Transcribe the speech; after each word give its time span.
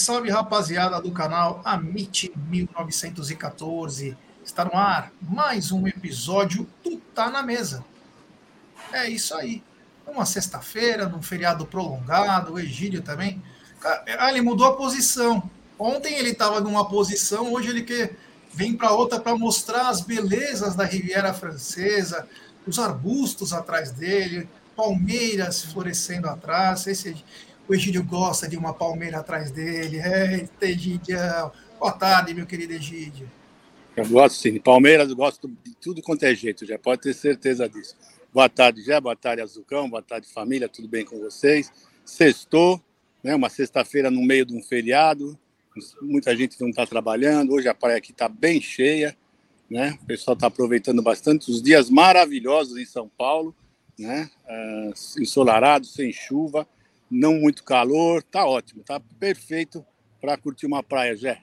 Salve, 0.00 0.30
rapaziada 0.30 0.98
do 0.98 1.12
canal 1.12 1.60
Amit 1.62 2.32
1914. 2.34 4.16
Está 4.42 4.64
no 4.64 4.74
ar 4.74 5.12
mais 5.20 5.70
um 5.72 5.86
episódio 5.86 6.66
do 6.82 6.96
Tá 7.14 7.30
na 7.30 7.42
Mesa. 7.42 7.84
É 8.94 9.10
isso 9.10 9.34
aí. 9.34 9.62
Uma 10.06 10.24
sexta-feira, 10.24 11.06
num 11.06 11.20
feriado 11.20 11.66
prolongado, 11.66 12.54
o 12.54 12.58
Egídio 12.58 13.02
também. 13.02 13.42
Ah, 13.84 14.30
ele 14.30 14.40
mudou 14.40 14.66
a 14.68 14.74
posição. 14.74 15.42
Ontem 15.78 16.14
ele 16.14 16.30
estava 16.30 16.62
numa 16.62 16.88
posição, 16.88 17.52
hoje 17.52 17.68
ele 17.68 17.82
quer 17.82 18.16
vem 18.54 18.74
para 18.74 18.92
outra 18.92 19.20
para 19.20 19.36
mostrar 19.36 19.90
as 19.90 20.00
belezas 20.00 20.74
da 20.74 20.86
Riviera 20.86 21.34
Francesa, 21.34 22.26
os 22.66 22.78
arbustos 22.78 23.52
atrás 23.52 23.90
dele, 23.90 24.48
palmeiras 24.74 25.62
florescendo 25.62 26.26
atrás. 26.26 26.86
Esse, 26.86 27.22
o 27.70 27.74
Egídio 27.74 28.02
gosta 28.02 28.48
de 28.48 28.56
uma 28.56 28.74
palmeira 28.74 29.20
atrás 29.20 29.52
dele. 29.52 30.00
Eita, 30.02 30.66
Egidião. 30.66 31.52
Boa 31.78 31.92
tarde, 31.92 32.34
meu 32.34 32.44
querido 32.44 32.72
Egídio. 32.72 33.30
Eu 33.96 34.08
gosto 34.08 34.38
sim. 34.38 34.58
Palmeiras, 34.58 35.12
gosto 35.12 35.46
de 35.62 35.76
tudo 35.76 36.02
quanto 36.02 36.24
é 36.24 36.34
jeito, 36.34 36.66
já 36.66 36.76
pode 36.76 37.02
ter 37.02 37.14
certeza 37.14 37.68
disso. 37.68 37.96
Boa 38.34 38.48
tarde, 38.48 38.82
Jé. 38.82 39.00
Boa 39.00 39.14
tarde, 39.14 39.40
Azucão. 39.40 39.88
Boa 39.88 40.02
tarde, 40.02 40.26
família. 40.26 40.68
Tudo 40.68 40.88
bem 40.88 41.04
com 41.04 41.20
vocês? 41.20 41.70
Sextou, 42.04 42.82
né? 43.22 43.36
Uma 43.36 43.48
sexta-feira 43.48 44.10
no 44.10 44.20
meio 44.20 44.44
de 44.44 44.52
um 44.52 44.60
feriado. 44.60 45.38
Muita 46.02 46.34
gente 46.36 46.60
não 46.60 46.70
está 46.70 46.84
trabalhando. 46.84 47.52
Hoje 47.52 47.68
a 47.68 47.74
praia 47.74 47.98
aqui 47.98 48.10
está 48.10 48.28
bem 48.28 48.60
cheia, 48.60 49.16
né? 49.70 49.96
O 50.02 50.06
pessoal 50.06 50.34
está 50.34 50.48
aproveitando 50.48 51.02
bastante 51.02 51.48
os 51.48 51.62
dias 51.62 51.88
maravilhosos 51.88 52.76
em 52.76 52.84
São 52.84 53.08
Paulo, 53.16 53.54
né? 53.96 54.28
Uh, 54.44 55.22
ensolarado, 55.22 55.86
sem 55.86 56.12
chuva, 56.12 56.66
não 57.10 57.34
muito 57.34 57.64
calor. 57.64 58.22
Tá 58.22 58.46
ótimo, 58.46 58.84
tá 58.84 59.00
perfeito 59.18 59.84
para 60.20 60.36
curtir 60.36 60.66
uma 60.66 60.82
praia, 60.82 61.16
Jé. 61.16 61.42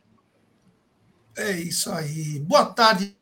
É 1.36 1.52
isso 1.52 1.92
aí. 1.92 2.40
Boa 2.40 2.66
tarde, 2.66 3.18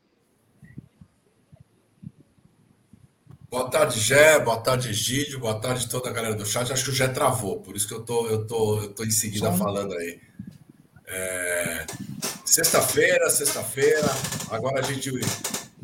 Boa 3.48 3.70
tarde, 3.70 4.00
Gé. 4.00 4.40
Boa 4.40 4.58
tarde, 4.58 4.90
Egídio. 4.90 5.38
Boa 5.38 5.58
tarde 5.58 5.88
toda 5.88 6.10
a 6.10 6.12
galera 6.12 6.34
do 6.34 6.44
chat. 6.44 6.70
Acho 6.70 6.84
que 6.84 6.90
o 6.90 6.94
Gé 6.94 7.08
travou, 7.08 7.60
por 7.60 7.76
isso 7.76 7.86
que 7.88 7.94
eu 7.94 8.02
tô, 8.02 8.26
eu 8.26 8.46
tô, 8.46 8.82
eu 8.82 8.92
tô 8.92 9.04
em 9.04 9.10
seguida 9.10 9.50
Som. 9.50 9.56
falando 9.56 9.94
aí. 9.94 10.20
É... 11.06 11.86
Sexta-feira, 12.44 13.30
sexta-feira. 13.30 14.08
Agora 14.50 14.80
a 14.80 14.82
gente 14.82 15.10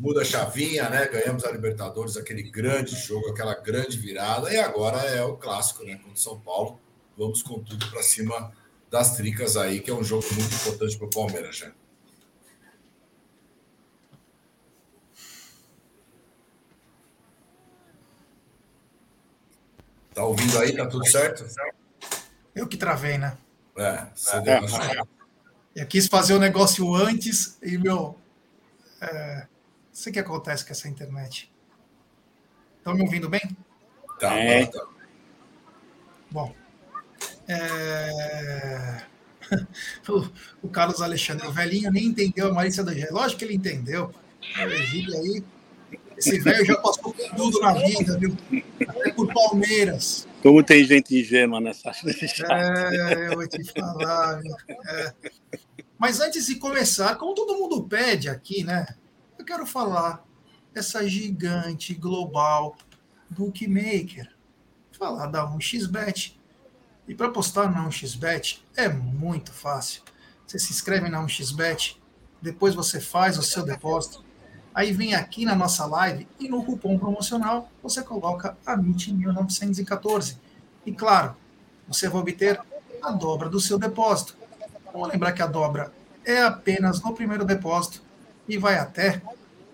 muda 0.03 0.21
a 0.21 0.25
chavinha, 0.25 0.89
né? 0.89 1.07
Ganhamos 1.07 1.45
a 1.45 1.51
Libertadores, 1.51 2.17
aquele 2.17 2.43
grande 2.43 2.93
jogo, 2.93 3.29
aquela 3.29 3.55
grande 3.55 3.97
virada. 3.97 4.53
E 4.53 4.57
agora 4.57 4.97
é 4.97 5.23
o 5.23 5.37
clássico, 5.37 5.85
né? 5.85 5.95
Contra 5.95 6.17
São 6.17 6.37
Paulo. 6.41 6.77
Vamos 7.17 7.41
com 7.41 7.63
tudo 7.63 7.89
para 7.89 8.03
cima 8.03 8.51
das 8.91 9.15
tricas 9.15 9.55
aí, 9.55 9.79
que 9.79 9.89
é 9.89 9.93
um 9.93 10.03
jogo 10.03 10.25
muito 10.33 10.53
importante 10.53 10.97
para 10.97 11.07
o 11.07 11.09
Palmeiras, 11.09 11.55
Gé. 11.55 11.71
Tá 20.13 20.25
ouvindo 20.25 20.59
aí? 20.59 20.75
Tá 20.75 20.85
tudo 20.85 21.09
certo? 21.09 21.45
Eu 22.53 22.67
que 22.67 22.75
travei, 22.75 23.17
né? 23.17 23.37
É, 23.77 24.07
você 24.13 24.41
deu 24.41 24.59
uma... 24.59 25.07
Eu 25.73 25.87
quis 25.87 26.07
fazer 26.07 26.33
o 26.33 26.39
negócio 26.39 26.93
antes 26.93 27.57
e, 27.63 27.77
meu. 27.77 28.19
É, 29.01 29.47
não 29.93 29.97
sei 30.01 30.09
o 30.09 30.13
que 30.13 30.19
acontece 30.19 30.65
com 30.65 30.71
essa 30.71 30.87
internet. 30.87 31.51
Estão 32.79 32.95
me 32.95 33.03
ouvindo 33.03 33.29
bem? 33.29 33.55
Tá, 34.19 34.33
é. 34.33 34.65
tá. 34.65 34.87
Bom. 36.31 36.55
É... 37.47 39.03
o, 40.63 40.67
Carlos 40.67 40.99
Alexandre, 40.99 41.45
o 41.45 41.51
velhinho, 41.51 41.91
nem 41.91 42.05
entendeu 42.05 42.47
a 42.47 42.53
Marícia 42.53 42.83
da 42.83 42.91
Gé. 42.91 43.09
Lógico 43.11 43.39
que 43.39 43.45
ele 43.45 43.53
entendeu. 43.53 44.11
Egílio 44.57 45.15
aí 45.15 45.43
esse 46.17 46.39
velho 46.39 46.65
já 46.65 46.75
passou 46.77 47.13
por 47.13 47.35
tudo 47.35 47.59
na 47.59 47.73
vida, 47.73 48.17
viu? 48.17 48.35
Até 48.87 49.11
por 49.11 49.31
Palmeiras. 49.31 50.27
Como 50.41 50.63
tem 50.63 50.83
gente 50.83 51.19
ingênua 51.19 51.59
nessa. 51.59 51.91
É, 52.49 53.27
eu 53.27 53.35
vou 53.35 53.47
te 53.47 53.63
falar. 53.71 54.41
É. 54.87 55.13
Mas 55.97 56.19
antes 56.19 56.45
de 56.47 56.55
começar, 56.55 57.15
como 57.15 57.35
todo 57.35 57.57
mundo 57.57 57.83
pede 57.83 58.29
aqui, 58.29 58.63
né? 58.63 58.85
Eu 59.37 59.45
quero 59.45 59.65
falar 59.65 60.23
dessa 60.73 61.07
gigante 61.07 61.93
global 61.93 62.75
bookmaker. 63.29 64.33
Falar 64.91 65.27
da 65.27 65.47
1xBet. 65.47 66.37
E 67.07 67.13
para 67.13 67.29
postar 67.29 67.71
na 67.71 67.87
1xBet 67.87 68.61
é 68.75 68.87
muito 68.87 69.51
fácil. 69.51 70.03
Você 70.45 70.57
se 70.59 70.71
inscreve 70.71 71.09
na 71.09 71.23
1xBet, 71.23 71.97
depois 72.41 72.75
você 72.75 72.99
faz 72.99 73.37
o 73.37 73.43
seu 73.43 73.63
depósito 73.63 74.23
Aí 74.73 74.91
vem 74.91 75.13
aqui 75.13 75.45
na 75.45 75.55
nossa 75.55 75.85
live 75.85 76.27
e 76.39 76.49
no 76.49 76.63
cupom 76.63 76.97
promocional 76.97 77.69
você 77.81 78.01
coloca 78.01 78.57
a 78.65 78.73
MIT 78.73 79.13
1914. 79.13 80.39
E 80.83 80.91
claro, 80.91 81.35
você 81.87 82.09
vai 82.09 82.21
obter 82.21 82.59
a 83.01 83.11
dobra 83.11 83.49
do 83.49 83.59
seu 83.59 83.77
depósito. 83.77 84.35
Vamos 84.91 85.09
lembrar 85.09 85.31
que 85.33 85.43
a 85.43 85.47
dobra 85.47 85.93
é 86.25 86.41
apenas 86.41 87.03
no 87.03 87.13
primeiro 87.13 87.45
depósito 87.45 88.01
e 88.47 88.57
vai 88.57 88.75
até 88.77 89.21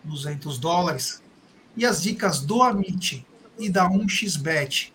200 0.03 0.57
dólares. 0.57 1.22
E 1.75 1.85
as 1.85 2.02
dicas 2.02 2.41
do 2.41 2.62
Amit 2.62 3.25
e 3.57 3.69
da 3.69 3.90
1xBet 3.90 4.91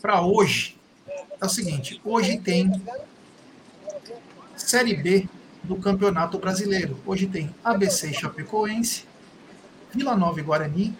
para 0.00 0.20
hoje 0.20 0.78
é 1.40 1.44
o 1.44 1.48
seguinte: 1.48 2.00
hoje 2.04 2.38
tem 2.38 2.82
Série 4.56 4.94
B 4.94 5.28
do 5.62 5.76
Campeonato 5.76 6.38
Brasileiro. 6.38 6.98
Hoje 7.06 7.26
tem 7.26 7.54
ABC 7.62 8.12
Chapecoense, 8.12 9.04
Vila 9.92 10.16
Nova 10.16 10.40
e 10.40 10.42
Guarani. 10.42 10.96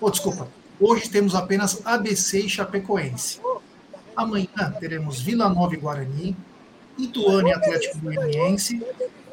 Oh, 0.00 0.10
desculpa, 0.10 0.48
hoje 0.80 1.08
temos 1.08 1.34
apenas 1.34 1.84
ABC 1.84 2.40
e 2.40 2.48
Chapecoense. 2.48 3.40
Amanhã 4.16 4.74
teremos 4.78 5.20
Vila 5.20 5.48
Nova 5.48 5.74
e 5.74 5.78
Guarani, 5.78 6.36
Ituano 6.98 7.48
e 7.48 7.52
Atlético 7.52 7.98
Goianiense, 7.98 8.82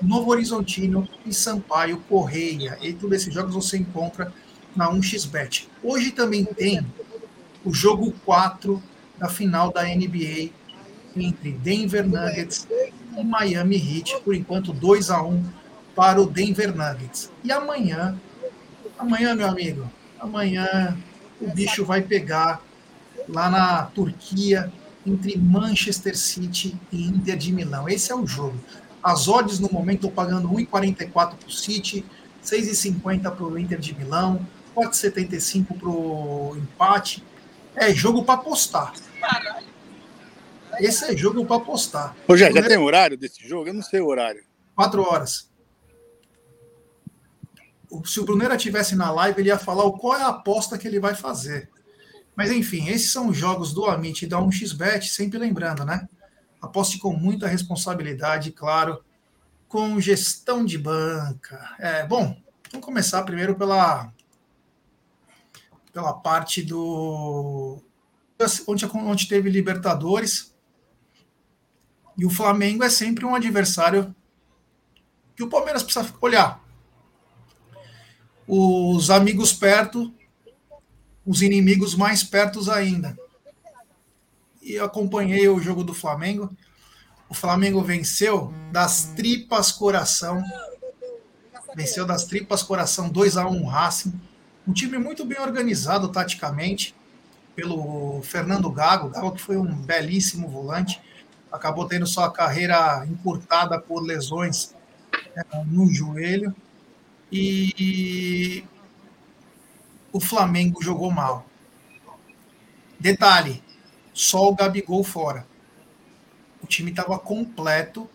Novo 0.02 0.31
Horizontino 0.31 1.08
e 1.25 1.34
Sampaio 1.34 1.97
Correia. 2.09 2.78
E 2.81 2.94
todos 2.94 3.18
esses 3.18 3.34
jogos 3.34 3.56
você 3.56 3.78
encontra 3.78 4.31
na 4.75 4.91
1xBet. 4.91 5.68
Hoje 5.84 6.12
também 6.12 6.46
tem 6.46 6.85
o 7.66 7.74
jogo 7.74 8.13
4 8.25 8.81
da 9.18 9.28
final 9.28 9.72
da 9.72 9.84
NBA 9.84 10.52
entre 11.16 11.52
Denver 11.52 12.07
Nuggets 12.07 12.68
e 13.18 13.24
Miami 13.24 13.78
Heat, 13.78 14.22
por 14.22 14.36
enquanto 14.36 14.72
2 14.72 15.09
a 15.09 15.24
1 15.24 15.44
para 15.96 16.22
o 16.22 16.28
Denver 16.28 16.75
Nuggets. 16.75 17.31
E 17.44 17.52
amanhã, 17.52 18.16
amanhã, 19.00 19.34
meu 19.34 19.47
amigo, 19.47 19.90
amanhã 20.19 20.96
o 21.41 21.50
bicho 21.50 21.84
vai 21.84 22.02
pegar 22.02 22.62
lá 23.28 23.50
na 23.50 23.84
Turquia 23.84 24.72
entre 25.06 25.38
Manchester 25.38 26.18
City 26.18 26.75
e 26.91 27.07
Inter 27.07 27.38
de 27.38 27.52
Milão. 27.52 27.90
Esse 27.90 28.12
é 28.12 28.16
o 28.16 28.28
jogo. 28.28 28.57
As 29.07 29.29
odds 29.29 29.57
no 29.57 29.72
momento 29.72 30.06
estão 30.06 30.12
pagando 30.12 30.50
1,44 30.50 31.09
para 31.12 31.47
o 31.47 31.50
City, 31.50 32.03
6,50 32.44 33.31
para 33.31 33.42
o 33.42 33.57
Inter 33.57 33.80
de 33.80 33.95
Milão, 33.95 34.45
4,75 34.75 35.80
para 35.80 35.88
o 35.88 36.57
empate. 36.57 37.24
É 37.74 37.94
jogo 37.94 38.25
para 38.25 38.33
apostar. 38.33 38.94
Caralho. 39.21 39.65
Esse 40.77 41.06
é 41.06 41.15
jogo 41.15 41.45
para 41.45 41.56
apostar. 41.56 42.18
Ô, 42.27 42.36
já, 42.36 42.51
já 42.51 42.62
tem 42.62 42.77
horário 42.77 43.18
desse 43.18 43.48
jogo? 43.48 43.69
Eu 43.69 43.75
não 43.75 43.81
sei 43.81 44.01
o 44.01 44.07
horário. 44.07 44.44
Quatro 44.75 45.01
horas. 45.01 45.50
Se 48.03 48.19
o 48.19 48.25
Brunera 48.25 48.57
tivesse 48.57 48.94
na 48.94 49.10
live, 49.10 49.39
ele 49.39 49.48
ia 49.48 49.57
falar 49.57 49.89
qual 49.92 50.18
é 50.18 50.24
a 50.24 50.27
aposta 50.27 50.77
que 50.77 50.86
ele 50.86 51.00
vai 51.00 51.15
fazer. 51.15 51.69
Mas 52.36 52.51
enfim, 52.51 52.89
esses 52.89 53.10
são 53.10 53.30
os 53.30 53.38
jogos 53.38 53.74
do 53.74 53.86
Amit 53.86 54.25
e 54.25 54.27
da 54.27 54.38
1xBet, 54.38 55.03
sempre 55.03 55.39
lembrando, 55.39 55.86
né? 55.86 56.10
Aposte 56.62 56.98
com 56.98 57.13
muita 57.13 57.48
responsabilidade, 57.48 58.51
claro, 58.51 59.04
com 59.68 60.00
gestão 60.00 60.65
de 60.65 60.77
banca. 60.77 61.75
É, 61.80 62.06
bom, 62.06 62.36
vamos 62.71 62.86
começar 62.86 63.24
primeiro 63.24 63.56
pela 63.56 64.12
pela 65.92 66.13
parte 66.13 66.62
do 66.62 67.81
onde, 68.68 68.86
onde 68.86 69.27
teve 69.27 69.50
Libertadores. 69.50 70.56
E 72.15 72.24
o 72.24 72.30
Flamengo 72.30 72.83
é 72.83 72.89
sempre 72.89 73.25
um 73.25 73.33
adversário 73.33 74.15
que 75.36 75.44
o 75.44 75.50
Palmeiras 75.50 75.81
precisa 75.81 76.13
olhar. 76.21 76.63
Os 78.48 79.10
amigos 79.10 79.53
perto, 79.53 80.13
os 81.25 81.42
inimigos 81.42 81.95
mais 81.95 82.24
perto 82.24 82.71
ainda. 82.71 83.18
E 84.68 84.78
acompanhei 84.78 85.48
o 85.48 85.60
jogo 85.60 85.84
do 85.84 85.94
Flamengo. 85.94 86.50
O 87.30 87.34
Flamengo 87.34 87.81
venceu 87.81 88.54
das 88.72 89.06
tripas 89.16 89.72
coração. 89.72 90.44
Venceu 91.75 92.06
das 92.06 92.25
tripas 92.25 92.62
coração 92.62 93.10
2 93.10 93.38
a 93.38 93.48
1 93.48 93.66
Racing. 93.66 94.19
Um 94.68 94.74
time 94.74 94.98
muito 94.98 95.24
bem 95.24 95.40
organizado 95.40 96.10
taticamente 96.10 96.94
pelo 97.56 98.22
Fernando 98.24 98.69
Gago, 98.69 99.10
Gago 99.10 99.31
que 99.31 99.42
foi 99.42 99.58
um 99.58 99.74
belíssimo 99.74 100.50
volante 100.50 101.02
acabou 101.52 101.88
tendo 101.88 102.06
sua 102.06 102.31
carreira 102.31 103.06
encurtada 103.06 103.80
por 103.80 104.02
lesões 104.02 104.75
é, 105.36 105.44
no 105.66 105.92
joelho. 105.92 106.56
E 107.31 108.63
o 110.12 110.20
Flamengo 110.20 110.81
jogou 110.81 111.12
mal. 111.12 111.46
Detalhe: 113.00 113.62
só 114.18 114.50
o 114.50 114.56
Gabigol 114.56 115.04
fora. 115.04 115.46
O 116.60 116.66
time 116.66 116.90
estava 116.90 117.19
completo. 117.19 118.10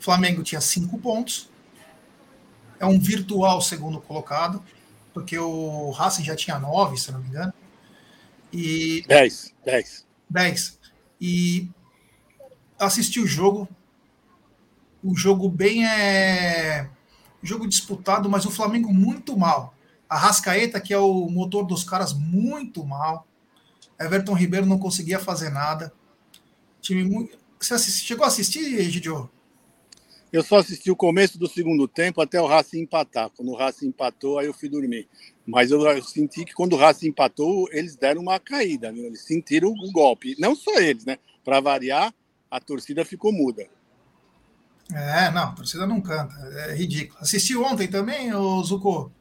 O 0.00 0.02
Flamengo 0.02 0.42
tinha 0.42 0.60
cinco 0.60 0.98
pontos. 0.98 1.48
É 2.80 2.84
um 2.84 2.98
virtual 2.98 3.60
segundo 3.62 4.00
colocado, 4.00 4.60
porque 5.14 5.38
o 5.38 5.90
Racing 5.92 6.24
já 6.24 6.34
tinha 6.34 6.58
nove, 6.58 6.98
se 6.98 7.12
não 7.12 7.20
me 7.20 7.28
engano. 7.28 7.52
E 8.52 9.04
dez, 9.06 9.54
dez, 9.64 10.04
dez. 10.28 10.80
E 11.20 11.70
assisti 12.76 13.20
o 13.20 13.26
jogo. 13.26 13.68
O 15.04 15.14
jogo 15.14 15.48
bem 15.48 15.86
é 15.86 16.90
jogo 17.40 17.68
disputado, 17.68 18.28
mas 18.28 18.44
o 18.44 18.50
Flamengo 18.50 18.92
muito 18.92 19.38
mal. 19.38 19.72
A 20.08 20.18
Rascaeta, 20.18 20.80
que 20.80 20.92
é 20.92 20.98
o 20.98 21.28
motor 21.28 21.64
dos 21.64 21.84
caras, 21.84 22.12
muito 22.12 22.84
mal. 22.84 23.24
Everton 23.98 24.34
Ribeiro 24.34 24.66
não 24.66 24.78
conseguia 24.78 25.18
fazer 25.18 25.50
nada. 25.50 25.92
Time 26.80 27.04
muito... 27.04 27.38
Você 27.58 27.74
assisti... 27.74 28.06
chegou 28.06 28.24
a 28.24 28.28
assistir, 28.28 28.90
Gidio? 28.90 29.30
Eu 30.32 30.42
só 30.42 30.56
assisti 30.56 30.90
o 30.90 30.96
começo 30.96 31.38
do 31.38 31.46
segundo 31.46 31.86
tempo 31.86 32.20
até 32.22 32.40
o 32.40 32.46
Racing 32.46 32.80
empatar. 32.80 33.28
Quando 33.30 33.50
o 33.52 33.54
Racing 33.54 33.88
empatou, 33.88 34.38
aí 34.38 34.46
eu 34.46 34.54
fui 34.54 34.68
dormir. 34.68 35.06
Mas 35.46 35.70
eu, 35.70 35.80
eu 35.82 36.02
senti 36.02 36.44
que 36.44 36.54
quando 36.54 36.72
o 36.72 36.76
Racing 36.76 37.08
empatou, 37.08 37.68
eles 37.70 37.96
deram 37.96 38.22
uma 38.22 38.40
caída. 38.40 38.90
Viu? 38.90 39.04
Eles 39.04 39.22
sentiram 39.24 39.68
o 39.68 39.92
golpe. 39.92 40.34
Não 40.38 40.56
só 40.56 40.80
eles, 40.80 41.04
né? 41.04 41.18
Para 41.44 41.60
variar, 41.60 42.14
a 42.50 42.58
torcida 42.58 43.04
ficou 43.04 43.30
muda. 43.30 43.68
É, 44.90 45.30
não, 45.30 45.44
a 45.44 45.52
torcida 45.52 45.86
não 45.86 46.00
canta. 46.00 46.34
É 46.66 46.74
ridículo. 46.74 47.20
Assistiu 47.20 47.62
ontem 47.62 47.86
também, 47.86 48.32
o 48.34 48.62
Zucco? 48.64 49.12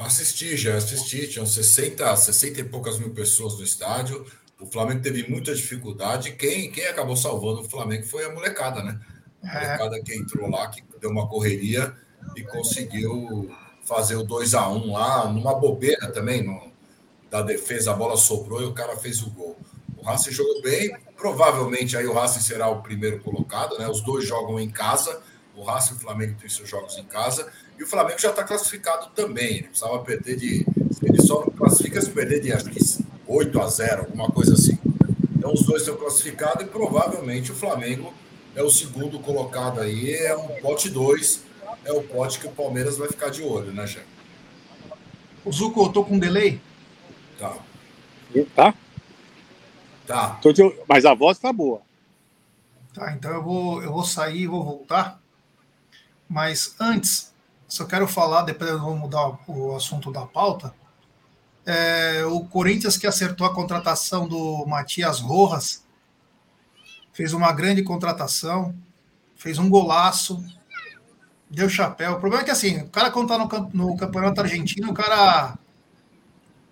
Assisti, 0.00 0.56
já 0.56 0.76
assisti. 0.76 1.28
Tinham 1.28 1.46
60, 1.46 2.16
60 2.16 2.60
e 2.60 2.64
poucas 2.64 2.98
mil 2.98 3.10
pessoas 3.10 3.58
no 3.58 3.64
estádio. 3.64 4.26
O 4.60 4.66
Flamengo 4.66 5.02
teve 5.02 5.28
muita 5.28 5.54
dificuldade. 5.54 6.32
Quem, 6.32 6.70
quem 6.70 6.86
acabou 6.86 7.16
salvando 7.16 7.60
o 7.60 7.68
Flamengo 7.68 8.06
foi 8.06 8.24
a 8.24 8.32
molecada, 8.32 8.82
né? 8.82 9.00
A 9.42 9.58
é. 9.58 9.66
molecada 9.66 10.02
que 10.02 10.14
entrou 10.14 10.50
lá, 10.50 10.68
que 10.68 10.82
deu 11.00 11.10
uma 11.10 11.28
correria 11.28 11.94
e 12.36 12.42
conseguiu 12.42 13.50
fazer 13.82 14.16
o 14.16 14.22
2 14.22 14.54
a 14.54 14.68
1 14.68 14.92
lá, 14.92 15.32
numa 15.32 15.54
bobeira 15.54 16.12
também, 16.12 16.42
no, 16.42 16.70
da 17.30 17.42
defesa, 17.42 17.92
a 17.92 17.94
bola 17.94 18.16
sobrou 18.16 18.60
e 18.60 18.66
o 18.66 18.72
cara 18.72 18.96
fez 18.96 19.22
o 19.22 19.30
gol. 19.30 19.56
O 19.96 20.02
Racing 20.02 20.32
jogou 20.32 20.60
bem, 20.62 20.96
provavelmente 21.16 21.96
aí 21.96 22.06
o 22.06 22.12
Racing 22.12 22.40
será 22.40 22.68
o 22.68 22.82
primeiro 22.82 23.20
colocado, 23.20 23.78
né? 23.78 23.88
Os 23.88 24.00
dois 24.00 24.26
jogam 24.26 24.58
em 24.58 24.68
casa, 24.68 25.22
o 25.54 25.62
Racing 25.62 25.94
e 25.94 25.96
o 25.96 26.00
Flamengo 26.00 26.36
têm 26.40 26.48
seus 26.48 26.68
jogos 26.68 26.96
em 26.96 27.04
casa, 27.04 27.50
e 27.80 27.82
o 27.82 27.86
Flamengo 27.86 28.20
já 28.20 28.28
está 28.28 28.44
classificado 28.44 29.08
também. 29.14 29.56
Ele 29.56 29.68
precisava 29.68 29.98
perder 30.00 30.36
de. 30.36 30.66
Ele 31.02 31.22
só 31.22 31.40
não 31.40 31.50
classifica 31.50 31.98
se 32.00 32.10
perder 32.10 32.40
de 32.40 32.52
acho 32.52 32.66
que 32.66 32.78
8 33.26 33.60
a 33.60 33.66
0, 33.66 34.00
alguma 34.02 34.30
coisa 34.30 34.52
assim. 34.52 34.78
Então 35.34 35.54
os 35.54 35.62
dois 35.62 35.80
estão 35.80 35.96
classificados 35.96 36.62
e 36.62 36.68
provavelmente 36.68 37.50
o 37.50 37.54
Flamengo 37.54 38.12
é 38.54 38.62
o 38.62 38.68
segundo 38.68 39.18
colocado 39.18 39.80
aí, 39.80 40.14
é 40.14 40.36
um 40.36 40.60
pote 40.60 40.90
2, 40.90 41.44
é 41.84 41.92
o 41.92 42.02
pote 42.02 42.38
que 42.38 42.46
o 42.46 42.50
Palmeiras 42.50 42.98
vai 42.98 43.08
ficar 43.08 43.30
de 43.30 43.42
olho, 43.42 43.72
né, 43.72 43.86
Jé? 43.86 44.02
O 45.42 45.50
Zuco, 45.50 45.84
eu 45.84 45.88
tô 45.88 46.04
com 46.04 46.16
um 46.16 46.18
delay? 46.18 46.60
Tá. 47.38 47.56
Tá? 48.54 48.74
Tá. 50.06 50.40
Mas 50.86 51.06
a 51.06 51.14
voz 51.14 51.38
tá 51.38 51.50
boa. 51.50 51.80
Tá, 52.92 53.12
então 53.12 53.30
eu 53.30 53.42
vou, 53.42 53.82
eu 53.82 53.90
vou 53.90 54.04
sair 54.04 54.42
e 54.42 54.46
vou 54.46 54.62
voltar. 54.62 55.18
Mas 56.28 56.74
antes, 56.78 57.29
só 57.70 57.84
quero 57.84 58.08
falar, 58.08 58.42
depois 58.42 58.72
vou 58.80 58.96
mudar 58.96 59.38
o 59.46 59.76
assunto 59.76 60.10
da 60.10 60.26
pauta. 60.26 60.74
É, 61.64 62.24
o 62.24 62.40
Corinthians 62.40 62.96
que 62.96 63.06
acertou 63.06 63.46
a 63.46 63.54
contratação 63.54 64.26
do 64.26 64.66
Matias 64.66 65.20
Rojas 65.20 65.84
fez 67.12 67.32
uma 67.32 67.52
grande 67.52 67.84
contratação, 67.84 68.74
fez 69.36 69.56
um 69.56 69.70
golaço, 69.70 70.44
deu 71.48 71.68
chapéu. 71.68 72.14
O 72.14 72.18
problema 72.20 72.42
é 72.42 72.44
que 72.44 72.50
assim, 72.50 72.80
o 72.80 72.88
cara 72.88 73.08
quando 73.08 73.28
tá 73.28 73.38
no, 73.38 73.70
no 73.72 73.96
campeonato 73.96 74.40
argentino, 74.40 74.90
o 74.90 74.94
cara 74.94 75.56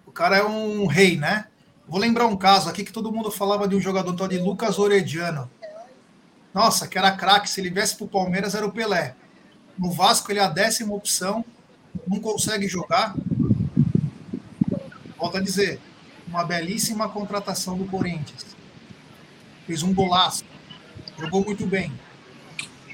o 0.04 0.10
cara 0.10 0.38
é 0.38 0.44
um 0.44 0.84
rei, 0.86 1.16
né? 1.16 1.46
Vou 1.86 2.00
lembrar 2.00 2.26
um 2.26 2.36
caso 2.36 2.68
aqui 2.68 2.82
que 2.82 2.92
todo 2.92 3.12
mundo 3.12 3.30
falava 3.30 3.68
de 3.68 3.76
um 3.76 3.80
jogador 3.80 4.16
tal 4.16 4.26
de 4.26 4.38
Lucas 4.38 4.80
Orediano. 4.80 5.48
Nossa, 6.52 6.88
que 6.88 6.98
era 6.98 7.12
craque. 7.12 7.48
Se 7.48 7.60
ele 7.60 7.70
viesse 7.70 7.94
para 7.94 8.04
o 8.04 8.08
Palmeiras, 8.08 8.56
era 8.56 8.66
o 8.66 8.72
Pelé. 8.72 9.14
No 9.78 9.92
Vasco, 9.92 10.32
ele 10.32 10.40
é 10.40 10.42
a 10.42 10.48
décima 10.48 10.94
opção. 10.94 11.44
Não 12.06 12.20
consegue 12.20 12.66
jogar. 12.66 13.14
Volto 15.16 15.36
a 15.36 15.40
dizer, 15.40 15.80
uma 16.26 16.44
belíssima 16.44 17.08
contratação 17.08 17.78
do 17.78 17.84
Corinthians. 17.84 18.56
Fez 19.66 19.82
um 19.82 19.94
golaço. 19.94 20.44
Jogou 21.18 21.44
muito 21.44 21.66
bem. 21.66 21.92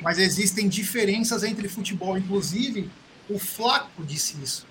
Mas 0.03 0.19
existem 0.19 0.69
diferenças 0.69 1.43
entre 1.43 1.69
futebol. 1.69 2.19
Inclusive, 2.19 2.91
o 3.29 3.39
Flaco 3.39 4.05
disse 4.05 4.37
isso. 4.43 4.67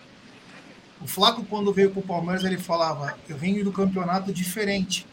O 1.01 1.07
Flaco, 1.07 1.43
quando 1.45 1.73
veio 1.73 1.91
para 1.91 1.99
o 1.99 2.03
Palmeiras, 2.03 2.43
ele 2.43 2.57
falava: 2.57 3.17
Eu 3.27 3.37
venho 3.37 3.63
do 3.63 3.71
campeonato 3.71 4.31
diferente. 4.31 5.05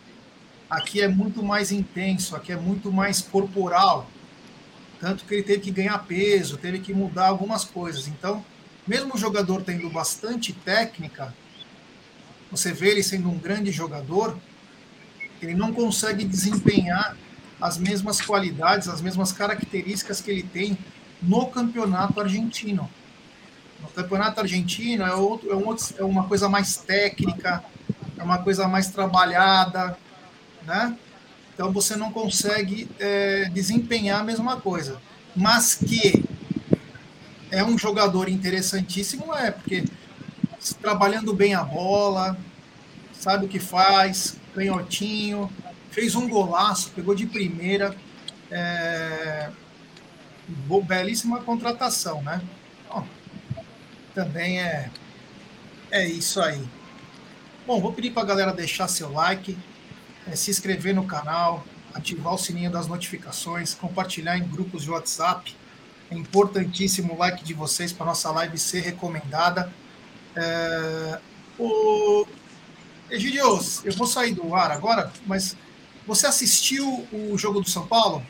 Aqui 0.68 1.00
é 1.00 1.08
muito 1.08 1.42
mais 1.42 1.72
intenso, 1.72 2.36
aqui 2.36 2.52
é 2.52 2.56
muito 2.56 2.92
mais 2.92 3.20
corporal. 3.20 4.08
Tanto 5.00 5.24
que 5.24 5.34
ele 5.34 5.42
teve 5.42 5.60
que 5.60 5.70
ganhar 5.70 5.98
peso, 6.00 6.58
teve 6.58 6.78
que 6.78 6.92
mudar 6.92 7.28
algumas 7.28 7.64
coisas. 7.64 8.06
Então, 8.06 8.44
mesmo 8.86 9.14
o 9.14 9.18
jogador 9.18 9.62
tendo 9.62 9.88
bastante 9.88 10.52
técnica, 10.52 11.34
você 12.50 12.72
vê 12.72 12.90
ele 12.90 13.02
sendo 13.02 13.30
um 13.30 13.38
grande 13.38 13.70
jogador, 13.72 14.36
ele 15.40 15.54
não 15.54 15.72
consegue 15.72 16.24
desempenhar 16.24 17.16
as 17.60 17.78
mesmas 17.78 18.20
qualidades, 18.20 18.88
as 18.88 19.00
mesmas 19.00 19.32
características 19.32 20.20
que 20.20 20.30
ele 20.30 20.42
tem 20.42 20.76
no 21.22 21.46
campeonato 21.46 22.20
argentino. 22.20 22.90
No 23.80 23.88
campeonato 23.88 24.40
argentino 24.40 25.04
é, 25.04 25.14
outro, 25.14 25.50
é, 25.50 25.54
um 25.54 25.66
outro, 25.66 25.94
é 25.98 26.04
uma 26.04 26.26
coisa 26.26 26.48
mais 26.48 26.76
técnica, 26.76 27.64
é 28.18 28.22
uma 28.22 28.38
coisa 28.38 28.68
mais 28.68 28.88
trabalhada, 28.90 29.96
né? 30.66 30.96
Então 31.60 31.70
você 31.70 31.94
não 31.94 32.10
consegue 32.10 32.88
é, 32.98 33.50
desempenhar 33.50 34.22
a 34.22 34.24
mesma 34.24 34.58
coisa. 34.58 34.98
Mas 35.36 35.74
que 35.74 36.24
é 37.50 37.62
um 37.62 37.76
jogador 37.76 38.30
interessantíssimo, 38.30 39.34
é, 39.34 39.50
porque 39.50 39.84
trabalhando 40.80 41.34
bem 41.34 41.52
a 41.52 41.62
bola, 41.62 42.34
sabe 43.12 43.44
o 43.44 43.48
que 43.48 43.58
faz, 43.58 44.38
canhotinho, 44.54 45.52
fez 45.90 46.14
um 46.14 46.30
golaço, 46.30 46.92
pegou 46.96 47.14
de 47.14 47.26
primeira. 47.26 47.94
É, 48.50 49.50
belíssima 50.86 51.42
contratação, 51.42 52.22
né? 52.22 52.40
também 54.14 54.62
é, 54.62 54.90
é 55.90 56.06
isso 56.08 56.40
aí. 56.40 56.66
Bom, 57.66 57.82
vou 57.82 57.92
pedir 57.92 58.12
para 58.12 58.22
a 58.22 58.26
galera 58.26 58.52
deixar 58.54 58.88
seu 58.88 59.12
like, 59.12 59.58
é, 60.30 60.36
se 60.36 60.50
inscrever 60.50 60.94
no 60.94 61.04
canal, 61.04 61.64
ativar 61.92 62.34
o 62.34 62.38
sininho 62.38 62.70
das 62.70 62.86
notificações, 62.86 63.74
compartilhar 63.74 64.38
em 64.38 64.46
grupos 64.46 64.84
de 64.84 64.90
WhatsApp. 64.90 65.54
É 66.10 66.14
importantíssimo 66.14 67.14
o 67.14 67.18
like 67.18 67.44
de 67.44 67.52
vocês 67.52 67.92
para 67.92 68.06
nossa 68.06 68.30
live 68.30 68.56
ser 68.58 68.80
recomendada. 68.80 69.72
É, 70.36 71.20
o 71.58 72.26
Egidios, 73.10 73.84
eu 73.84 73.92
vou 73.92 74.06
sair 74.06 74.32
do 74.34 74.54
ar 74.54 74.70
agora, 74.70 75.12
mas 75.26 75.56
você 76.06 76.26
assistiu 76.26 77.06
o 77.12 77.36
jogo 77.36 77.60
do 77.60 77.68
São 77.68 77.86
Paulo? 77.86 78.22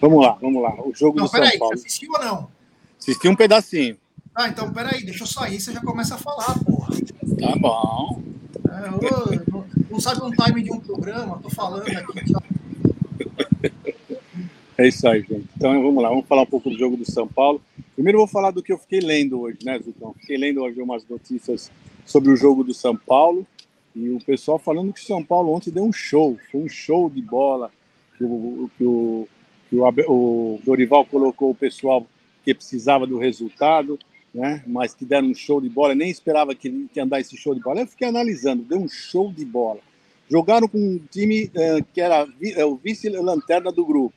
Vamos 0.00 0.24
lá, 0.24 0.32
vamos 0.40 0.62
lá. 0.62 0.74
O 0.82 0.94
jogo 0.94 1.18
não, 1.18 1.24
do 1.24 1.30
São 1.30 1.42
aí, 1.42 1.58
Paulo. 1.58 1.76
Você 1.76 1.86
assistiu 1.86 2.12
ou 2.12 2.18
não? 2.20 2.50
Assisti 2.98 3.28
um 3.28 3.36
pedacinho. 3.36 3.96
Ah, 4.34 4.48
então 4.48 4.72
peraí, 4.72 5.04
deixa 5.04 5.24
eu 5.24 5.26
sair, 5.26 5.60
você 5.60 5.72
já 5.72 5.80
começa 5.80 6.14
a 6.14 6.18
falar, 6.18 6.58
porra. 6.64 6.94
Tá 7.40 7.56
bom. 7.58 8.29
Não, 8.80 9.64
não 9.90 10.00
sabe 10.00 10.22
um 10.22 10.30
time 10.30 10.62
de 10.62 10.72
um 10.72 10.80
programa, 10.80 11.38
tô 11.42 11.50
falando 11.50 11.84
aqui. 11.88 12.32
É 14.78 14.88
isso 14.88 15.06
aí, 15.06 15.20
gente. 15.20 15.46
Então 15.56 15.82
vamos 15.82 16.02
lá, 16.02 16.08
vamos 16.08 16.26
falar 16.26 16.42
um 16.42 16.46
pouco 16.46 16.70
do 16.70 16.78
jogo 16.78 16.96
do 16.96 17.04
São 17.04 17.28
Paulo. 17.28 17.60
Primeiro 17.94 18.18
vou 18.18 18.26
falar 18.26 18.50
do 18.50 18.62
que 18.62 18.72
eu 18.72 18.78
fiquei 18.78 19.00
lendo 19.00 19.40
hoje, 19.40 19.58
né, 19.62 19.78
Zucão? 19.78 20.14
Fiquei 20.18 20.38
lendo 20.38 20.62
hoje 20.62 20.80
umas 20.80 21.06
notícias 21.06 21.70
sobre 22.06 22.30
o 22.32 22.36
jogo 22.36 22.64
do 22.64 22.72
São 22.72 22.96
Paulo 22.96 23.46
e 23.94 24.08
o 24.08 24.18
pessoal 24.20 24.58
falando 24.58 24.92
que 24.92 25.00
o 25.00 25.04
São 25.04 25.22
Paulo 25.22 25.52
ontem 25.52 25.70
deu 25.70 25.84
um 25.84 25.92
show, 25.92 26.38
foi 26.50 26.62
um 26.62 26.68
show 26.68 27.10
de 27.10 27.20
bola, 27.20 27.70
que 28.16 28.24
o, 28.24 28.70
que 28.78 28.84
o, 28.84 29.28
que 29.68 29.76
o, 29.76 29.84
o 30.08 30.60
Dorival 30.64 31.04
colocou 31.04 31.50
o 31.50 31.54
pessoal 31.54 32.06
que 32.42 32.54
precisava 32.54 33.06
do 33.06 33.18
resultado, 33.18 33.98
né? 34.32 34.62
mas 34.66 34.94
que 34.94 35.04
deram 35.04 35.28
um 35.28 35.34
show 35.34 35.60
de 35.60 35.68
bola, 35.68 35.94
nem 35.94 36.10
esperava 36.10 36.54
que, 36.54 36.88
que 36.92 37.00
andar 37.00 37.20
esse 37.20 37.36
show 37.36 37.54
de 37.54 37.60
bola. 37.60 37.80
Eu 37.80 37.86
fiquei 37.86 38.08
analisando, 38.08 38.62
deu 38.62 38.78
um 38.78 38.88
show 38.88 39.32
de 39.32 39.44
bola. 39.44 39.80
Jogaram 40.28 40.68
com 40.68 40.78
um 40.78 41.00
time 41.10 41.46
uh, 41.46 41.84
que 41.92 42.00
era 42.00 42.26
é, 42.40 42.64
o 42.64 42.76
vice-lanterna 42.76 43.72
do 43.72 43.84
grupo. 43.84 44.14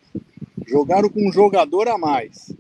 Jogaram 0.68 1.10
com 1.10 1.28
um 1.28 1.32
jogador 1.32 1.88
a 1.88 1.98
mais. 1.98 2.54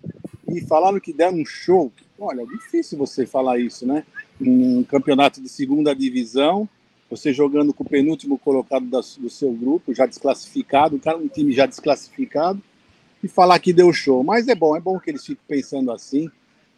E 0.50 0.62
falaram 0.62 1.00
que 1.00 1.13
deram 1.13 1.38
um 1.38 1.45
show. 1.45 1.91
Olha, 2.19 2.41
é 2.41 2.45
difícil 2.45 2.98
você 2.98 3.25
falar 3.25 3.60
isso, 3.60 3.86
né? 3.86 4.03
Um 4.41 4.83
campeonato 4.83 5.41
de 5.41 5.48
segunda 5.50 5.95
divisão, 5.95 6.67
você 7.10 7.31
jogando 7.31 7.74
com 7.74 7.83
o 7.83 7.89
penúltimo 7.89 8.39
colocado 8.39 8.86
do 8.86 9.29
seu 9.29 9.51
grupo, 9.51 9.93
já 9.93 10.07
desclassificado, 10.07 11.00
um 11.19 11.27
time 11.27 11.53
já 11.53 11.67
desclassificado, 11.67 12.62
e 13.24 13.27
falar 13.27 13.60
que 13.60 13.72
deu 13.72 13.93
show. 13.93 14.24
Mas 14.24 14.48
é 14.48 14.55
bom, 14.55 14.75
é 14.75 14.79
bom 14.79 15.00
que 15.00 15.12
eles 15.12 15.24
fiquem 15.24 15.43
pensando 15.48 15.91
assim, 15.91 16.29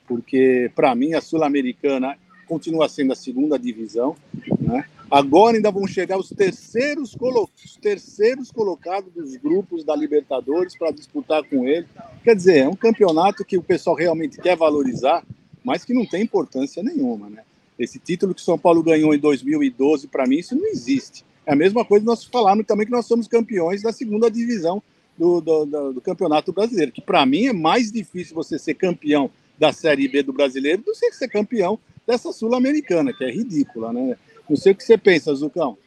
porque 0.08 0.72
para 0.76 0.94
mim 0.96 1.14
a 1.14 1.22
Sul-Americana 1.22 2.18
continua 2.48 2.88
sendo 2.88 3.14
a 3.14 3.16
segunda 3.16 3.58
divisão, 3.58 4.16
né? 4.60 4.86
Agora 5.10 5.56
ainda 5.56 5.72
vão 5.72 5.86
chegar 5.86 6.18
os 6.18 6.30
terceiros, 6.30 7.16
colo 7.16 7.50
os 7.64 7.76
terceiros 7.76 8.52
colocados 8.52 9.12
dos 9.14 9.36
grupos 9.36 9.84
da 9.84 9.96
Libertadores 9.96 10.76
para 10.76 10.92
disputar 10.92 11.44
com 11.44 11.68
ele. 11.68 11.86
Quer 12.24 12.36
dizer, 12.36 12.58
é 12.58 12.68
um 12.68 12.76
campeonato 12.76 13.46
que 13.46 13.58
o 13.58 13.62
pessoal 13.62 13.96
realmente 13.96 14.40
quer 14.40 14.58
valorizar, 14.58 15.24
mas 15.64 15.86
que 15.86 15.94
não 15.94 16.06
tem 16.06 16.24
importância 16.24 16.82
nenhuma, 16.82 17.30
né? 17.30 17.44
Esse 17.78 18.00
título 18.00 18.34
que 18.34 18.42
o 18.42 18.44
São 18.44 18.58
Paulo 18.58 18.82
ganhou 18.82 19.14
em 19.14 19.20
2012, 19.20 20.08
para 20.08 20.26
mim, 20.26 20.38
isso 20.38 20.56
não 20.56 20.66
existe. 20.66 21.26
É 21.46 21.54
a 21.54 21.56
mesma 21.56 21.86
coisa 21.86 22.06
nós 22.06 22.24
falarmos 22.24 22.66
também 22.66 22.86
que 22.86 22.92
nós 22.92 23.06
somos 23.06 23.28
campeões 23.28 23.84
da 23.84 23.92
segunda 23.92 24.32
divisão 24.32 24.82
do, 25.18 25.40
do, 25.40 25.66
do, 25.66 25.94
do 25.94 26.02
Campeonato 26.02 26.52
Brasileiro, 26.52 26.92
que 26.92 27.02
para 27.02 27.26
mim 27.26 27.46
é 27.46 27.54
mais 27.54 27.92
difícil 27.92 28.34
você 28.34 28.58
ser 28.58 28.74
campeão 28.74 29.30
da 29.58 29.72
Série 29.72 30.08
B 30.08 30.24
do 30.24 30.34
Brasileiro 30.34 30.82
do 30.82 30.92
que 30.92 31.12
ser 31.12 31.28
campeão 31.28 31.80
dessa 32.06 32.32
Sul-Americana, 32.32 33.14
que 33.14 33.24
é 33.24 33.32
ridícula, 33.32 33.92
né? 33.92 34.18
Não 34.50 34.56
sei 34.56 34.74
o 34.74 34.76
que 34.76 34.84
você 34.84 34.98
pensa, 34.98 35.34
Zucão. 35.34 35.78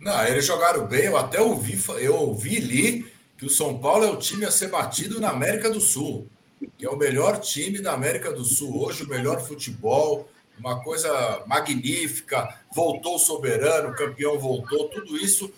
Não, 0.00 0.26
eles 0.26 0.44
jogaram 0.44 0.86
bem, 0.86 1.04
eu 1.04 1.16
até 1.16 1.40
ouvi, 1.40 1.78
eu 2.00 2.14
ouvi 2.16 2.58
ali 2.58 3.06
que 3.38 3.46
o 3.46 3.50
São 3.50 3.78
Paulo 3.78 4.04
é 4.04 4.10
o 4.10 4.16
time 4.16 4.44
a 4.44 4.50
ser 4.50 4.68
batido 4.68 5.20
na 5.20 5.30
América 5.30 5.70
do 5.70 5.80
Sul, 5.80 6.26
que 6.76 6.84
é 6.84 6.90
o 6.90 6.96
melhor 6.96 7.38
time 7.40 7.80
da 7.80 7.92
América 7.92 8.32
do 8.32 8.44
Sul, 8.44 8.84
hoje 8.84 9.04
o 9.04 9.08
melhor 9.08 9.40
futebol, 9.40 10.28
uma 10.58 10.82
coisa 10.82 11.42
magnífica, 11.46 12.48
voltou 12.74 13.16
o 13.16 13.18
soberano, 13.18 13.90
o 13.90 13.96
campeão 13.96 14.38
voltou, 14.38 14.88
tudo 14.88 15.16
isso 15.16 15.52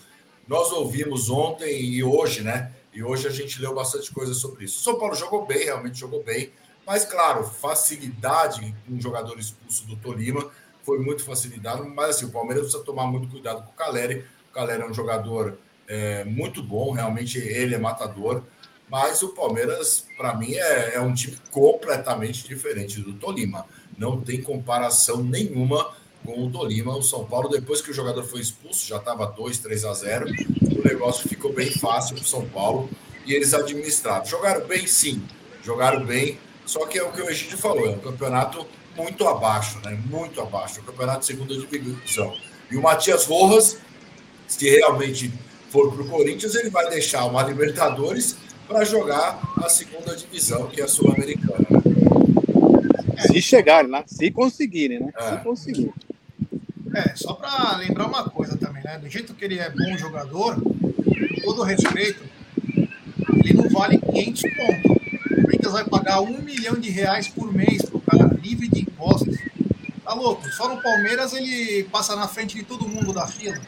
nós 0.47 0.71
ouvimos 0.71 1.29
ontem 1.29 1.81
e 1.81 2.03
hoje, 2.03 2.41
né? 2.41 2.71
E 2.93 3.03
hoje 3.03 3.27
a 3.27 3.31
gente 3.31 3.61
leu 3.61 3.75
bastante 3.75 4.11
coisa 4.11 4.33
sobre 4.33 4.65
isso. 4.65 4.79
O 4.79 4.83
São 4.83 4.97
Paulo 4.97 5.13
jogou 5.13 5.45
bem, 5.45 5.65
realmente 5.65 5.99
jogou 5.99 6.23
bem, 6.23 6.51
mas 6.87 7.03
claro, 7.03 7.43
facilidade 7.43 8.73
um 8.89 8.99
jogador 8.99 9.37
expulso 9.37 9.85
do 9.85 9.97
Tolima 9.97 10.49
foi 10.83 10.99
muito 10.99 11.25
facilitado, 11.25 11.83
mas 11.85 12.11
assim, 12.15 12.25
o 12.27 12.31
Palmeiras 12.31 12.63
precisa 12.63 12.83
tomar 12.85 13.05
muito 13.07 13.27
cuidado 13.27 13.61
com 13.61 13.71
o 13.71 13.73
Caleri. 13.73 14.25
O 14.49 14.53
Caleri 14.53 14.81
é 14.81 14.85
um 14.85 14.93
jogador 14.93 15.57
é, 15.85 16.23
muito 16.23 16.63
bom, 16.63 16.91
realmente 16.91 17.37
ele 17.37 17.75
é 17.75 17.77
matador, 17.77 18.41
mas 18.89 19.21
o 19.21 19.29
Palmeiras, 19.29 20.07
para 20.15 20.33
mim, 20.35 20.53
é, 20.53 20.95
é 20.95 21.01
um 21.01 21.13
time 21.13 21.37
completamente 21.51 22.47
diferente 22.47 23.01
do 23.01 23.13
Tolima. 23.13 23.65
Não 23.97 24.21
tem 24.21 24.41
comparação 24.41 25.21
nenhuma 25.21 25.93
com 26.23 26.45
o 26.45 26.49
Tolima. 26.49 26.95
O 26.95 27.03
São 27.03 27.25
Paulo, 27.25 27.49
depois 27.49 27.81
que 27.81 27.91
o 27.91 27.93
jogador 27.93 28.23
foi 28.23 28.39
expulso, 28.39 28.87
já 28.87 28.95
estava 28.95 29.25
2, 29.25 29.57
3 29.59 29.83
a 29.83 29.93
0. 29.93 30.29
O 30.71 30.87
negócio 30.87 31.27
ficou 31.27 31.51
bem 31.51 31.69
fácil 31.69 32.15
para 32.15 32.23
o 32.23 32.27
São 32.27 32.47
Paulo 32.47 32.89
e 33.25 33.33
eles 33.33 33.53
administraram. 33.53 34.25
Jogaram 34.25 34.65
bem, 34.65 34.87
sim, 34.87 35.21
jogaram 35.61 36.05
bem. 36.05 36.39
Só 36.67 36.85
que 36.85 36.99
é 36.99 37.03
o 37.03 37.11
que 37.11 37.21
o 37.21 37.29
Egídio 37.29 37.57
falou: 37.57 37.87
é 37.87 37.89
um 37.89 37.99
campeonato 37.99 38.67
muito 38.95 39.27
abaixo, 39.27 39.79
né? 39.83 39.97
Muito 40.05 40.39
abaixo. 40.41 40.81
O 40.81 40.83
campeonato 40.83 41.21
de 41.21 41.25
segunda 41.25 41.55
divisão. 41.55 42.35
E 42.69 42.75
o 42.75 42.81
Matias 42.81 43.25
Rojas, 43.25 43.77
se 44.47 44.69
realmente 44.69 45.33
for 45.71 45.91
para 45.91 46.01
o 46.03 46.07
Corinthians, 46.07 46.53
ele 46.55 46.69
vai 46.69 46.89
deixar 46.89 47.25
uma 47.25 47.41
Libertadores 47.41 48.35
para 48.67 48.83
jogar 48.83 49.39
a 49.63 49.69
segunda 49.69 50.13
divisão, 50.15 50.67
que 50.67 50.81
é 50.81 50.83
a 50.83 50.87
Sul-Americana. 50.87 51.65
Se 53.31 53.41
chegarem 53.41 53.89
lá, 53.89 54.03
se 54.05 54.29
conseguirem, 54.29 54.99
né? 54.99 55.13
É. 55.17 55.29
Se 55.29 55.43
conseguirem. 55.43 55.93
É, 56.93 57.15
só 57.15 57.33
para 57.33 57.77
lembrar 57.77 58.07
uma 58.07 58.29
coisa 58.29 58.57
também, 58.57 58.83
né? 58.83 58.97
Do 58.97 59.09
jeito 59.09 59.33
que 59.33 59.45
ele 59.45 59.57
é 59.57 59.69
bom 59.69 59.97
jogador, 59.97 60.55
com 60.61 61.41
todo 61.45 61.63
respeito, 61.63 62.23
ele 63.45 63.53
não 63.53 63.69
vale 63.69 63.97
500 63.99 64.41
pontos. 64.41 65.06
O 65.37 65.41
Corinthians 65.43 65.73
vai 65.73 65.85
pagar 65.85 66.21
um 66.21 66.41
milhão 66.41 66.75
de 66.75 66.89
reais 66.89 67.27
por 67.27 67.53
mês 67.53 67.83
pro 67.83 67.99
cara, 68.01 68.25
livre 68.41 68.67
de 68.67 68.81
impostos. 68.81 69.37
Tá 70.03 70.13
louco? 70.13 70.47
Só 70.49 70.73
no 70.73 70.81
Palmeiras 70.81 71.33
ele 71.33 71.83
passa 71.85 72.15
na 72.15 72.27
frente 72.27 72.55
de 72.55 72.63
todo 72.63 72.87
mundo 72.87 73.13
da 73.13 73.27
fila. 73.27 73.59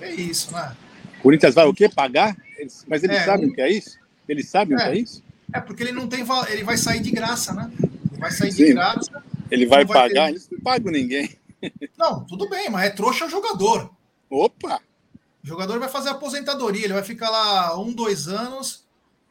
É 0.00 0.12
isso, 0.12 0.52
né? 0.52 0.74
Corinthians 1.22 1.54
vai 1.54 1.66
o 1.66 1.74
quê? 1.74 1.88
Pagar? 1.88 2.36
Eles, 2.58 2.84
mas 2.88 3.04
eles 3.04 3.16
é, 3.16 3.24
sabem 3.24 3.48
o 3.48 3.54
que 3.54 3.60
é 3.60 3.70
isso? 3.70 3.98
Eles 4.28 4.48
sabem 4.48 4.76
é, 4.76 4.76
o 4.76 4.82
que 4.82 4.88
é 4.88 5.00
isso? 5.00 5.22
É 5.52 5.60
porque 5.60 5.82
ele 5.82 5.92
não 5.92 6.08
tem. 6.08 6.24
Ele 6.48 6.64
vai 6.64 6.76
sair 6.76 7.00
de 7.00 7.10
graça, 7.10 7.52
né? 7.52 7.70
Ele 7.78 8.20
vai 8.20 8.30
sair 8.32 8.52
Sim, 8.52 8.64
de 8.64 8.72
graça. 8.74 9.22
Ele 9.50 9.66
vai, 9.66 9.84
vai 9.84 10.08
pagar, 10.08 10.24
ter... 10.24 10.30
eles 10.30 10.48
não 10.50 10.60
pagam 10.60 10.90
ninguém. 10.90 11.30
Não, 11.96 12.22
tudo 12.26 12.46
bem, 12.50 12.68
mas 12.68 12.84
é 12.84 12.90
trouxa 12.90 13.24
o 13.24 13.30
jogador. 13.30 13.90
Opa! 14.28 14.82
O 15.42 15.46
jogador 15.46 15.78
vai 15.78 15.88
fazer 15.88 16.10
aposentadoria, 16.10 16.84
ele 16.84 16.92
vai 16.92 17.02
ficar 17.02 17.30
lá 17.30 17.80
um, 17.80 17.90
dois 17.90 18.28
anos, 18.28 18.84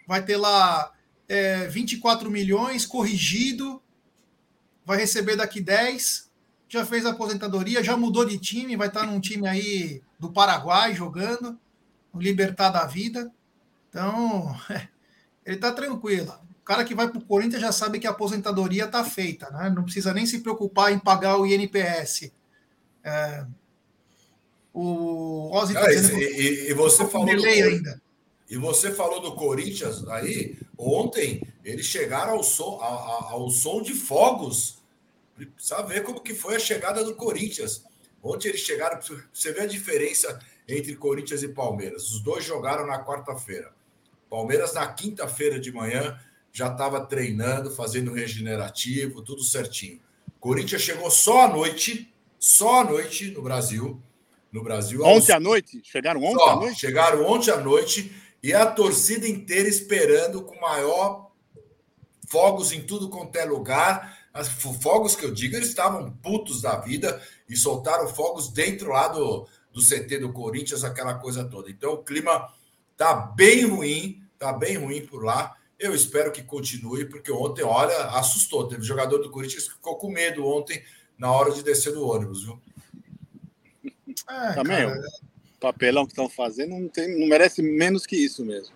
vai 0.08 0.24
ter 0.24 0.38
lá 0.38 0.93
é, 1.28 1.68
24 1.68 2.30
milhões 2.30 2.86
corrigido, 2.86 3.82
vai 4.86 4.98
receber 4.98 5.36
daqui 5.36 5.62
10, 5.62 6.30
já 6.68 6.86
fez 6.86 7.06
a 7.06 7.12
aposentadoria, 7.12 7.84
já 7.84 7.96
mudou 7.96 8.26
de 8.26 8.38
time, 8.38 8.76
vai 8.76 8.88
estar 8.88 9.06
num 9.06 9.20
time 9.20 9.48
aí 9.48 10.02
do 10.20 10.32
Paraguai 10.32 10.94
jogando, 10.94 11.58
no 12.14 12.22
Libertar 12.22 12.70
da 12.70 12.86
Vida. 12.86 13.32
Então, 13.90 14.56
ele 15.46 15.56
está 15.56 15.72
tranquilo. 15.72 16.34
O 16.62 16.66
cara 16.66 16.84
que 16.86 16.96
vai 16.96 17.10
para 17.10 17.20
o 17.20 17.26
Corinthians 17.26 17.62
já 17.62 17.72
sabe 17.72 18.00
que 18.00 18.08
a 18.08 18.12
aposentadoria 18.12 18.86
está 18.86 19.04
feita, 19.04 19.50
né? 19.52 19.70
não 19.70 19.84
precisa 19.84 20.14
nem 20.14 20.26
se 20.26 20.40
preocupar 20.40 20.94
em 20.94 21.00
pagar 21.00 21.38
o 21.38 21.46
INPS. 21.46 22.32
É, 23.04 23.46
o 24.74 25.52
Ozzy 25.54 25.74
tá 25.74 25.88
dizendo 25.88 26.20
e, 26.20 26.24
e, 26.24 26.72
e 26.72 26.74
você 26.74 27.06
falou 27.06 27.28
do, 27.28 27.46
ainda. 27.46 28.02
E 28.54 28.56
você 28.56 28.92
falou 28.92 29.20
do 29.20 29.34
Corinthians 29.34 30.08
aí, 30.08 30.56
ontem 30.78 31.42
eles 31.66 31.88
chegaram 31.88 32.34
ao 32.34 32.44
som, 32.44 32.80
ao, 32.80 33.34
ao 33.34 33.50
som 33.50 33.82
de 33.82 33.96
fogos. 33.96 34.78
Precisa 35.36 35.82
ver 35.82 36.04
como 36.04 36.22
que 36.22 36.36
foi 36.36 36.58
a 36.58 36.60
chegada 36.60 37.04
do 37.04 37.16
Corinthians. 37.16 37.84
Ontem 38.22 38.50
eles 38.50 38.62
chegaram, 38.62 39.02
você 39.02 39.52
vê 39.54 39.62
a 39.62 39.66
diferença 39.66 40.40
entre 40.68 40.96
Corinthians 40.96 41.42
e 41.42 41.48
Palmeiras. 41.48 42.12
Os 42.12 42.22
dois 42.22 42.46
jogaram 42.46 42.86
na 42.86 43.04
quarta-feira. 43.04 43.74
Palmeiras 44.30 44.76
na 44.76 44.86
quinta-feira 44.86 45.60
de 45.60 45.72
manhã 45.72 46.16
já 46.52 46.68
estava 46.68 47.04
treinando, 47.08 47.72
fazendo 47.72 48.14
regenerativo, 48.14 49.24
tudo 49.24 49.44
certinho. 49.44 50.00
Corinthians 50.40 50.84
chegou 50.84 51.10
só 51.10 51.46
à 51.46 51.48
noite, 51.48 52.14
só 52.38 52.82
à 52.82 52.84
noite 52.84 53.32
no 53.32 53.42
Brasil. 53.42 54.00
No 54.52 54.64
Brasil. 54.64 55.02
Ontem 55.02 55.16
aos... 55.16 55.30
à 55.32 55.40
noite? 55.40 55.82
Chegaram 55.84 56.22
ontem 56.24 56.36
só, 56.36 56.50
à 56.52 56.56
noite? 56.58 56.80
Chegaram 56.80 57.26
ontem 57.26 57.50
à 57.50 57.58
noite 57.58 58.23
e 58.44 58.54
a 58.54 58.66
torcida 58.66 59.26
inteira 59.26 59.70
esperando 59.70 60.44
com 60.44 60.60
maior 60.60 61.32
fogos 62.28 62.74
em 62.74 62.82
tudo 62.82 63.08
quanto 63.08 63.38
é 63.38 63.46
lugar. 63.46 64.20
As 64.34 64.50
fogos 64.50 65.16
que 65.16 65.24
eu 65.24 65.32
digo, 65.32 65.56
eles 65.56 65.70
estavam 65.70 66.12
putos 66.12 66.62
da 66.62 66.76
vida 66.78 67.22
e 67.48 67.56
soltaram 67.56 68.08
fogos 68.08 68.50
dentro 68.50 68.90
lá 68.90 69.08
do, 69.08 69.48
do 69.72 69.82
CT 69.82 70.18
do 70.18 70.34
Corinthians, 70.34 70.84
aquela 70.84 71.14
coisa 71.14 71.46
toda. 71.46 71.70
Então 71.70 71.94
o 71.94 72.04
clima 72.04 72.52
tá 72.98 73.16
bem 73.16 73.66
ruim, 73.66 74.22
tá 74.38 74.52
bem 74.52 74.78
ruim 74.78 75.06
por 75.06 75.24
lá. 75.24 75.56
Eu 75.80 75.96
espero 75.96 76.32
que 76.32 76.44
continue, 76.44 77.06
porque 77.06 77.32
ontem, 77.32 77.64
olha, 77.64 77.96
assustou. 78.10 78.68
Teve 78.68 78.84
jogador 78.84 79.20
do 79.20 79.30
Corinthians 79.30 79.68
que 79.68 79.76
ficou 79.76 79.98
com 79.98 80.10
medo 80.10 80.46
ontem 80.46 80.84
na 81.18 81.32
hora 81.32 81.52
de 81.52 81.64
descer 81.64 81.94
do 81.94 82.08
ônibus, 82.08 82.44
viu? 82.44 82.62
É, 84.30 84.54
Também, 84.54 84.86
cara, 84.86 85.02
papelão 85.64 86.06
que 86.06 86.12
estão 86.12 86.28
fazendo 86.28 86.72
não, 86.72 86.90
tem, 86.90 87.18
não 87.18 87.26
merece 87.26 87.62
menos 87.62 88.06
que 88.06 88.18
isso 88.18 88.44
mesmo. 88.44 88.74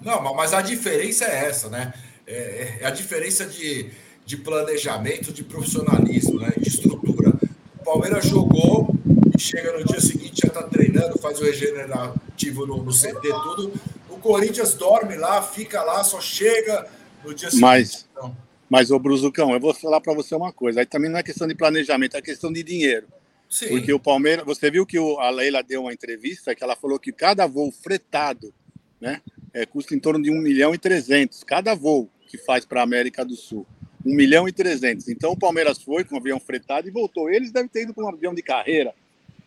Não, 0.00 0.34
mas 0.34 0.52
a 0.52 0.60
diferença 0.60 1.24
é 1.24 1.46
essa, 1.46 1.68
né? 1.68 1.94
É, 2.26 2.78
é 2.80 2.86
a 2.86 2.90
diferença 2.90 3.46
de, 3.46 3.88
de 4.26 4.36
planejamento, 4.36 5.32
de 5.32 5.44
profissionalismo, 5.44 6.40
né? 6.40 6.52
de 6.58 6.68
estrutura. 6.68 7.34
O 7.80 7.84
Palmeiras 7.84 8.26
jogou 8.26 8.92
e 9.32 9.40
chega 9.40 9.78
no 9.78 9.84
dia 9.84 10.00
seguinte, 10.00 10.40
já 10.42 10.48
está 10.48 10.64
treinando, 10.64 11.16
faz 11.18 11.40
o 11.40 11.44
regenerativo 11.44 12.66
no, 12.66 12.82
no 12.82 12.92
CT, 12.92 13.20
tudo. 13.22 13.72
O 14.10 14.16
Corinthians 14.18 14.74
dorme 14.74 15.14
lá, 15.14 15.40
fica 15.40 15.84
lá, 15.84 16.02
só 16.02 16.20
chega 16.20 16.84
no 17.24 17.32
dia 17.32 17.48
seguinte. 17.48 17.62
Mas, 17.62 18.08
então. 18.10 18.36
mas 18.68 18.90
ô 18.90 18.98
Bruzucão, 18.98 19.52
eu 19.52 19.60
vou 19.60 19.72
falar 19.72 20.00
para 20.00 20.14
você 20.14 20.34
uma 20.34 20.52
coisa. 20.52 20.80
Aí 20.80 20.86
também 20.86 21.10
não 21.10 21.18
é 21.20 21.22
questão 21.22 21.46
de 21.46 21.54
planejamento, 21.54 22.16
é 22.16 22.22
questão 22.22 22.52
de 22.52 22.64
dinheiro. 22.64 23.06
Sim. 23.48 23.68
Porque 23.68 23.92
o 23.92 23.98
Palmeiras, 23.98 24.44
você 24.44 24.70
viu 24.70 24.84
que 24.84 24.98
o, 24.98 25.18
a 25.18 25.30
Leila 25.30 25.62
deu 25.62 25.82
uma 25.82 25.92
entrevista 25.92 26.54
que 26.54 26.62
ela 26.62 26.76
falou 26.76 26.98
que 26.98 27.12
cada 27.12 27.46
voo 27.46 27.72
fretado, 27.72 28.52
né, 29.00 29.22
é, 29.54 29.64
custa 29.64 29.94
em 29.94 29.98
torno 29.98 30.22
de 30.22 30.30
1 30.30 30.34
milhão 30.40 30.74
e 30.74 30.78
300, 30.78 31.42
cada 31.44 31.74
voo 31.74 32.10
que 32.26 32.36
faz 32.36 32.66
para 32.66 32.80
a 32.80 32.84
América 32.84 33.24
do 33.24 33.34
Sul. 33.34 33.66
1 34.04 34.14
milhão 34.14 34.48
e 34.48 34.52
300. 34.52 35.08
Então 35.08 35.32
o 35.32 35.38
Palmeiras 35.38 35.82
foi 35.82 36.04
com 36.04 36.14
um 36.14 36.18
avião 36.18 36.38
fretado 36.38 36.88
e 36.88 36.90
voltou. 36.90 37.30
Eles 37.30 37.50
devem 37.50 37.68
ter 37.68 37.82
ido 37.82 37.94
com 37.94 38.02
um 38.02 38.08
avião 38.08 38.34
de 38.34 38.42
carreira. 38.42 38.94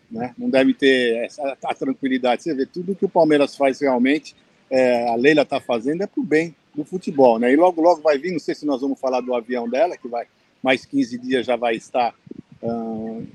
né? 0.10 0.34
Não 0.38 0.50
deve 0.50 0.74
ter 0.74 1.24
essa 1.24 1.58
a 1.63 1.74
tranquilidade. 1.74 2.43
Você 2.43 2.53
vê 2.53 2.65
tudo 2.65 2.96
que 2.96 3.05
o 3.05 3.10
Palmeiras 3.10 3.55
faz 3.55 3.79
realmente, 3.79 4.36
é, 4.70 5.08
a 5.10 5.15
Leila 5.15 5.43
está 5.43 5.60
fazendo 5.60 6.03
é 6.03 6.08
para 6.08 6.22
o 6.22 6.24
bem 6.24 6.55
do 6.74 6.86
futebol, 6.86 7.38
né? 7.38 7.51
E 7.51 7.55
logo 7.55 7.81
logo 7.81 8.01
vai 8.01 8.17
vir, 8.17 8.31
não 8.31 8.39
sei 8.39 8.55
se 8.55 8.65
nós 8.65 8.81
vamos 8.81 9.00
falar 9.00 9.22
do 9.22 9.36
avião 9.36 9.70
dela, 9.70 9.98
que 9.98 10.08
vai 10.08 10.25
mais 10.63 10.86
15 10.86 11.17
dias 11.17 11.46
já 11.46 11.55
vai 11.55 11.75
estar 11.75 12.13
uh, 12.61 13.27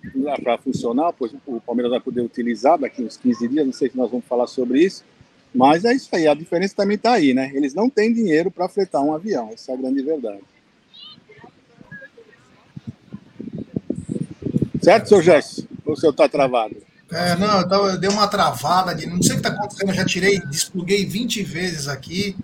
para 0.42 0.58
funcionar, 0.58 1.12
pois 1.12 1.32
o 1.46 1.60
Palmeiras 1.60 1.90
vai 1.90 2.00
poder 2.00 2.20
utilizar 2.20 2.78
daqui 2.78 3.02
uns 3.02 3.16
15 3.16 3.48
dias, 3.48 3.66
não 3.66 3.72
sei 3.72 3.90
se 3.90 3.96
nós 3.96 4.10
vamos 4.10 4.26
falar 4.26 4.46
sobre 4.46 4.82
isso, 4.82 5.04
mas 5.54 5.84
é 5.84 5.94
isso 5.94 6.08
aí, 6.14 6.28
a 6.28 6.34
diferença 6.34 6.74
também 6.76 6.96
está 6.96 7.12
aí, 7.12 7.32
né? 7.32 7.50
Eles 7.54 7.74
não 7.74 7.88
têm 7.88 8.12
dinheiro 8.12 8.50
para 8.50 8.68
fretar 8.68 9.02
um 9.02 9.14
avião, 9.14 9.50
essa 9.52 9.72
é 9.72 9.74
a 9.74 9.78
grande 9.78 10.02
verdade. 10.02 10.42
Certo, 14.82 15.08
seu 15.08 15.22
Gesso? 15.22 15.66
Ou 15.84 15.94
o 15.94 15.96
senhor 15.96 16.12
está 16.12 16.28
travado? 16.28 16.76
É, 17.10 17.36
não, 17.36 17.60
eu, 17.60 17.68
tava, 17.68 17.86
eu 17.88 17.98
dei 17.98 18.10
uma 18.10 18.26
travada, 18.26 18.94
de, 18.94 19.06
não 19.06 19.22
sei 19.22 19.32
o 19.32 19.40
que 19.40 19.46
está 19.46 19.56
acontecendo, 19.56 19.90
eu 19.90 19.94
já 19.94 20.04
tirei, 20.04 20.40
despluguei 20.40 21.04
20 21.04 21.42
vezes 21.42 21.88
aqui, 21.88 22.36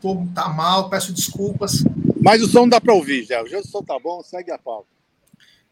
tô, 0.00 0.26
tá 0.34 0.48
mal, 0.48 0.90
peço 0.90 1.12
desculpas. 1.12 1.84
Mas 2.20 2.42
o 2.42 2.48
som 2.48 2.68
dá 2.68 2.80
para 2.80 2.92
ouvir, 2.92 3.24
já. 3.24 3.42
O 3.42 3.66
som 3.66 3.82
tá 3.82 3.98
bom, 3.98 4.22
segue 4.22 4.50
a 4.50 4.58
pauta. 4.58 4.99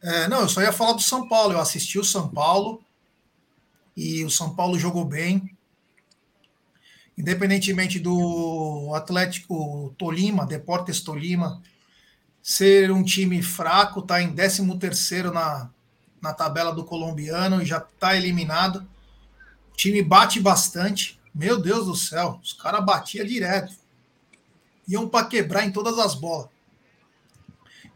É, 0.03 0.29
não, 0.29 0.43
eu 0.43 0.49
só 0.49 0.63
ia 0.63 0.73
falar 0.73 0.93
do 0.93 1.03
São 1.03 1.29
Paulo, 1.29 1.53
eu 1.53 1.61
assisti 1.61 1.99
o 1.99 2.05
São 2.05 2.29
Paulo 2.29 2.83
e 3.97 4.25
o 4.25 4.31
São 4.31 4.55
Paulo 4.55 4.79
jogou 4.79 5.05
bem. 5.05 5.57
Independentemente 7.17 7.99
do 7.99 8.93
Atlético 8.95 9.93
Tolima, 9.99 10.47
Deportes 10.47 11.01
Tolima, 11.01 11.61
ser 12.41 12.93
um 12.93 13.03
time 13.03 13.43
fraco, 13.43 13.99
está 14.01 14.23
em 14.23 14.33
13º 14.33 15.33
na, 15.33 15.69
na 16.23 16.33
tabela 16.33 16.73
do 16.73 16.85
colombiano 16.85 17.61
e 17.61 17.67
já 17.67 17.79
está 17.79 18.17
eliminado. 18.17 18.87
O 19.73 19.77
time 19.77 20.01
bate 20.01 20.39
bastante. 20.39 21.19
Meu 21.35 21.61
Deus 21.61 21.87
do 21.87 21.97
céu, 21.97 22.39
os 22.41 22.53
caras 22.53 22.85
batiam 22.85 23.27
direto. 23.27 23.75
Iam 24.87 25.09
para 25.09 25.27
quebrar 25.27 25.65
em 25.65 25.73
todas 25.73 25.99
as 25.99 26.15
bolas. 26.15 26.49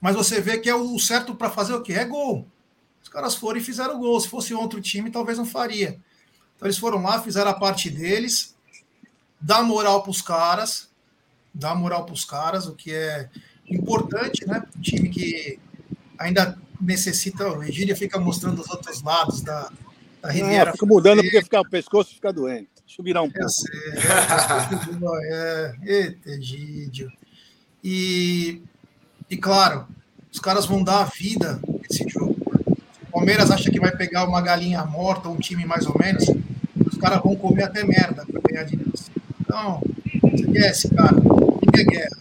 Mas 0.03 0.17
você 0.17 0.41
vê 0.41 0.59
que 0.59 0.69
é 0.69 0.75
o 0.75 0.99
certo 0.99 1.33
para 1.33 1.49
fazer 1.49 1.75
o 1.75 1.81
quê? 1.81 1.93
É 1.93 2.05
gol. 2.05 2.45
Os 3.01 3.09
caras 3.09 3.37
foram 3.37 3.61
e 3.61 3.63
fizeram 3.63 4.01
gol. 4.01 4.21
Se 4.21 4.29
fosse 4.29 4.53
outro 4.53 4.81
time, 4.81 5.13
talvez 5.13 5.39
não 5.39 5.47
faria. 5.47 6.01
Então 6.57 6.67
eles 6.67 6.77
foram 6.77 7.01
lá, 7.01 7.23
fizeram 7.23 7.53
a 7.53 7.55
parte 7.55 7.89
deles, 7.89 8.57
dá 9.41 9.63
moral 9.63 10.03
para 10.03 10.11
os 10.11 10.21
caras, 10.21 10.91
dá 11.55 11.73
moral 11.73 12.05
para 12.05 12.15
os 12.15 12.25
caras, 12.25 12.67
o 12.67 12.75
que 12.75 12.93
é 12.93 13.31
importante, 13.71 14.45
né? 14.45 14.65
Um 14.77 14.81
time 14.81 15.09
que 15.09 15.61
ainda 16.19 16.59
necessita. 16.81 17.49
O 17.53 17.63
Egília 17.63 17.95
fica 17.95 18.19
mostrando 18.19 18.61
os 18.61 18.69
outros 18.71 19.03
lados 19.03 19.41
da, 19.41 19.71
da 20.21 20.31
Riviera. 20.33 20.71
Ah, 20.71 20.73
fica 20.73 20.87
mudando 20.87 21.23
porque 21.23 21.43
fica, 21.43 21.61
o 21.61 21.71
pescoço 21.71 22.13
fica 22.13 22.33
doente. 22.33 22.71
Deixa 22.85 23.01
eu 23.01 23.05
virar 23.05 23.23
um 23.23 23.31
pouco. 23.31 23.49
é, 25.23 25.75
eita, 25.85 26.31
Egídio. 26.31 27.09
E, 27.85 28.63
e 29.33 29.37
claro, 29.39 29.87
os 30.31 30.39
caras 30.39 30.67
vão 30.67 30.85
dar 30.85 31.01
a 31.01 31.05
vida 31.05 31.59
nesse 31.81 32.07
jogo. 32.07 32.37
O 33.09 33.13
Palmeiras 33.13 33.51
acha 33.51 33.71
que 33.71 33.81
vai 33.81 33.91
pegar 33.91 34.29
uma 34.29 34.43
galinha 34.43 34.85
morta, 34.85 35.31
um 35.31 35.39
time 35.39 35.65
mais 35.65 35.87
ou 35.87 35.97
menos. 35.99 36.25
Os 36.87 36.99
caras 36.99 37.23
vão 37.23 37.35
comer 37.35 37.63
até 37.63 37.83
merda 37.83 38.27
para 38.31 38.41
ganhar 38.47 38.65
dinheiro. 38.65 38.93
Então, 39.41 39.83
esquece, 40.35 40.95
cara. 40.95 41.17
Ninguém 41.17 41.81
é 41.81 41.85
guerra. 41.85 42.17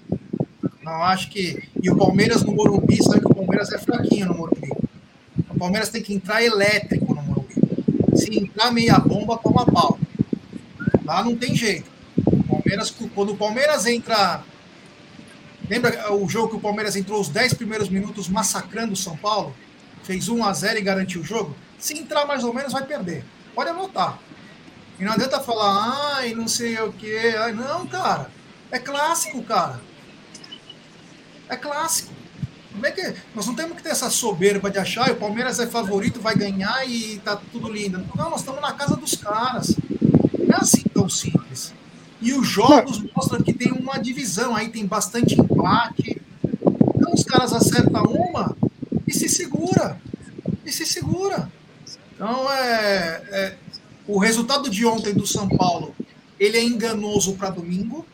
Não 0.81 1.03
acho 1.03 1.29
que. 1.29 1.62
E 1.83 1.91
o 1.91 1.97
Palmeiras 1.97 2.43
no 2.43 2.53
Morumbi, 2.53 3.03
sabe 3.03 3.19
que 3.19 3.27
o 3.27 3.36
Palmeiras 3.36 3.73
é 3.73 3.77
fraquinho 3.77 4.27
no 4.27 4.38
Morumbi. 4.38 4.69
O 5.49 5.59
Palmeiras 5.59 5.89
tem 5.89 6.01
que 6.01 6.13
entrar 6.13 6.41
elétrico 6.41 7.13
no 7.13 7.21
Morumbi. 7.23 7.55
Se 8.15 8.39
entrar 8.39 8.71
meia 8.71 8.97
bomba, 8.97 9.38
toma 9.38 9.65
pau. 9.65 9.99
Lá 11.03 11.21
não 11.25 11.36
tem 11.36 11.53
jeito. 11.57 11.91
O 12.25 12.41
Palmeiras, 12.43 12.89
quando 12.89 13.33
o 13.33 13.38
Palmeiras 13.38 13.86
entra. 13.86 14.45
Lembra 15.71 16.13
o 16.13 16.27
jogo 16.27 16.49
que 16.49 16.55
o 16.57 16.60
Palmeiras 16.60 16.97
entrou 16.97 17.21
os 17.21 17.29
10 17.29 17.53
primeiros 17.53 17.88
minutos 17.88 18.27
massacrando 18.27 18.91
o 18.91 18.95
São 18.97 19.15
Paulo? 19.15 19.55
Fez 20.03 20.27
1 20.27 20.43
a 20.43 20.51
0 20.51 20.79
e 20.79 20.81
garantiu 20.81 21.21
o 21.21 21.23
jogo? 21.23 21.55
Se 21.79 21.97
entrar 21.97 22.25
mais 22.25 22.43
ou 22.43 22.53
menos, 22.53 22.73
vai 22.73 22.86
perder. 22.86 23.23
Pode 23.55 23.69
anotar. 23.69 24.19
E 24.99 25.05
não 25.05 25.13
adianta 25.13 25.39
falar, 25.39 26.17
ai, 26.17 26.34
não 26.34 26.45
sei 26.45 26.77
o 26.81 26.91
quê. 26.91 27.36
Ai, 27.39 27.53
não, 27.53 27.88
cara. 27.88 28.29
É 28.69 28.77
clássico, 28.79 29.41
cara. 29.43 29.79
É 31.47 31.55
clássico. 31.55 32.13
Como 32.73 32.86
é 32.86 32.91
que 32.91 33.15
nós 33.34 33.47
não 33.47 33.55
temos 33.55 33.77
que 33.77 33.84
ter 33.84 33.91
essa 33.91 34.10
soberba 34.10 34.69
de 34.69 34.77
achar 34.77 35.10
o 35.10 35.15
Palmeiras 35.15 35.57
é 35.57 35.67
favorito, 35.67 36.19
vai 36.19 36.36
ganhar 36.36 36.86
e 36.86 37.17
tá 37.19 37.39
tudo 37.49 37.71
lindo. 37.71 38.05
Não, 38.13 38.29
nós 38.29 38.41
estamos 38.41 38.62
na 38.62 38.73
casa 38.73 38.97
dos 38.97 39.15
caras. 39.15 39.73
Não 40.38 40.53
é 40.53 40.60
assim 40.60 40.84
tão 40.93 41.07
simples. 41.07 41.73
E 42.21 42.34
os 42.34 42.47
jogos 42.47 43.01
mostram 43.15 43.41
que 43.41 43.51
tem 43.51 43.71
uma 43.71 43.97
divisão, 43.97 44.55
aí 44.55 44.69
tem 44.69 44.86
bastante 44.86 45.34
empate. 45.34 46.21
Então 46.95 47.13
os 47.13 47.23
caras 47.23 47.51
acertam 47.51 48.03
uma 48.03 48.55
e 49.07 49.13
se 49.13 49.27
segura. 49.27 49.99
E 50.63 50.71
se 50.71 50.86
segura. 50.86 51.51
Então 52.13 52.51
é, 52.51 53.23
é 53.31 53.57
o 54.07 54.19
resultado 54.19 54.69
de 54.69 54.86
ontem 54.86 55.13
do 55.13 55.25
São 55.25 55.47
Paulo, 55.47 55.95
ele 56.39 56.57
é 56.57 56.63
enganoso 56.63 57.34
para 57.36 57.49
domingo. 57.49 58.05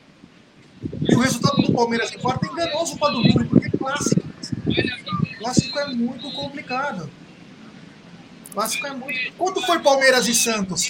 E 1.01 1.15
o 1.15 1.19
resultado 1.19 1.61
do 1.61 1.73
Palmeiras 1.73 2.11
em 2.13 2.19
quarta 2.19 2.47
é 2.47 2.51
enganoso 2.51 2.97
para 2.97 3.11
domingo, 3.11 3.45
porque 3.45 3.67
é 3.67 3.69
clássico. 3.69 4.21
Clássico 5.39 5.79
é 5.79 5.87
muito 5.87 6.31
complicado. 6.31 7.09
Clássico 8.53 8.87
é 8.87 8.93
muito. 8.93 9.33
Quanto 9.37 9.61
foi 9.61 9.79
Palmeiras 9.79 10.27
e 10.27 10.35
Santos? 10.35 10.89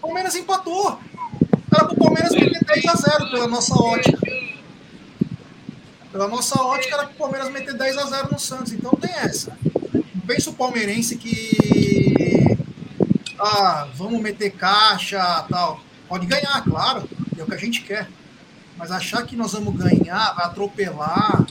Palmeiras 0.00 0.34
empatou. 0.34 0.98
Palmeiras 2.14 2.32
meter 2.32 2.64
10 2.64 2.86
a 2.86 2.94
0 2.94 3.30
pela 3.30 3.48
nossa 3.48 3.74
ótica. 3.74 4.18
Pela 6.12 6.28
nossa 6.28 6.62
ótica 6.62 6.94
era 6.94 7.06
pro 7.06 7.16
Palmeiras 7.16 7.50
meter 7.50 7.74
10 7.74 7.98
a 7.98 8.04
0 8.04 8.28
no 8.30 8.38
Santos. 8.38 8.72
Então 8.72 8.92
tem 8.92 9.12
essa. 9.12 9.58
Não 9.92 10.20
pensa 10.24 10.50
o 10.50 10.54
palmeirense 10.54 11.16
que. 11.16 12.56
Ah, 13.36 13.88
vamos 13.94 14.20
meter 14.20 14.52
caixa 14.52 15.44
tal. 15.50 15.80
Pode 16.08 16.26
ganhar, 16.26 16.62
claro. 16.62 17.08
É 17.36 17.42
o 17.42 17.46
que 17.46 17.54
a 17.54 17.58
gente 17.58 17.82
quer. 17.82 18.08
Mas 18.76 18.92
achar 18.92 19.26
que 19.26 19.34
nós 19.34 19.52
vamos 19.52 19.74
ganhar, 19.76 20.34
vai 20.34 20.46
atropelar. 20.46 21.44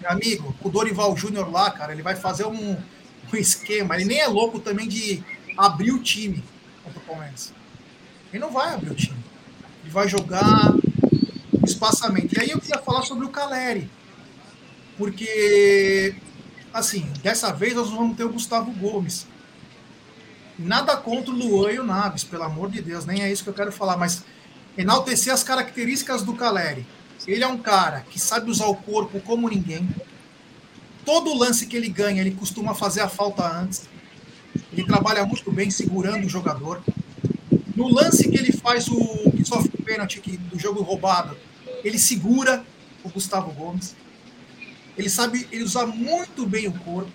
Meu 0.00 0.10
amigo, 0.10 0.54
o 0.62 0.68
Dorival 0.68 1.16
Júnior 1.16 1.50
lá, 1.50 1.68
cara, 1.72 1.92
ele 1.92 2.02
vai 2.02 2.14
fazer 2.14 2.46
um, 2.46 2.76
um 2.76 3.36
esquema. 3.36 3.96
Ele 3.96 4.04
nem 4.04 4.20
é 4.20 4.28
louco 4.28 4.60
também 4.60 4.86
de 4.86 5.20
abrir 5.58 5.90
o 5.90 6.00
time 6.00 6.44
contra 6.84 7.00
o 7.00 7.02
Palmeiras. 7.02 7.52
Ele 8.32 8.38
não 8.38 8.52
vai 8.52 8.72
abrir 8.72 8.90
o 8.90 8.94
time. 8.94 9.25
Vai 9.96 10.10
jogar 10.10 10.74
espaçamento. 11.64 12.36
E 12.36 12.38
aí 12.38 12.50
eu 12.50 12.60
queria 12.60 12.82
falar 12.82 13.00
sobre 13.00 13.24
o 13.24 13.30
Caleri. 13.30 13.90
Porque, 14.98 16.14
assim, 16.70 17.10
dessa 17.22 17.50
vez 17.50 17.74
nós 17.74 17.88
vamos 17.88 18.14
ter 18.14 18.24
o 18.24 18.28
Gustavo 18.28 18.70
Gomes. 18.72 19.26
Nada 20.58 20.98
contra 20.98 21.32
o 21.32 21.34
Luan 21.34 21.72
e 21.72 21.78
o 21.78 21.82
Naves, 21.82 22.24
pelo 22.24 22.42
amor 22.42 22.70
de 22.70 22.82
Deus, 22.82 23.06
nem 23.06 23.22
é 23.22 23.32
isso 23.32 23.42
que 23.42 23.48
eu 23.48 23.54
quero 23.54 23.72
falar, 23.72 23.96
mas 23.96 24.22
enaltecer 24.76 25.32
as 25.32 25.42
características 25.42 26.22
do 26.22 26.34
Caleri. 26.34 26.86
Ele 27.26 27.42
é 27.42 27.48
um 27.48 27.56
cara 27.56 28.04
que 28.10 28.20
sabe 28.20 28.50
usar 28.50 28.66
o 28.66 28.76
corpo 28.76 29.18
como 29.20 29.48
ninguém. 29.48 29.88
Todo 31.06 31.32
lance 31.32 31.64
que 31.64 31.74
ele 31.74 31.88
ganha, 31.88 32.20
ele 32.20 32.32
costuma 32.32 32.74
fazer 32.74 33.00
a 33.00 33.08
falta 33.08 33.50
antes. 33.50 33.88
Ele 34.70 34.84
trabalha 34.84 35.24
muito 35.24 35.50
bem 35.50 35.70
segurando 35.70 36.26
o 36.26 36.28
jogador. 36.28 36.82
No 37.76 37.92
lance 37.92 38.28
que 38.28 38.38
ele 38.38 38.52
faz 38.52 38.88
o 38.88 39.30
que 39.30 39.44
sofre 39.44 39.70
o 39.78 39.82
pênalti 39.82 40.18
aqui, 40.18 40.38
do 40.38 40.58
jogo 40.58 40.82
roubado, 40.82 41.36
ele 41.84 41.98
segura 41.98 42.64
o 43.04 43.10
Gustavo 43.10 43.52
Gomes. 43.52 43.94
Ele 44.96 45.10
sabe, 45.10 45.46
ele 45.52 45.62
usa 45.62 45.84
muito 45.84 46.46
bem 46.46 46.66
o 46.66 46.72
corpo. 46.72 47.12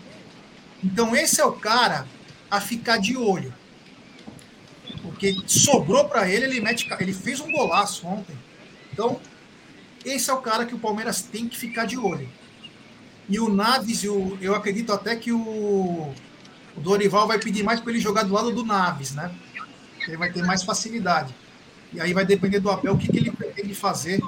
Então 0.84 1.16
esse 1.16 1.42
é 1.42 1.46
o 1.46 1.54
cara 1.54 2.08
a 2.50 2.62
ficar 2.62 2.98
de 2.98 3.18
olho. 3.18 3.52
Porque 5.02 5.36
sobrou 5.48 6.08
para 6.08 6.30
ele, 6.30 6.46
ele 6.46 6.62
mete, 6.62 6.88
ele 7.00 7.14
fez 7.14 7.40
um 7.40 7.52
golaço 7.52 8.06
ontem. 8.06 8.38
Então, 8.94 9.20
esse 10.06 10.30
é 10.30 10.34
o 10.34 10.42
cara 10.42 10.66
que 10.66 10.76
o 10.76 10.80
Palmeiras 10.80 11.24
tem 11.24 11.48
que 11.48 11.58
ficar 11.58 11.86
de 11.86 11.98
olho. 11.98 12.30
E 13.28 13.40
o 13.40 13.50
Naves, 13.50 14.04
eu, 14.04 14.38
eu 14.42 14.54
acredito 14.54 14.92
até 14.92 15.16
que 15.16 15.32
o, 15.32 15.40
o 15.40 16.80
Dorival 16.82 17.28
vai 17.28 17.40
pedir 17.40 17.64
mais 17.64 17.80
para 17.80 17.92
ele 17.92 18.00
jogar 18.00 18.24
do 18.24 18.34
lado 18.34 18.52
do 18.52 18.66
Naves, 18.66 19.14
né? 19.14 19.34
Ele 20.08 20.18
vai 20.18 20.32
ter 20.32 20.44
mais 20.44 20.64
facilidade. 20.64 21.36
E 21.94 22.00
aí 22.00 22.14
vai 22.14 22.26
depender 22.26 22.60
do 22.60 22.70
Abel 22.70 22.94
o 22.94 22.98
que, 22.98 23.08
que 23.08 23.18
ele 23.18 23.32
pretende 23.32 23.76
fazer. 23.76 24.20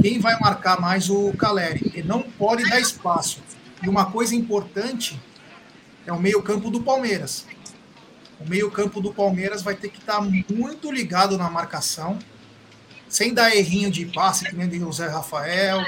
Quem 0.00 0.18
vai 0.20 0.38
marcar 0.38 0.80
mais 0.80 1.08
o 1.08 1.32
Caleri? 1.32 1.90
Ele 1.94 2.06
não 2.06 2.22
pode 2.22 2.68
dar 2.68 2.80
espaço. 2.80 3.40
E 3.82 3.88
uma 3.88 4.10
coisa 4.10 4.34
importante 4.34 5.20
é 6.06 6.12
o 6.12 6.20
meio-campo 6.20 6.70
do 6.70 6.82
Palmeiras. 6.82 7.46
O 8.38 8.48
meio-campo 8.48 9.00
do 9.00 9.12
Palmeiras 9.12 9.62
vai 9.62 9.74
ter 9.74 9.88
que 9.88 9.98
estar 9.98 10.20
muito 10.20 10.90
ligado 10.90 11.36
na 11.36 11.50
marcação, 11.50 12.18
sem 13.08 13.34
dar 13.34 13.54
errinho 13.54 13.90
de 13.90 14.06
passe, 14.06 14.44
que 14.44 14.54
nem 14.54 14.82
o 14.84 14.92
Zé 14.92 15.08
Rafael. 15.08 15.84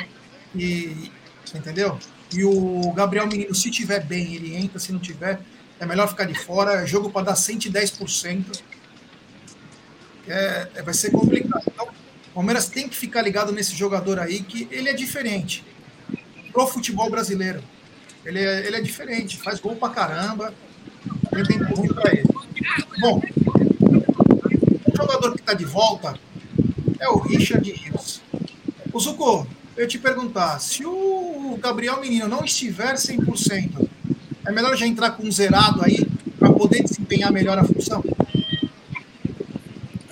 E, 0.54 1.10
entendeu? 1.54 1.98
E 2.34 2.44
o 2.44 2.92
Gabriel 2.92 3.26
Menino, 3.26 3.54
se 3.54 3.70
tiver 3.70 4.04
bem, 4.04 4.34
ele 4.34 4.54
entra, 4.54 4.78
se 4.78 4.92
não 4.92 4.98
tiver, 4.98 5.40
é 5.78 5.86
melhor 5.86 6.08
ficar 6.08 6.24
de 6.24 6.34
fora, 6.34 6.82
é 6.82 6.86
jogo 6.86 7.10
para 7.10 7.26
dar 7.26 7.34
110%. 7.34 8.62
É, 10.26 10.68
é, 10.76 10.82
vai 10.82 10.94
ser 10.94 11.10
complicado. 11.10 11.62
Então, 11.66 11.86
o 11.86 12.34
Palmeiras 12.34 12.68
tem 12.68 12.88
que 12.88 12.96
ficar 12.96 13.22
ligado 13.22 13.52
nesse 13.52 13.74
jogador 13.74 14.18
aí, 14.18 14.42
que 14.42 14.68
ele 14.70 14.88
é 14.88 14.92
diferente 14.92 15.64
pro 16.52 16.66
futebol 16.66 17.10
brasileiro. 17.10 17.62
Ele 18.24 18.38
é, 18.38 18.66
ele 18.66 18.76
é 18.76 18.80
diferente, 18.80 19.36
faz 19.36 19.58
gol 19.58 19.76
pra 19.76 19.88
caramba. 19.88 20.54
Ele 21.32 21.46
tem 21.46 21.58
ruim 21.58 21.88
para 21.88 22.12
ele. 22.12 22.28
Bom, 23.00 23.20
o 24.86 24.96
jogador 24.96 25.32
que 25.34 25.40
está 25.40 25.54
de 25.54 25.64
volta 25.64 26.18
é 27.00 27.08
o 27.08 27.18
Richard 27.18 27.68
Rios. 27.70 28.22
O 28.92 29.00
Zuko, 29.00 29.46
eu 29.76 29.88
te 29.88 29.98
perguntar, 29.98 30.60
se 30.60 30.84
o 30.84 31.58
Gabriel 31.60 32.00
Menino 32.00 32.28
não 32.28 32.44
estiver 32.44 32.94
100%, 32.94 33.88
é 34.46 34.52
melhor 34.52 34.76
já 34.76 34.86
entrar 34.86 35.12
com 35.12 35.24
um 35.24 35.32
zerado 35.32 35.82
aí 35.84 36.06
para 36.38 36.52
poder 36.52 36.82
desempenhar 36.82 37.32
melhor 37.32 37.58
a 37.58 37.64
função? 37.64 38.04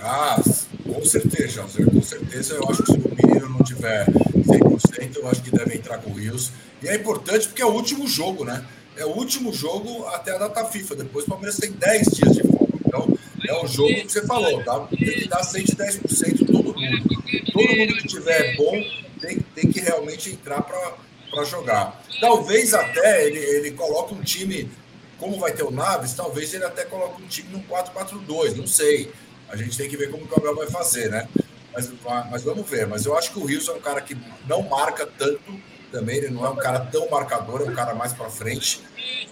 Ah, 0.03 0.41
com 0.85 1.05
certeza, 1.05 1.63
com 1.63 2.03
certeza. 2.03 2.55
Eu 2.55 2.69
acho 2.69 2.83
que 2.83 2.93
se 2.93 2.99
o 2.99 3.27
menino 3.29 3.49
não 3.49 3.65
tiver 3.65 4.07
100%, 4.07 5.17
eu 5.17 5.29
acho 5.29 5.43
que 5.43 5.51
deve 5.51 5.77
entrar 5.77 5.99
com 5.99 6.11
o 6.11 6.15
Rios. 6.15 6.53
E 6.83 6.89
é 6.89 6.97
importante 6.97 7.49
porque 7.49 7.63
é 7.63 7.67
o 7.67 7.73
último 7.73 8.07
jogo, 8.07 8.45
né? 8.45 8.65
É 8.97 9.05
o 9.05 9.11
último 9.11 9.53
jogo 9.53 10.07
até 10.09 10.35
a 10.35 10.39
data 10.39 10.65
FIFA. 10.65 10.97
Depois 10.97 11.25
o 11.25 11.29
Palmeiras 11.29 11.57
tem 11.57 11.73
10 11.73 12.07
dias 12.09 12.37
de 12.37 12.43
folga. 12.43 12.79
Então, 12.87 13.19
é 13.47 13.65
o 13.65 13.67
jogo 13.67 13.95
que 13.95 14.13
você 14.13 14.27
falou, 14.27 14.63
tá? 14.63 14.81
tem 14.89 14.99
que 14.99 15.29
dar 15.29 15.43
110% 15.43 16.47
todo 16.47 16.75
mundo. 16.75 17.23
Todo 17.53 17.77
mundo 17.77 17.97
que 17.97 18.09
tiver 18.09 18.57
bom 18.57 18.83
tem, 19.21 19.39
tem 19.55 19.71
que 19.71 19.81
realmente 19.81 20.31
entrar 20.31 20.63
para 20.63 21.45
jogar. 21.45 22.03
Talvez 22.21 22.75
até 22.75 23.27
ele, 23.27 23.39
ele 23.39 23.71
coloque 23.73 24.15
um 24.15 24.23
time, 24.23 24.71
como 25.19 25.39
vai 25.39 25.53
ter 25.53 25.63
o 25.63 25.71
Naves, 25.71 26.15
talvez 26.15 26.53
ele 26.53 26.65
até 26.65 26.85
coloque 26.85 27.23
um 27.23 27.27
time 27.27 27.49
no 27.53 27.61
4-4-2, 27.63 28.57
não 28.57 28.67
sei. 28.67 29.13
A 29.51 29.57
gente 29.57 29.77
tem 29.77 29.89
que 29.89 29.97
ver 29.97 30.11
como 30.11 30.25
o 30.25 30.29
Gabriel 30.29 30.55
vai 30.55 30.69
fazer, 30.69 31.11
né? 31.11 31.29
Mas, 31.73 31.91
mas 32.31 32.43
vamos 32.43 32.69
ver. 32.69 32.87
Mas 32.87 33.05
eu 33.05 33.17
acho 33.17 33.33
que 33.33 33.39
o 33.39 33.45
Rios 33.45 33.69
é 33.69 33.73
um 33.73 33.81
cara 33.81 34.01
que 34.01 34.17
não 34.49 34.63
marca 34.63 35.07
tanto 35.07 35.61
também, 35.91 36.19
ele 36.19 36.31
não 36.31 36.47
é 36.47 36.49
um 36.49 36.57
cara 36.57 36.81
tão 36.81 37.09
marcador, 37.11 37.63
é 37.63 37.65
um 37.65 37.75
cara 37.75 37.95
mais 37.95 38.13
para 38.13 38.31
frente. 38.31 38.81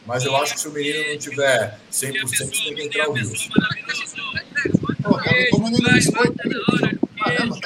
Mas 0.04 0.24
eu 0.24 0.36
acho 0.36 0.54
que 0.54 0.60
se 0.60 0.68
o 0.68 0.72
menino 0.72 1.12
não 1.12 1.18
tiver 1.18 1.78
100%, 1.90 2.50
tem 2.50 2.74
que 2.74 2.82
entrar 2.82 3.08
o 3.08 3.12
Rios. 3.12 3.48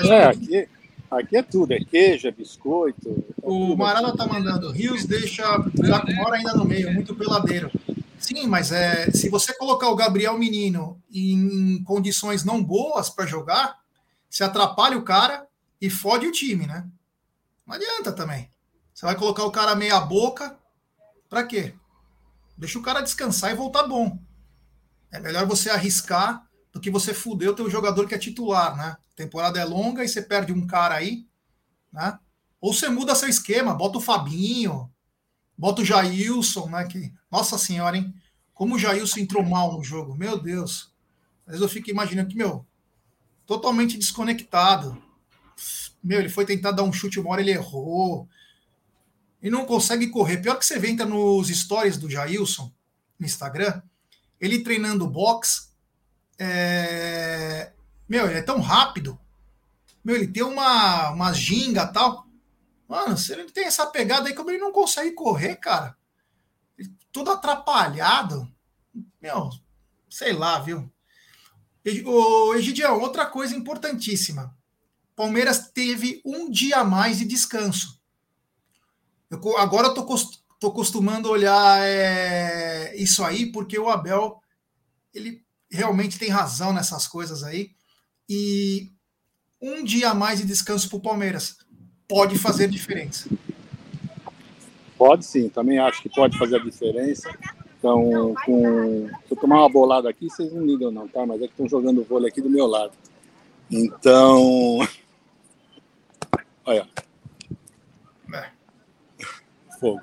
É, 0.05 0.25
aqui, 0.25 0.69
aqui 1.11 1.37
é 1.37 1.43
tudo, 1.43 1.73
é 1.73 1.81
queijo, 1.81 2.29
é 2.29 2.31
biscoito. 2.31 3.25
É 3.29 3.33
o 3.43 3.77
Marala 3.77 4.17
tá 4.17 4.27
mandando, 4.27 4.71
Rios 4.71 5.05
deixa 5.05 5.43
Jacomora 5.83 6.37
ainda 6.37 6.55
no 6.55 6.65
meio, 6.65 6.93
muito 6.93 7.15
peladeiro. 7.15 7.71
Sim, 8.23 8.47
mas 8.47 8.71
é, 8.71 9.11
se 9.11 9.29
você 9.29 9.53
colocar 9.53 9.89
o 9.89 9.97
Gabriel 9.97 10.39
Menino 10.39 11.03
em 11.13 11.83
condições 11.83 12.45
não 12.45 12.63
boas 12.63 13.11
para 13.11 13.27
jogar, 13.27 13.81
se 14.31 14.45
atrapalha 14.45 14.97
o 14.97 15.03
cara 15.03 15.45
e 15.81 15.91
fode 15.91 16.25
o 16.29 16.31
time, 16.31 16.65
né? 16.65 16.87
Não 17.67 17.75
adianta 17.75 18.13
também. 18.13 18.49
Você 18.95 19.05
vai 19.05 19.17
colocar 19.17 19.43
o 19.43 19.51
cara 19.51 19.75
meia 19.75 19.99
boca, 19.99 20.57
para 21.29 21.45
quê? 21.45 21.75
Deixa 22.57 22.79
o 22.79 22.83
cara 22.83 23.01
descansar 23.01 23.51
e 23.51 23.57
voltar 23.57 23.89
bom. 23.89 24.17
É 25.11 25.19
melhor 25.19 25.45
você 25.45 25.69
arriscar 25.69 26.47
do 26.73 26.81
que 26.81 26.93
você 26.93 27.13
fuder 27.13 27.51
o 27.51 27.57
teu 27.57 27.69
jogador 27.69 28.07
que 28.07 28.15
é 28.15 28.19
titular, 28.19 28.77
né? 28.77 28.85
A 28.85 29.17
temporada 29.17 29.59
é 29.59 29.65
longa 29.65 30.05
e 30.05 30.09
você 30.09 30.23
perde 30.23 30.53
um 30.53 30.65
cara 30.65 30.95
aí, 30.95 31.27
né? 31.93 32.17
Ou 32.61 32.73
você 32.73 32.89
muda 32.89 33.17
seu 33.17 33.29
esquema, 33.29 33.75
bota 33.75 33.99
o 33.99 34.01
Fabinho, 34.01 34.92
bota 35.57 35.83
o 35.83 35.85
Jailson, 35.85 36.69
né? 36.69 36.85
Que, 36.87 37.13
nossa 37.31 37.59
senhora, 37.59 37.97
hein? 37.97 38.15
Como 38.55 38.75
o 38.75 38.79
Jailson 38.79 39.21
entrou 39.21 39.43
mal 39.43 39.73
no 39.73 39.83
jogo, 39.83 40.17
meu 40.17 40.39
Deus. 40.39 40.93
Vezes 41.47 41.61
eu 41.61 41.69
fico 41.69 41.91
imaginando 41.91 42.29
que, 42.29 42.37
meu, 42.37 42.65
totalmente 43.47 43.99
desconectado. 43.99 45.03
Meu, 46.03 46.21
ele 46.21 46.29
foi 46.29 46.45
tentar 46.45 46.73
dar 46.73 46.83
um 46.83 46.93
chute, 46.93 47.21
uma 47.21 47.31
hora 47.31 47.41
ele 47.41 47.51
errou. 47.51 48.29
E 49.43 49.51
não 49.51 49.65
consegue 49.65 50.09
correr. 50.09 50.39
Pior 50.39 50.57
que 50.59 50.65
você 50.65 50.79
vê, 50.79 50.89
entra 50.91 51.05
nos 51.05 51.49
stories 51.49 51.97
do 51.97 52.09
Jailson, 52.09 52.73
no 53.19 53.27
Instagram, 53.27 53.83
ele 54.41 54.61
treinando 54.61 55.07
boxe, 55.07 55.73
é... 56.39 57.73
Meu, 58.09 58.27
ele 58.27 58.39
é 58.39 58.43
tão 58.43 58.61
rápido. 58.61 59.19
Meu, 60.05 60.17
ele 60.17 60.27
tem 60.27 60.43
uma, 60.43 61.11
uma 61.11 61.33
ginga 61.33 61.87
tal. 61.87 62.27
Mano, 62.93 63.17
se 63.17 63.33
ele 63.33 63.51
tem 63.51 63.65
essa 63.65 63.87
pegada 63.87 64.29
aí, 64.29 64.35
como 64.35 64.51
ele 64.51 64.59
não 64.59 64.71
consegue 64.71 65.13
correr, 65.13 65.57
cara? 65.57 65.97
Todo 67.11 67.31
atrapalhado. 67.31 68.47
Meu, 69.19 69.49
sei 70.11 70.35
lá, 70.35 70.59
viu? 70.59 70.93
O 72.05 72.55
Egidião, 72.55 73.01
outra 73.01 73.25
coisa 73.25 73.57
importantíssima. 73.57 74.55
Palmeiras 75.17 75.71
teve 75.71 76.21
um 76.23 76.51
dia 76.51 76.81
a 76.81 76.85
mais 76.85 77.17
de 77.17 77.25
descanso. 77.25 77.99
Eu, 79.31 79.57
agora 79.57 79.89
eu 79.89 79.95
tô, 79.95 80.05
tô 80.61 80.71
costumando 80.71 81.31
olhar 81.31 81.81
é, 81.81 82.95
isso 82.95 83.25
aí, 83.25 83.51
porque 83.51 83.79
o 83.79 83.89
Abel 83.89 84.39
ele 85.15 85.43
realmente 85.71 86.19
tem 86.19 86.29
razão 86.29 86.75
nessas 86.75 87.07
coisas 87.07 87.43
aí. 87.43 87.75
E 88.29 88.93
um 89.63 89.83
dia 89.83 90.11
a 90.11 90.15
mais 90.15 90.41
de 90.41 90.47
descanso 90.47 90.91
para 90.91 90.99
o 90.99 91.03
Palmeiras 91.03 91.57
pode 92.13 92.39
fazer 92.39 92.69
diferença. 92.69 93.27
Pode 94.99 95.25
sim, 95.25 95.49
também 95.49 95.79
acho 95.79 96.03
que 96.03 96.11
pode 96.11 96.37
fazer 96.37 96.57
a 96.57 96.63
diferença. 96.63 97.35
Então, 97.79 98.35
com... 98.45 99.09
se 99.09 99.33
eu 99.33 99.37
tomar 99.39 99.61
uma 99.61 99.69
bolada 99.71 100.11
aqui, 100.11 100.29
vocês 100.29 100.53
não 100.53 100.63
ligam 100.63 100.91
não, 100.91 101.09
tá? 101.09 101.25
Mas 101.25 101.41
é 101.41 101.47
que 101.47 101.55
estão 101.55 101.67
jogando 101.67 102.05
vôlei 102.05 102.29
aqui 102.29 102.43
do 102.43 102.51
meu 102.51 102.67
lado. 102.67 102.93
Então. 103.71 104.87
Olha. 106.67 106.87
É. 108.35 108.51
Fogo. 109.81 110.03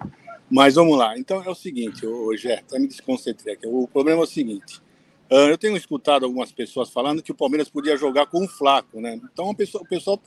Mas 0.50 0.74
vamos 0.74 0.98
lá. 0.98 1.16
Então 1.16 1.44
é 1.44 1.48
o 1.48 1.54
seguinte, 1.54 2.08
hoje 2.08 2.52
até 2.52 2.80
me 2.80 2.88
desconcentrei 2.88 3.54
aqui. 3.54 3.68
O 3.68 3.88
problema 3.88 4.22
é 4.22 4.24
o 4.24 4.28
seguinte: 4.28 4.82
eu 5.30 5.58
tenho 5.58 5.78
escutado 5.78 6.26
algumas 6.26 6.52
pessoas 6.52 6.90
falando 6.90 7.22
que 7.22 7.32
o 7.32 7.36
Palmeiras 7.36 7.70
podia 7.70 7.96
jogar 7.96 8.26
com 8.26 8.44
o 8.44 8.48
Flaco, 8.48 9.00
né? 9.00 9.20
Então 9.32 9.54
pessoa, 9.54 9.84
o 9.84 9.88
pessoal 9.88 10.20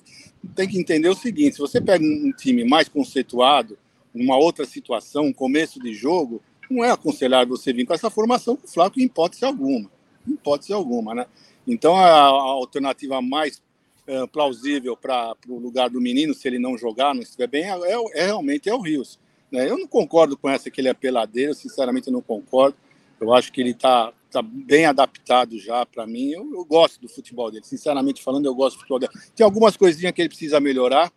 tem 0.55 0.69
que 0.69 0.79
entender 0.79 1.09
o 1.09 1.15
seguinte: 1.15 1.55
se 1.55 1.61
você 1.61 1.81
pega 1.81 2.05
um 2.05 2.33
time 2.33 2.65
mais 2.65 2.89
conceituado, 2.89 3.77
uma 4.15 4.37
outra 4.37 4.65
situação, 4.65 5.25
um 5.25 5.33
começo 5.33 5.81
de 5.81 5.93
jogo, 5.93 6.41
não 6.71 6.85
é 6.85 6.91
aconselhável 6.91 7.57
você 7.57 7.73
vir 7.73 7.85
com 7.85 7.95
essa 7.95 8.11
formação 8.11 8.57
com 8.57 8.67
o 8.67 8.71
Flaco 8.71 9.01
em 9.01 9.05
hipótese 9.05 9.45
alguma. 9.45 9.91
Em 10.27 10.35
hipótese 10.35 10.73
alguma, 10.73 11.15
né? 11.15 11.27
Então 11.67 11.97
a, 11.97 12.09
a 12.09 12.29
alternativa 12.29 13.21
mais 13.21 13.63
uh, 14.07 14.29
plausível 14.29 14.97
para 14.97 15.35
o 15.49 15.59
lugar 15.59 15.91
do 15.91 16.01
menino, 16.01 16.35
se 16.35 16.47
ele 16.47 16.59
não 16.59 16.79
jogar, 16.79 17.15
não 17.15 17.23
estiver 17.23 17.49
bem, 17.49 17.65
é, 17.65 17.73
é, 17.73 18.21
é 18.21 18.27
realmente 18.27 18.69
é 18.69 18.75
o 18.75 18.81
Rios. 18.81 19.19
Né? 19.51 19.69
Eu 19.69 19.79
não 19.79 19.87
concordo 19.87 20.37
com 20.37 20.49
essa 20.49 20.71
que 20.71 20.81
ele 20.81 20.89
é 20.89 20.95
peladeiro, 20.95 21.55
sinceramente 21.55 22.07
eu 22.09 22.13
não 22.13 22.23
concordo. 22.23 22.77
Eu 23.21 23.33
acho 23.33 23.53
que 23.53 23.61
ele 23.61 23.71
está 23.71 24.13
tá 24.33 24.43
bem 24.43 24.87
adaptado 24.87 25.59
já 25.59 25.85
para 25.85 26.07
mim. 26.07 26.31
Eu, 26.31 26.53
eu, 26.55 26.65
gosto 26.65 27.01
do 27.01 27.09
futebol 27.09 27.51
dele, 27.51 27.65
sinceramente 27.65 28.23
falando, 28.23 28.47
eu 28.47 28.55
gosto 28.55 28.77
do 28.77 28.81
futebol 28.81 28.99
dele. 28.99 29.13
Tem 29.35 29.45
algumas 29.45 29.77
coisinhas 29.77 30.13
que 30.13 30.23
ele 30.23 30.29
precisa 30.29 30.59
melhorar, 30.59 31.13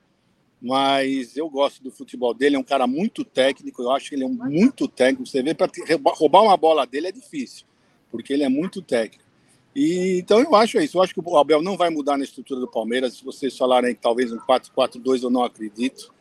mas 0.62 1.38
eu 1.38 1.50
gosto 1.50 1.82
do 1.82 1.92
futebol 1.92 2.34
dele. 2.34 2.56
É 2.56 2.60
um 2.60 2.64
cara 2.64 2.86
muito 2.86 3.24
técnico, 3.24 3.82
eu 3.82 3.92
acho 3.92 4.10
que 4.10 4.16
ele 4.16 4.26
é 4.26 4.28
muito 4.28 4.88
técnico. 4.88 5.26
Você 5.26 5.42
vê, 5.42 5.54
para 5.54 5.72
roubar 6.14 6.44
uma 6.44 6.58
bola 6.58 6.86
dele 6.86 7.08
é 7.08 7.12
difícil, 7.12 7.66
porque 8.12 8.34
ele 8.34 8.44
é 8.44 8.50
muito 8.50 8.82
técnico. 8.82 9.24
E, 9.76 10.20
então 10.20 10.40
eu 10.40 10.56
acho 10.56 10.78
isso. 10.80 10.98
Eu 10.98 11.04
acho 11.04 11.14
que 11.14 11.22
o 11.24 11.38
Abel 11.38 11.62
não 11.62 11.76
vai 11.76 11.90
mudar 11.90 12.18
na 12.18 12.24
estrutura 12.24 12.60
do 12.60 12.68
Palmeiras. 12.68 13.16
Se 13.16 13.26
vocês 13.26 13.58
falarem 13.58 13.94
que 13.94 14.02
talvez 14.02 14.32
um 14.32 14.40
4-4-2, 14.40 15.24
eu 15.24 15.30
não 15.30 15.44
acredito. 15.44 16.14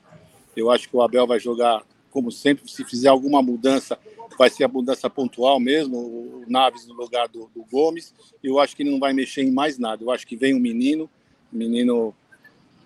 Eu 0.57 0.71
acho 0.71 0.89
que 0.89 0.97
o 0.97 1.03
Abel 1.03 1.27
vai 1.27 1.39
jogar 1.39 1.83
como 2.15 2.31
sempre. 2.31 2.71
Se 2.71 2.85
fizer 2.85 3.09
alguma 3.09 3.43
mudança, 3.43 3.99
vai 4.39 4.49
ser 4.49 4.63
a 4.63 4.69
mudança 4.69 5.11
pontual 5.11 5.59
mesmo, 5.59 5.99
o 5.99 6.45
Naves 6.47 6.87
no 6.87 6.95
lugar 6.95 7.27
do, 7.27 7.51
do, 7.53 7.65
Gomes. 7.65 8.15
Eu 8.41 8.61
acho 8.61 8.77
que 8.77 8.85
ele 8.85 8.91
não 8.93 9.01
vai 9.01 9.13
mexer 9.13 9.43
em 9.43 9.51
mais 9.51 9.77
nada. 9.77 10.05
Eu 10.05 10.13
acho 10.13 10.25
que 10.25 10.37
vem 10.37 10.55
um 10.55 10.61
menino, 10.61 11.11
o 11.53 11.57
menino 11.57 12.15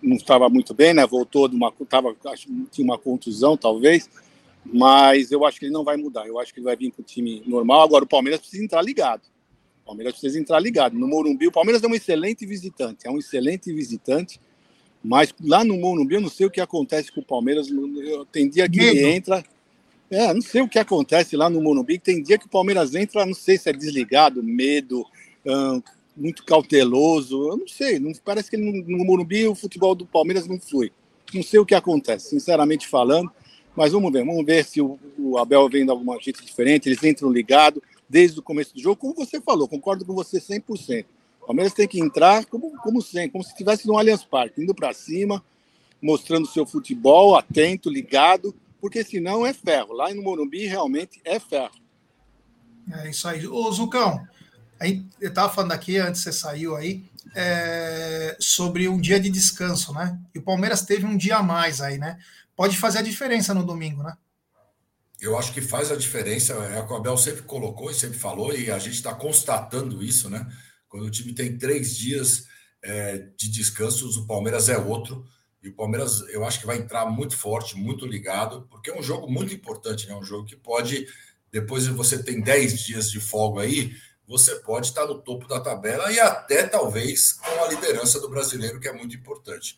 não 0.02 0.16
estava 0.16 0.48
muito 0.48 0.72
bem, 0.72 0.94
né? 0.94 1.06
Voltou 1.06 1.46
de 1.46 1.54
uma, 1.54 1.70
tava, 1.86 2.16
tinha 2.70 2.84
uma 2.84 2.96
contusão 2.96 3.54
talvez, 3.54 4.08
mas 4.64 5.30
eu 5.30 5.44
acho 5.44 5.58
que 5.58 5.66
ele 5.66 5.72
não 5.72 5.84
vai 5.84 5.98
mudar. 5.98 6.26
Eu 6.26 6.38
acho 6.38 6.54
que 6.54 6.60
ele 6.60 6.64
vai 6.64 6.76
vir 6.76 6.90
com 6.90 7.02
o 7.02 7.04
time 7.04 7.42
normal. 7.46 7.82
Agora 7.82 8.04
o 8.04 8.08
Palmeiras 8.08 8.40
precisa 8.40 8.64
entrar 8.64 8.80
ligado. 8.80 9.22
O 9.82 9.86
Palmeiras 9.88 10.14
precisa 10.14 10.40
entrar 10.40 10.58
ligado. 10.58 10.98
No 10.98 11.06
Morumbi, 11.06 11.46
o 11.46 11.52
Palmeiras 11.52 11.82
é 11.82 11.86
um 11.86 11.94
excelente 11.94 12.46
visitante, 12.46 13.06
é 13.06 13.10
um 13.10 13.18
excelente 13.18 13.70
visitante. 13.72 14.40
Mas 15.02 15.32
lá 15.42 15.64
no 15.64 15.76
Morumbi, 15.76 16.16
eu 16.16 16.20
não 16.20 16.28
sei 16.28 16.46
o 16.46 16.50
que 16.50 16.60
acontece 16.60 17.12
com 17.12 17.20
o 17.20 17.24
Palmeiras. 17.24 17.68
Tem 18.32 18.48
dia 18.48 18.68
que 18.68 18.80
ele 18.80 19.06
entra, 19.06 19.44
é, 20.10 20.32
não 20.32 20.40
sei 20.40 20.62
o 20.62 20.68
que 20.68 20.78
acontece 20.78 21.36
lá 21.36 21.50
no 21.50 21.60
Morumbi, 21.60 21.98
tem 21.98 22.22
dia 22.22 22.38
que 22.38 22.46
o 22.46 22.50
Palmeiras 22.50 22.94
entra, 22.94 23.26
não 23.26 23.34
sei 23.34 23.58
se 23.58 23.68
é 23.68 23.72
desligado, 23.72 24.42
medo, 24.42 25.04
hum, 25.44 25.82
muito 26.16 26.44
cauteloso, 26.44 27.50
eu 27.50 27.56
não 27.58 27.68
sei, 27.68 27.98
não, 27.98 28.12
parece 28.24 28.50
que 28.50 28.56
no, 28.56 28.72
no 28.72 29.04
Morumbi 29.04 29.46
o 29.46 29.54
futebol 29.54 29.94
do 29.94 30.06
Palmeiras 30.06 30.46
não 30.46 30.58
flui. 30.58 30.90
Não 31.32 31.42
sei 31.42 31.60
o 31.60 31.66
que 31.66 31.74
acontece, 31.74 32.30
sinceramente 32.30 32.88
falando, 32.88 33.30
mas 33.76 33.92
vamos 33.92 34.10
ver, 34.10 34.24
vamos 34.24 34.44
ver 34.46 34.64
se 34.64 34.80
o, 34.80 34.98
o 35.18 35.36
Abel 35.36 35.68
vem 35.68 35.84
de 35.84 35.90
alguma 35.90 36.18
jeito 36.18 36.42
diferente, 36.44 36.88
eles 36.88 37.02
entram 37.04 37.30
ligados, 37.30 37.82
desde 38.08 38.40
o 38.40 38.42
começo 38.42 38.74
do 38.74 38.80
jogo, 38.80 38.96
como 38.96 39.14
você 39.14 39.38
falou, 39.42 39.68
concordo 39.68 40.06
com 40.06 40.14
você 40.14 40.40
100%. 40.40 41.04
O 41.48 41.56
Palmeiras 41.56 41.72
tem 41.72 41.88
que 41.88 41.98
entrar 41.98 42.44
como, 42.44 42.76
como 42.82 43.00
sempre, 43.00 43.30
como 43.30 43.42
se 43.42 43.52
estivesse 43.52 43.86
no 43.86 43.96
Allianz 43.96 44.22
Parque, 44.22 44.60
indo 44.60 44.74
para 44.74 44.92
cima, 44.92 45.42
mostrando 46.00 46.46
seu 46.46 46.66
futebol, 46.66 47.36
atento, 47.36 47.88
ligado, 47.88 48.54
porque 48.78 49.02
senão 49.02 49.46
é 49.46 49.54
ferro. 49.54 49.94
Lá 49.94 50.12
no 50.12 50.22
Morumbi 50.22 50.66
realmente 50.66 51.22
é 51.24 51.40
ferro. 51.40 51.72
É 52.92 53.08
isso 53.08 53.26
aí. 53.26 53.46
Ô, 53.46 53.72
Zucão, 53.72 54.22
aí, 54.78 55.02
eu 55.18 55.30
estava 55.30 55.50
falando 55.50 55.72
aqui, 55.72 55.96
antes 55.96 56.20
você 56.20 56.32
saiu 56.32 56.76
aí, 56.76 57.02
é, 57.34 58.36
sobre 58.38 58.86
um 58.86 59.00
dia 59.00 59.18
de 59.18 59.30
descanso, 59.30 59.94
né? 59.94 60.20
E 60.34 60.38
o 60.38 60.42
Palmeiras 60.42 60.82
teve 60.82 61.06
um 61.06 61.16
dia 61.16 61.38
a 61.38 61.42
mais 61.42 61.80
aí, 61.80 61.96
né? 61.96 62.18
Pode 62.54 62.76
fazer 62.76 62.98
a 62.98 63.02
diferença 63.02 63.54
no 63.54 63.64
domingo, 63.64 64.02
né? 64.02 64.12
Eu 65.18 65.38
acho 65.38 65.54
que 65.54 65.62
faz 65.62 65.90
a 65.90 65.96
diferença. 65.96 66.52
É 66.52 66.78
o 66.78 66.86
que 66.86 66.92
o 66.92 66.96
Abel 66.96 67.16
sempre 67.16 67.40
colocou 67.40 67.90
e 67.90 67.94
sempre 67.94 68.18
falou, 68.18 68.54
e 68.54 68.70
a 68.70 68.78
gente 68.78 68.96
está 68.96 69.14
constatando 69.14 70.04
isso, 70.04 70.28
né? 70.28 70.46
Quando 70.88 71.06
o 71.06 71.10
time 71.10 71.32
tem 71.34 71.56
três 71.56 71.96
dias 71.96 72.46
é, 72.82 73.18
de 73.36 73.50
descanso, 73.50 74.08
o 74.20 74.26
Palmeiras 74.26 74.68
é 74.68 74.78
outro. 74.78 75.24
E 75.62 75.68
o 75.68 75.74
Palmeiras, 75.74 76.20
eu 76.28 76.44
acho 76.44 76.60
que 76.60 76.66
vai 76.66 76.78
entrar 76.78 77.06
muito 77.06 77.36
forte, 77.36 77.76
muito 77.76 78.06
ligado, 78.06 78.66
porque 78.70 78.90
é 78.90 78.98
um 78.98 79.02
jogo 79.02 79.30
muito 79.30 79.52
importante, 79.52 80.06
né? 80.06 80.14
Um 80.14 80.22
jogo 80.22 80.46
que 80.46 80.56
pode, 80.56 81.06
depois 81.50 81.84
de 81.84 81.90
você 81.90 82.22
tem 82.22 82.40
10 82.40 82.80
dias 82.80 83.10
de 83.10 83.20
folga 83.20 83.62
aí, 83.62 83.92
você 84.26 84.56
pode 84.56 84.86
estar 84.86 85.06
no 85.06 85.20
topo 85.20 85.48
da 85.48 85.58
tabela 85.58 86.12
e 86.12 86.20
até 86.20 86.66
talvez 86.66 87.32
com 87.32 87.64
a 87.64 87.68
liderança 87.68 88.20
do 88.20 88.28
brasileiro, 88.28 88.78
que 88.78 88.86
é 88.86 88.92
muito 88.92 89.16
importante. 89.16 89.76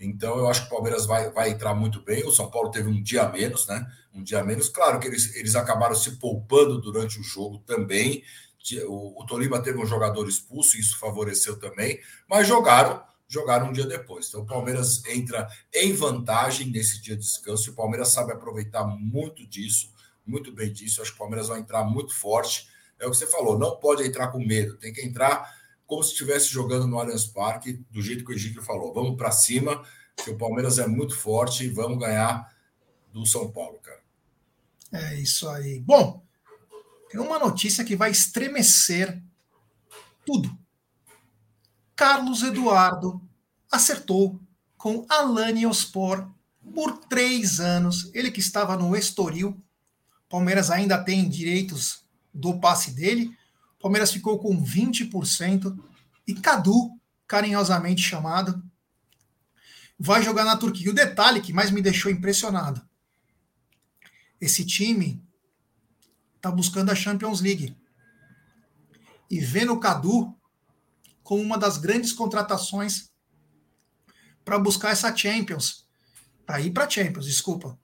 Então, 0.00 0.36
eu 0.38 0.48
acho 0.48 0.62
que 0.62 0.66
o 0.66 0.70
Palmeiras 0.70 1.06
vai, 1.06 1.30
vai 1.30 1.50
entrar 1.50 1.74
muito 1.74 2.02
bem. 2.02 2.24
O 2.26 2.32
São 2.32 2.50
Paulo 2.50 2.70
teve 2.70 2.88
um 2.88 3.00
dia 3.00 3.28
menos, 3.28 3.68
né? 3.68 3.86
Um 4.12 4.22
dia 4.22 4.42
menos. 4.42 4.68
Claro 4.68 4.98
que 4.98 5.06
eles, 5.06 5.36
eles 5.36 5.54
acabaram 5.54 5.94
se 5.94 6.12
poupando 6.12 6.80
durante 6.80 7.20
o 7.20 7.22
jogo 7.22 7.58
também. 7.58 8.24
O, 8.86 9.20
o 9.20 9.26
Tolima 9.26 9.62
teve 9.62 9.78
um 9.78 9.86
jogador 9.86 10.28
expulso, 10.28 10.78
isso 10.78 10.98
favoreceu 10.98 11.58
também, 11.58 12.00
mas 12.28 12.46
jogaram 12.46 13.02
jogaram 13.32 13.70
um 13.70 13.72
dia 13.72 13.86
depois. 13.86 14.28
Então, 14.28 14.42
o 14.42 14.46
Palmeiras 14.46 15.02
entra 15.06 15.48
em 15.72 15.94
vantagem 15.94 16.70
nesse 16.70 17.00
dia 17.00 17.16
de 17.16 17.22
descanso 17.22 17.70
o 17.70 17.74
Palmeiras 17.74 18.10
sabe 18.10 18.30
aproveitar 18.30 18.84
muito 18.84 19.46
disso, 19.46 19.90
muito 20.26 20.52
bem 20.52 20.70
disso. 20.70 21.00
Acho 21.00 21.12
que 21.12 21.16
o 21.16 21.18
Palmeiras 21.18 21.48
vai 21.48 21.60
entrar 21.60 21.82
muito 21.82 22.14
forte. 22.14 22.68
É 23.00 23.06
o 23.06 23.10
que 23.10 23.16
você 23.16 23.26
falou, 23.26 23.58
não 23.58 23.76
pode 23.76 24.06
entrar 24.06 24.28
com 24.28 24.38
medo, 24.38 24.76
tem 24.76 24.92
que 24.92 25.00
entrar 25.00 25.50
como 25.86 26.02
se 26.02 26.12
estivesse 26.12 26.48
jogando 26.48 26.86
no 26.86 26.98
Allianz 26.98 27.26
Parque, 27.26 27.84
do 27.90 28.02
jeito 28.02 28.24
que 28.24 28.32
o 28.32 28.34
Egídio 28.34 28.62
falou. 28.62 28.92
Vamos 28.92 29.16
para 29.16 29.32
cima, 29.32 29.82
que 30.16 30.30
o 30.30 30.36
Palmeiras 30.36 30.78
é 30.78 30.86
muito 30.86 31.16
forte 31.16 31.64
e 31.64 31.68
vamos 31.68 31.98
ganhar 31.98 32.54
do 33.12 33.26
São 33.26 33.50
Paulo, 33.50 33.78
cara. 33.78 34.00
É 34.92 35.18
isso 35.18 35.48
aí. 35.48 35.80
Bom, 35.80 36.21
tem 37.12 37.20
uma 37.20 37.38
notícia 37.38 37.84
que 37.84 37.94
vai 37.94 38.10
estremecer 38.10 39.22
tudo. 40.24 40.58
Carlos 41.94 42.42
Eduardo 42.42 43.20
acertou 43.70 44.40
com 44.78 45.04
Alane 45.10 45.66
Ospor 45.66 46.26
por 46.74 46.96
três 47.06 47.60
anos. 47.60 48.10
Ele 48.14 48.30
que 48.30 48.40
estava 48.40 48.78
no 48.78 48.96
Estoril. 48.96 49.62
Palmeiras 50.26 50.70
ainda 50.70 51.04
tem 51.04 51.28
direitos 51.28 52.02
do 52.32 52.58
passe 52.58 52.92
dele. 52.92 53.36
Palmeiras 53.78 54.10
ficou 54.10 54.38
com 54.38 54.64
20%. 54.64 55.78
E 56.26 56.32
Cadu, 56.32 56.98
carinhosamente 57.26 58.00
chamado, 58.00 58.62
vai 59.98 60.22
jogar 60.22 60.46
na 60.46 60.56
Turquia. 60.56 60.90
O 60.90 60.94
detalhe 60.94 61.42
que 61.42 61.52
mais 61.52 61.70
me 61.70 61.82
deixou 61.82 62.10
impressionado: 62.10 62.80
esse 64.40 64.64
time 64.64 65.21
está 66.42 66.50
buscando 66.50 66.90
a 66.90 66.94
Champions 66.94 67.40
League. 67.40 67.76
E 69.30 69.38
vendo 69.38 69.72
o 69.72 69.78
Cadu 69.78 70.34
como 71.22 71.40
uma 71.40 71.56
das 71.56 71.78
grandes 71.78 72.12
contratações 72.12 73.12
para 74.44 74.58
buscar 74.58 74.90
essa 74.90 75.14
Champions. 75.16 75.86
Para 76.44 76.60
ir 76.60 76.72
para 76.72 76.90
Champions, 76.90 77.26
desculpa. 77.26 77.78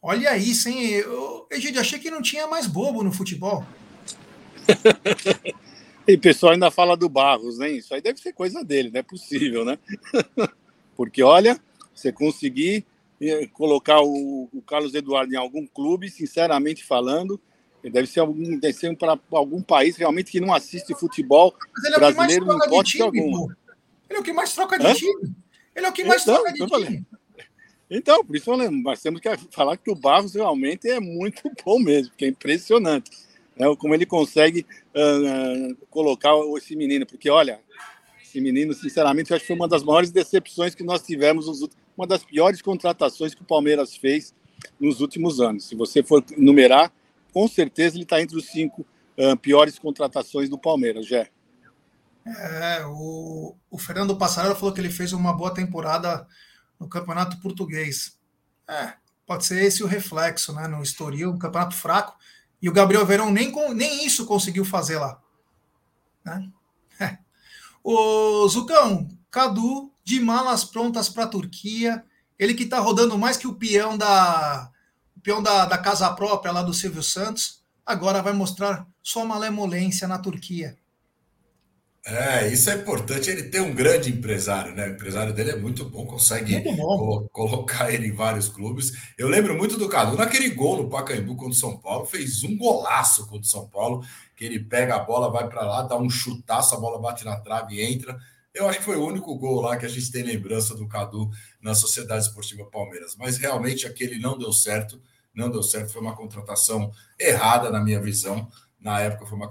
Olha 0.00 0.36
isso, 0.36 0.68
hein? 0.68 0.84
Eu, 0.92 1.48
achei 1.78 1.98
que 1.98 2.12
não 2.12 2.22
tinha 2.22 2.46
mais 2.46 2.68
bobo 2.68 3.02
no 3.02 3.12
futebol. 3.12 3.66
e 6.06 6.14
o 6.14 6.20
pessoal 6.20 6.52
ainda 6.52 6.70
fala 6.70 6.96
do 6.96 7.08
Barros, 7.08 7.58
né? 7.58 7.72
Isso 7.72 7.92
aí 7.92 8.00
deve 8.00 8.20
ser 8.20 8.32
coisa 8.32 8.64
dele, 8.64 8.90
não 8.90 9.00
é 9.00 9.02
possível, 9.02 9.64
né? 9.64 9.76
Porque, 10.96 11.24
olha, 11.24 11.60
você 11.92 12.12
conseguir 12.12 12.86
eh, 13.20 13.48
colocar 13.48 14.00
o, 14.00 14.48
o 14.52 14.62
Carlos 14.62 14.94
Eduardo 14.94 15.34
em 15.34 15.36
algum 15.36 15.66
clube, 15.66 16.08
sinceramente 16.08 16.84
falando, 16.84 17.40
deve 17.84 18.06
ser 18.06 18.20
algum, 18.20 18.58
deve 18.58 18.72
ser 18.72 18.94
para 18.96 19.18
algum 19.30 19.62
país 19.62 19.96
realmente 19.96 20.30
que 20.30 20.40
não 20.40 20.52
assiste 20.52 20.94
futebol 20.94 21.54
é 21.86 21.90
brasileiro, 21.98 22.44
não 22.44 22.58
pode 22.58 23.00
algum. 23.00 23.48
Ele 24.08 24.18
é 24.18 24.20
o 24.20 24.22
que 24.22 24.32
mais 24.32 24.52
troca 24.52 24.78
de 24.78 24.86
Hã? 24.86 24.94
time. 24.94 25.34
Ele 25.74 25.86
é 25.86 25.88
o 25.88 25.92
que 25.92 26.04
mais 26.04 26.22
então, 26.22 26.34
troca 26.34 26.52
de 26.52 26.66
time. 26.66 27.06
Então, 27.90 28.24
por 28.24 28.36
isso 28.36 28.56
nós 28.56 29.00
temos 29.00 29.20
que 29.20 29.28
falar 29.50 29.76
que 29.76 29.90
o 29.90 29.94
Barros 29.94 30.34
realmente 30.34 30.88
é 30.88 31.00
muito 31.00 31.42
bom 31.64 31.78
mesmo, 31.78 32.12
que 32.16 32.24
é 32.24 32.28
impressionante. 32.28 33.10
Né, 33.56 33.66
como 33.76 33.94
ele 33.94 34.06
consegue 34.06 34.64
uh, 34.94 35.76
colocar 35.90 36.30
esse 36.56 36.74
menino, 36.74 37.04
porque 37.04 37.28
olha, 37.28 37.60
esse 38.22 38.40
menino, 38.40 38.72
sinceramente, 38.72 39.30
eu 39.30 39.36
acho 39.36 39.42
que 39.42 39.48
foi 39.48 39.56
uma 39.56 39.68
das 39.68 39.82
maiores 39.82 40.10
decepções 40.10 40.74
que 40.74 40.84
nós 40.84 41.02
tivemos, 41.02 41.68
uma 41.96 42.06
das 42.06 42.24
piores 42.24 42.62
contratações 42.62 43.34
que 43.34 43.42
o 43.42 43.44
Palmeiras 43.44 43.96
fez 43.96 44.32
nos 44.78 45.00
últimos 45.00 45.40
anos. 45.40 45.64
Se 45.64 45.74
você 45.74 46.02
for 46.02 46.24
numerar, 46.36 46.92
com 47.30 47.48
certeza 47.48 47.96
ele 47.96 48.04
está 48.04 48.20
entre 48.20 48.36
os 48.36 48.46
cinco 48.46 48.86
uh, 49.16 49.36
piores 49.36 49.78
contratações 49.78 50.48
do 50.48 50.58
Palmeiras, 50.58 51.06
Jé. 51.06 51.30
É, 52.26 52.84
o, 52.86 53.56
o 53.70 53.78
Fernando 53.78 54.16
Passarello 54.16 54.54
falou 54.54 54.74
que 54.74 54.80
ele 54.80 54.90
fez 54.90 55.12
uma 55.12 55.32
boa 55.32 55.52
temporada 55.52 56.26
no 56.78 56.88
Campeonato 56.88 57.40
Português. 57.40 58.18
É, 58.68 58.94
pode 59.26 59.44
ser 59.44 59.62
esse 59.64 59.82
o 59.82 59.86
reflexo, 59.86 60.52
né? 60.52 60.68
No 60.68 60.82
Estoril, 60.82 61.30
um 61.30 61.38
campeonato 61.38 61.74
fraco. 61.74 62.16
E 62.60 62.68
o 62.68 62.72
Gabriel 62.72 63.06
Verão 63.06 63.30
nem, 63.30 63.52
nem 63.74 64.04
isso 64.04 64.26
conseguiu 64.26 64.64
fazer 64.64 64.98
lá. 64.98 65.20
Né? 66.24 66.50
É. 67.00 67.18
O 67.82 68.46
Zucão, 68.48 69.08
Cadu, 69.30 69.90
de 70.04 70.20
malas 70.20 70.64
prontas 70.64 71.08
para 71.08 71.24
a 71.24 71.28
Turquia. 71.28 72.04
Ele 72.38 72.54
que 72.54 72.64
está 72.64 72.78
rodando 72.78 73.16
mais 73.16 73.36
que 73.36 73.46
o 73.46 73.54
peão 73.54 73.96
da, 73.96 74.70
peão 75.22 75.42
da, 75.42 75.66
da 75.66 75.78
casa 75.78 76.10
própria 76.12 76.52
lá 76.52 76.62
do 76.62 76.74
Silvio 76.74 77.02
Santos, 77.02 77.62
agora 77.84 78.22
vai 78.22 78.32
mostrar 78.32 78.86
sua 79.02 79.24
malemolência 79.24 80.06
na 80.06 80.18
Turquia. 80.18 80.76
É, 82.04 82.48
isso 82.48 82.70
é 82.70 82.76
importante. 82.76 83.30
Ele 83.30 83.44
tem 83.44 83.60
um 83.60 83.74
grande 83.74 84.10
empresário, 84.10 84.74
né? 84.74 84.88
O 84.88 84.92
empresário 84.92 85.34
dele 85.34 85.50
é 85.50 85.56
muito 85.56 85.84
bom, 85.84 86.06
consegue 86.06 86.54
muito 86.58 86.76
bom. 86.76 87.28
colocar 87.30 87.92
ele 87.92 88.08
em 88.08 88.12
vários 88.12 88.48
clubes. 88.48 88.92
Eu 89.18 89.28
lembro 89.28 89.56
muito 89.56 89.76
do 89.76 89.88
Cadu 89.88 90.16
naquele 90.16 90.48
gol 90.50 90.78
no 90.78 90.88
Pacaembu 90.88 91.36
contra 91.36 91.52
o 91.52 91.54
São 91.54 91.76
Paulo, 91.78 92.06
fez 92.06 92.42
um 92.42 92.56
golaço 92.56 93.26
contra 93.26 93.42
o 93.42 93.50
São 93.50 93.68
Paulo, 93.68 94.02
que 94.34 94.44
ele 94.44 94.58
pega 94.58 94.96
a 94.96 94.98
bola, 94.98 95.30
vai 95.30 95.46
para 95.48 95.62
lá, 95.62 95.82
dá 95.82 95.96
um 95.96 96.08
chutaço, 96.08 96.74
a 96.74 96.80
bola 96.80 96.98
bate 96.98 97.24
na 97.24 97.36
trave 97.36 97.76
e 97.76 97.82
entra. 97.82 98.18
Eu 98.54 98.68
acho 98.68 98.78
que 98.78 98.84
foi 98.84 98.96
o 98.96 99.06
único 99.06 99.36
gol 99.36 99.60
lá 99.60 99.76
que 99.76 99.86
a 99.86 99.88
gente 99.88 100.10
tem 100.10 100.22
lembrança 100.22 100.74
do 100.74 100.88
Cadu 100.88 101.30
na 101.60 101.74
Sociedade 101.74 102.24
Esportiva 102.24 102.64
Palmeiras. 102.64 103.14
Mas 103.16 103.36
realmente 103.36 103.86
aquele 103.86 104.18
não 104.18 104.38
deu 104.38 104.52
certo 104.52 105.00
não 105.34 105.50
deu 105.50 105.62
certo, 105.62 105.92
foi 105.92 106.02
uma 106.02 106.16
contratação 106.16 106.92
errada 107.18 107.70
na 107.70 107.80
minha 107.80 108.00
visão. 108.00 108.50
Na 108.78 109.00
época 109.00 109.26
foi 109.26 109.36
uma, 109.36 109.48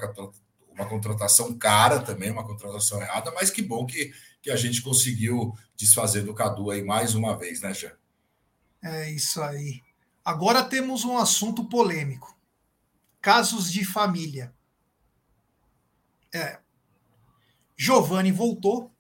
uma 0.70 0.86
contratação 0.86 1.58
cara 1.58 2.00
também, 2.00 2.32
uma 2.32 2.46
contratação 2.46 3.02
errada, 3.02 3.32
mas 3.32 3.50
que 3.50 3.62
bom 3.62 3.86
que, 3.86 4.12
que 4.42 4.52
a 4.52 4.56
gente 4.56 4.82
conseguiu 4.82 5.54
desfazer 5.76 6.24
do 6.24 6.34
Cadu 6.34 6.72
aí 6.72 6.84
mais 6.84 7.16
uma 7.16 7.38
vez, 7.38 7.62
né, 7.62 7.74
Jean? 7.74 7.94
É 8.84 9.10
isso 9.12 9.42
aí. 9.42 9.82
Agora 10.24 10.64
temos 10.64 11.06
um 11.06 11.18
assunto 11.18 11.66
polêmico: 11.66 12.38
casos 13.22 13.72
de 13.72 13.84
família. 13.86 14.54
É. 16.34 16.60
Giovanni 17.76 18.32
voltou. 18.32 18.92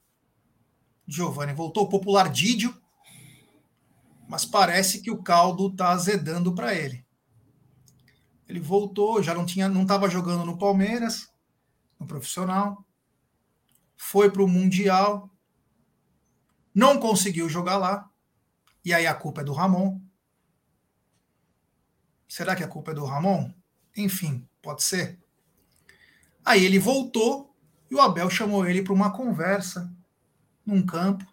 Giovanni 1.08 1.54
voltou, 1.54 1.90
popular 1.90 2.30
Didio, 2.30 2.76
mas 4.30 4.46
parece 4.46 5.02
que 5.02 5.10
o 5.10 5.24
caldo 5.24 5.70
está 5.70 5.90
azedando 5.90 6.54
para 6.54 6.76
ele. 6.76 7.04
Ele 8.48 8.60
voltou, 8.60 9.24
já 9.24 9.34
não 9.34 9.44
tinha, 9.44 9.68
não 9.68 9.82
estava 9.82 10.08
jogando 10.08 10.46
no 10.46 10.56
Palmeiras, 10.56 11.34
no 12.00 12.06
profissional, 12.06 12.86
foi 13.98 14.30
para 14.30 14.44
o 14.44 14.48
mundial, 14.48 15.32
não 16.76 17.00
conseguiu 17.00 17.50
jogar 17.50 17.78
lá, 17.78 18.08
e 18.86 18.94
aí 18.94 19.08
a 19.08 19.16
culpa 19.16 19.42
é 19.42 19.44
do 19.44 19.52
Ramon. 19.52 20.00
Será 22.28 22.56
que 22.56 22.64
a 22.64 22.68
culpa 22.68 22.92
é 22.92 22.94
do 22.94 23.06
Ramon? 23.06 23.52
Enfim, 23.98 24.48
pode 24.62 24.84
ser. 24.84 25.20
Aí 26.46 26.64
ele 26.64 26.78
voltou 26.78 27.58
e 27.90 27.96
o 27.96 28.00
Abel 28.00 28.30
chamou 28.30 28.68
ele 28.68 28.84
para 28.84 28.94
uma 28.94 29.12
conversa 29.12 29.92
num 30.64 30.86
campo 30.86 31.26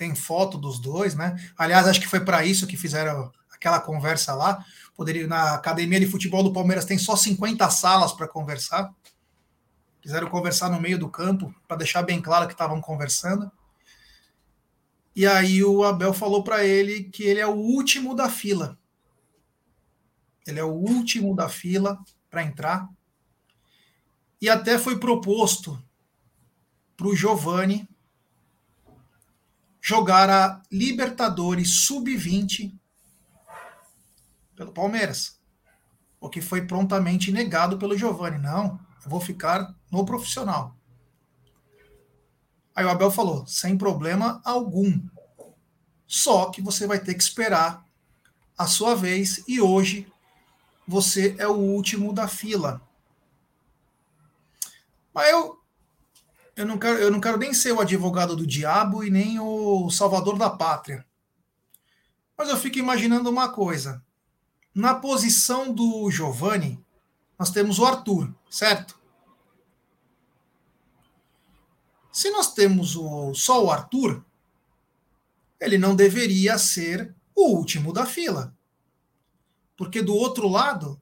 tem 0.00 0.14
foto 0.14 0.56
dos 0.56 0.78
dois, 0.78 1.14
né? 1.14 1.36
Aliás, 1.58 1.86
acho 1.86 2.00
que 2.00 2.08
foi 2.08 2.20
para 2.20 2.42
isso 2.42 2.66
que 2.66 2.74
fizeram 2.74 3.30
aquela 3.52 3.78
conversa 3.78 4.34
lá, 4.34 4.64
Poderia, 4.96 5.26
na 5.26 5.54
academia 5.54 6.00
de 6.00 6.06
futebol 6.06 6.42
do 6.42 6.52
Palmeiras 6.52 6.86
tem 6.86 6.96
só 6.98 7.16
50 7.16 7.68
salas 7.70 8.12
para 8.12 8.28
conversar. 8.28 8.94
Quiseram 10.00 10.28
conversar 10.28 10.70
no 10.70 10.80
meio 10.80 10.98
do 10.98 11.08
campo, 11.08 11.54
para 11.66 11.78
deixar 11.78 12.02
bem 12.02 12.20
claro 12.20 12.46
que 12.46 12.52
estavam 12.52 12.80
conversando. 12.80 13.50
E 15.14 15.26
aí 15.26 15.62
o 15.62 15.84
Abel 15.84 16.12
falou 16.12 16.42
para 16.42 16.64
ele 16.64 17.04
que 17.04 17.22
ele 17.22 17.40
é 17.40 17.46
o 17.46 17.54
último 17.54 18.14
da 18.14 18.28
fila. 18.28 18.78
Ele 20.46 20.60
é 20.60 20.64
o 20.64 20.72
último 20.72 21.34
da 21.34 21.48
fila 21.48 21.98
para 22.30 22.42
entrar. 22.42 22.88
E 24.40 24.48
até 24.48 24.78
foi 24.78 24.98
proposto 24.98 25.82
para 26.96 27.06
o 27.06 27.16
Giovani 27.16 27.88
jogar 29.80 30.28
a 30.28 30.62
Libertadores 30.70 31.86
Sub-20 31.86 32.72
pelo 34.54 34.72
Palmeiras. 34.72 35.40
O 36.20 36.28
que 36.28 36.40
foi 36.40 36.66
prontamente 36.66 37.32
negado 37.32 37.78
pelo 37.78 37.96
Giovani. 37.96 38.38
Não, 38.38 38.78
eu 39.04 39.10
vou 39.10 39.20
ficar 39.20 39.74
no 39.90 40.04
profissional. 40.04 40.76
Aí 42.74 42.84
o 42.84 42.90
Abel 42.90 43.10
falou: 43.10 43.46
sem 43.46 43.76
problema 43.78 44.40
algum. 44.44 45.00
Só 46.06 46.50
que 46.50 46.60
você 46.60 46.86
vai 46.86 46.98
ter 46.98 47.14
que 47.14 47.22
esperar 47.22 47.84
a 48.58 48.66
sua 48.66 48.94
vez 48.94 49.42
e 49.48 49.60
hoje 49.60 50.12
você 50.86 51.34
é 51.38 51.46
o 51.46 51.54
último 51.54 52.12
da 52.12 52.28
fila. 52.28 52.82
Mas 55.14 55.30
eu 55.30 55.59
eu 56.60 56.66
não 56.66 56.78
quero, 56.78 56.98
eu 56.98 57.10
não 57.10 57.20
quero 57.20 57.38
nem 57.38 57.54
ser 57.54 57.72
o 57.72 57.80
advogado 57.80 58.36
do 58.36 58.46
diabo 58.46 59.02
e 59.02 59.10
nem 59.10 59.40
o 59.40 59.88
salvador 59.88 60.36
da 60.36 60.50
pátria. 60.50 61.06
Mas 62.36 62.50
eu 62.50 62.56
fico 62.56 62.78
imaginando 62.78 63.30
uma 63.30 63.48
coisa. 63.48 64.04
Na 64.74 64.94
posição 64.94 65.72
do 65.72 66.10
Giovanni, 66.10 66.78
nós 67.38 67.50
temos 67.50 67.78
o 67.78 67.86
Arthur, 67.86 68.30
certo? 68.50 69.00
Se 72.12 72.30
nós 72.30 72.52
temos 72.52 72.94
o, 72.94 73.32
só 73.32 73.64
o 73.64 73.70
Arthur, 73.70 74.22
ele 75.58 75.78
não 75.78 75.96
deveria 75.96 76.58
ser 76.58 77.14
o 77.34 77.56
último 77.56 77.90
da 77.90 78.04
fila. 78.04 78.54
Porque 79.78 80.02
do 80.02 80.14
outro 80.14 80.46
lado 80.46 81.00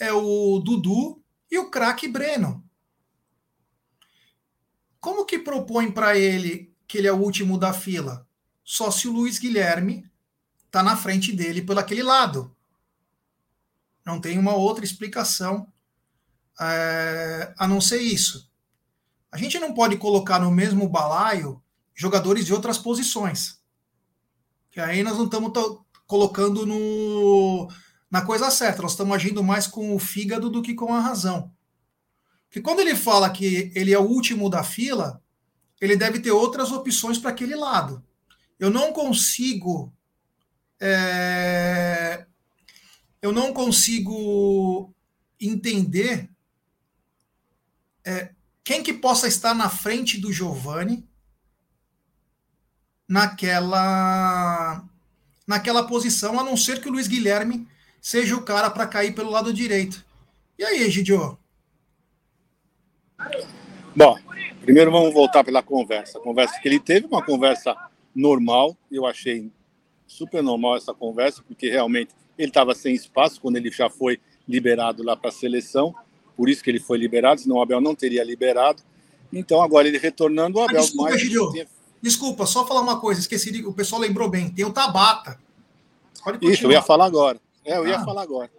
é 0.00 0.12
o 0.12 0.58
Dudu 0.58 1.22
e 1.48 1.58
o 1.58 1.70
craque 1.70 2.08
Breno. 2.08 2.65
Como 5.06 5.24
que 5.24 5.38
propõe 5.38 5.88
para 5.88 6.18
ele 6.18 6.74
que 6.84 6.98
ele 6.98 7.06
é 7.06 7.12
o 7.12 7.22
último 7.22 7.56
da 7.56 7.72
fila? 7.72 8.26
Só 8.64 8.90
se 8.90 9.06
o 9.06 9.12
Luiz 9.12 9.38
Guilherme 9.38 10.04
está 10.66 10.82
na 10.82 10.96
frente 10.96 11.32
dele 11.32 11.62
pelo 11.62 11.78
aquele 11.78 12.02
lado. 12.02 12.52
Não 14.04 14.20
tem 14.20 14.36
uma 14.36 14.56
outra 14.56 14.84
explicação 14.84 15.72
é, 16.60 17.54
a 17.56 17.68
não 17.68 17.80
ser 17.80 18.00
isso. 18.00 18.50
A 19.30 19.38
gente 19.38 19.60
não 19.60 19.72
pode 19.72 19.96
colocar 19.96 20.40
no 20.40 20.50
mesmo 20.50 20.88
balaio 20.88 21.62
jogadores 21.94 22.44
de 22.44 22.52
outras 22.52 22.76
posições. 22.76 23.60
Que 24.72 24.80
aí 24.80 25.04
nós 25.04 25.16
não 25.16 25.26
estamos 25.26 25.52
colocando 26.04 26.66
no, 26.66 27.70
na 28.10 28.22
coisa 28.22 28.50
certa, 28.50 28.82
nós 28.82 28.90
estamos 28.90 29.14
agindo 29.14 29.40
mais 29.40 29.68
com 29.68 29.94
o 29.94 30.00
fígado 30.00 30.50
do 30.50 30.62
que 30.62 30.74
com 30.74 30.92
a 30.92 30.98
razão. 30.98 31.54
Porque 32.56 32.64
quando 32.64 32.80
ele 32.80 32.96
fala 32.96 33.28
que 33.28 33.70
ele 33.74 33.92
é 33.92 33.98
o 33.98 34.08
último 34.08 34.48
da 34.48 34.64
fila, 34.64 35.22
ele 35.78 35.94
deve 35.94 36.20
ter 36.20 36.30
outras 36.30 36.72
opções 36.72 37.18
para 37.18 37.28
aquele 37.28 37.54
lado. 37.54 38.02
Eu 38.58 38.70
não 38.70 38.94
consigo. 38.94 39.92
É, 40.80 42.24
eu 43.20 43.30
não 43.30 43.52
consigo 43.52 44.90
entender 45.38 46.30
é, 48.02 48.30
quem 48.64 48.82
que 48.82 48.94
possa 48.94 49.28
estar 49.28 49.52
na 49.52 49.68
frente 49.68 50.18
do 50.18 50.32
Giovanni 50.32 51.06
naquela 53.06 54.82
naquela 55.46 55.86
posição, 55.86 56.40
a 56.40 56.42
não 56.42 56.56
ser 56.56 56.80
que 56.80 56.88
o 56.88 56.92
Luiz 56.92 57.06
Guilherme 57.06 57.68
seja 58.00 58.34
o 58.34 58.42
cara 58.42 58.70
para 58.70 58.86
cair 58.86 59.14
pelo 59.14 59.30
lado 59.30 59.52
direito. 59.52 60.02
E 60.58 60.64
aí, 60.64 60.82
Egidio? 60.84 61.38
Bom, 63.94 64.18
primeiro 64.60 64.90
vamos 64.90 65.12
voltar 65.12 65.42
pela 65.42 65.62
conversa. 65.62 66.18
A 66.18 66.20
conversa 66.20 66.60
que 66.60 66.68
ele 66.68 66.80
teve, 66.80 67.06
uma 67.06 67.24
conversa 67.24 67.74
normal, 68.14 68.76
eu 68.90 69.06
achei 69.06 69.50
super 70.06 70.42
normal 70.42 70.76
essa 70.76 70.94
conversa, 70.94 71.42
porque 71.46 71.68
realmente 71.68 72.14
ele 72.38 72.48
estava 72.48 72.74
sem 72.74 72.94
espaço 72.94 73.40
quando 73.40 73.56
ele 73.56 73.70
já 73.70 73.88
foi 73.88 74.20
liberado 74.46 75.02
lá 75.02 75.16
para 75.16 75.30
a 75.30 75.32
seleção, 75.32 75.94
por 76.36 76.48
isso 76.48 76.62
que 76.62 76.70
ele 76.70 76.78
foi 76.78 76.98
liberado, 76.98 77.40
senão 77.40 77.56
o 77.56 77.62
Abel 77.62 77.80
não 77.80 77.94
teria 77.94 78.22
liberado. 78.22 78.82
Então 79.32 79.62
agora 79.62 79.88
ele 79.88 79.98
retornando, 79.98 80.58
o 80.58 80.62
Abel 80.62 80.78
ah, 80.78 80.82
desculpa, 80.82 81.10
mais. 81.10 81.22
Tinha... 81.22 81.66
Desculpa, 82.00 82.46
só 82.46 82.66
falar 82.66 82.82
uma 82.82 83.00
coisa, 83.00 83.20
esqueci, 83.20 83.64
o 83.64 83.72
pessoal 83.72 84.00
lembrou 84.00 84.28
bem, 84.28 84.50
tem 84.50 84.64
o 84.64 84.72
Tabata. 84.72 85.40
isso, 86.42 86.66
eu 86.66 86.72
ia 86.72 86.82
falar 86.82 87.06
agora. 87.06 87.40
É, 87.64 87.78
eu 87.78 87.86
ia 87.86 87.98
ah. 87.98 88.04
falar 88.04 88.22
agora. 88.22 88.50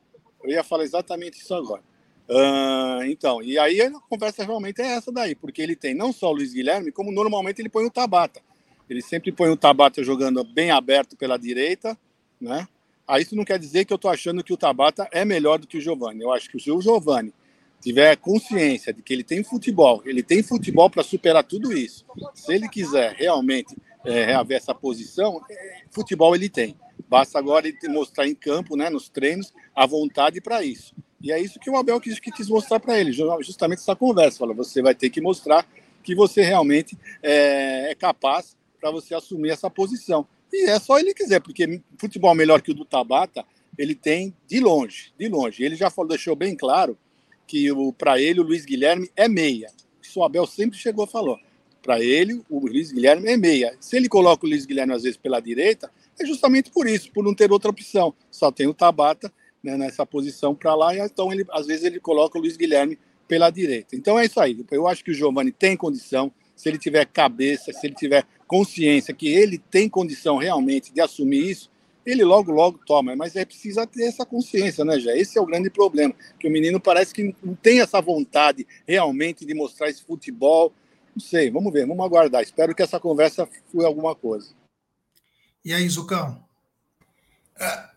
Eu 0.44 0.50
ia 0.50 0.64
falar 0.64 0.84
exatamente 0.84 1.40
isso 1.40 1.54
agora. 1.54 1.82
Uh, 2.30 3.04
então, 3.06 3.42
e 3.42 3.58
aí 3.58 3.82
a 3.82 3.92
conversa 4.10 4.44
realmente 4.44 4.82
é 4.82 4.96
essa 4.96 5.12
daí, 5.12 5.34
porque 5.34 5.62
ele 5.62 5.76
tem 5.76 5.94
não 5.94 6.12
só 6.12 6.30
o 6.30 6.34
Luiz 6.34 6.54
Guilherme, 6.54 6.92
como 6.92 7.12
normalmente 7.12 7.62
ele 7.62 7.70
põe 7.70 7.86
o 7.86 7.92
Tabata. 7.92 8.42
Ele 8.90 9.02
sempre 9.02 9.32
põe 9.32 9.50
o 9.50 9.58
Tabata 9.58 10.04
jogando 10.04 10.44
bem 10.44 10.72
aberto 10.72 11.16
pela 11.16 11.38
direita, 11.38 11.98
né? 12.40 12.68
Aí 13.08 13.24
isso 13.24 13.36
não 13.36 13.46
quer 13.46 13.58
dizer 13.58 13.86
que 13.86 13.94
eu 13.94 13.96
estou 13.96 14.12
achando 14.12 14.44
que 14.44 14.54
o 14.54 14.58
Tabata 14.58 15.08
é 15.12 15.24
melhor 15.24 15.58
do 15.58 15.68
que 15.68 15.78
o 15.78 15.82
Giovani. 15.82 16.22
Eu 16.22 16.34
acho 16.34 16.50
que 16.50 16.60
se 16.60 16.70
o 16.70 16.82
Giovani 16.82 17.34
tiver 17.80 18.18
consciência 18.18 18.94
de 18.94 19.02
que 19.02 19.14
ele 19.14 19.24
tem 19.24 19.44
futebol, 19.44 20.02
ele 20.06 20.22
tem 20.22 20.44
futebol 20.44 20.90
para 20.90 21.04
superar 21.04 21.44
tudo 21.44 21.72
isso. 21.72 22.06
Se 22.34 22.54
ele 22.54 22.68
quiser 22.68 23.14
realmente 23.14 23.76
é, 24.06 24.26
reaver 24.26 24.58
essa 24.58 24.76
posição, 24.76 25.42
é, 25.50 25.84
futebol 25.92 26.36
ele 26.36 26.50
tem. 26.50 26.76
Basta 27.08 27.40
agora 27.40 27.68
ele 27.68 27.78
mostrar 27.88 28.28
em 28.28 28.36
campo, 28.36 28.76
né, 28.76 28.90
nos 28.90 29.08
treinos, 29.08 29.54
a 29.74 29.86
vontade 29.86 30.42
para 30.42 30.62
isso. 30.64 30.94
E 31.22 31.32
é 31.32 31.40
isso 31.40 31.60
que 31.60 31.70
o 31.70 31.76
Abel 31.76 32.00
quis, 32.00 32.20
que 32.20 32.32
quis 32.32 32.50
mostrar 32.50 32.80
para 32.80 33.00
ele, 33.00 33.12
justamente 33.12 33.80
essa 33.80 33.96
conversa. 33.96 34.40
Fala, 34.40 34.54
você 34.54 34.82
vai 34.82 34.94
ter 34.94 35.10
que 35.10 35.20
mostrar 35.20 35.68
que 36.04 36.16
você 36.16 36.42
realmente 36.42 36.98
é, 37.22 37.92
é 37.92 37.96
capaz 37.96 38.56
para 38.80 38.92
você 38.92 39.16
assumir 39.16 39.50
essa 39.50 39.70
posição. 39.70 40.28
E 40.52 40.70
é 40.70 40.80
só 40.80 41.00
ele 41.00 41.14
quiser, 41.14 41.42
porque 41.42 41.82
futebol 41.98 42.34
melhor 42.34 42.62
que 42.62 42.72
o 42.72 42.74
do 42.74 42.86
Tabata, 42.86 43.44
ele 43.78 43.94
tem 43.94 44.34
de 44.48 44.60
longe, 44.60 45.12
de 45.18 45.28
longe. 45.28 45.64
Ele 45.64 45.76
já 45.76 45.90
falou, 45.90 46.10
deixou 46.10 46.36
bem 46.36 46.56
claro 46.56 46.98
que 47.46 47.68
para 47.98 48.22
ele 48.22 48.40
o 48.40 48.44
Luiz 48.44 48.66
Guilherme 48.66 49.10
é 49.16 49.28
meia. 49.28 49.72
Isso 50.02 50.20
o 50.20 50.24
Abel 50.24 50.46
sempre 50.46 50.78
chegou 50.78 51.06
a 51.06 51.08
falar. 51.08 51.38
Para 51.82 52.04
ele, 52.04 52.42
o 52.50 52.60
Luiz 52.60 52.92
Guilherme 52.92 53.30
é 53.30 53.38
meia. 53.38 53.76
Se 53.80 53.96
ele 53.96 54.10
coloca 54.10 54.46
o 54.46 54.50
Luiz 54.50 54.66
Guilherme 54.66 54.94
às 54.94 55.04
vezes 55.04 55.18
pela 55.18 55.40
direita, 55.40 55.90
é 56.20 56.26
justamente 56.26 56.70
por 56.70 56.88
isso, 56.88 57.12
por 57.12 57.24
não 57.24 57.34
ter 57.34 57.52
outra 57.52 57.70
opção. 57.70 58.14
Só 58.30 58.52
tem 58.52 58.68
o 58.68 58.74
Tabata 58.74 59.32
né, 59.64 59.78
nessa 59.78 60.06
posição 60.06 60.56
para 60.56 60.76
lá, 60.76 60.96
e 60.96 61.00
então 61.00 61.32
ele, 61.32 61.46
às 61.52 61.66
vezes 61.66 61.84
ele 61.84 62.00
coloca 62.00 62.38
o 62.38 62.42
Luiz 62.42 62.58
Guilherme 62.58 62.98
pela 63.28 63.50
direita. 63.50 63.96
Então 63.96 64.18
é 64.18 64.26
isso 64.26 64.40
aí. 64.40 64.66
Eu 64.72 64.88
acho 64.88 65.04
que 65.04 65.12
o 65.12 65.14
Giovani 65.14 65.52
tem 65.52 65.76
condição, 65.76 66.32
se 66.56 66.70
ele 66.70 66.78
tiver 66.78 67.06
cabeça, 67.06 67.74
se 67.74 67.86
ele 67.86 67.96
tiver 67.96 68.26
consciência 68.48 69.14
que 69.14 69.28
ele 69.28 69.58
tem 69.58 69.90
condição 69.90 70.38
realmente 70.38 70.94
de 70.94 71.02
assumir 71.02 71.50
isso, 71.50 71.70
ele 72.06 72.24
logo, 72.24 72.52
logo 72.52 72.80
toma. 72.86 73.16
Mas 73.16 73.36
é 73.36 73.44
preciso 73.44 73.86
ter 73.88 74.06
essa 74.06 74.26
consciência, 74.26 74.86
né, 74.86 74.98
já? 75.00 75.16
Esse 75.16 75.38
é 75.38 75.42
o 75.42 75.46
grande 75.46 75.70
problema, 75.70 76.14
que 76.40 76.48
o 76.48 76.52
menino 76.52 76.80
parece 76.80 77.14
que 77.14 77.36
não 77.44 77.54
tem 77.54 77.82
essa 77.82 78.02
vontade 78.02 78.66
realmente 78.88 79.46
de 79.46 79.54
mostrar 79.54 79.90
esse 79.90 80.04
futebol. 80.04 80.74
Não 81.14 81.22
sei, 81.22 81.52
vamos 81.52 81.74
ver, 81.74 81.86
vamos 81.86 82.06
aguardar. 82.06 82.42
Espero 82.42 82.74
que 82.74 82.82
essa 82.82 83.00
conversa 83.00 83.48
flui 83.70 83.86
alguma 83.86 84.16
coisa. 84.16 84.56
E 85.66 85.74
aí, 85.74 85.88
Zucão? 85.90 86.42
É, 87.60 87.90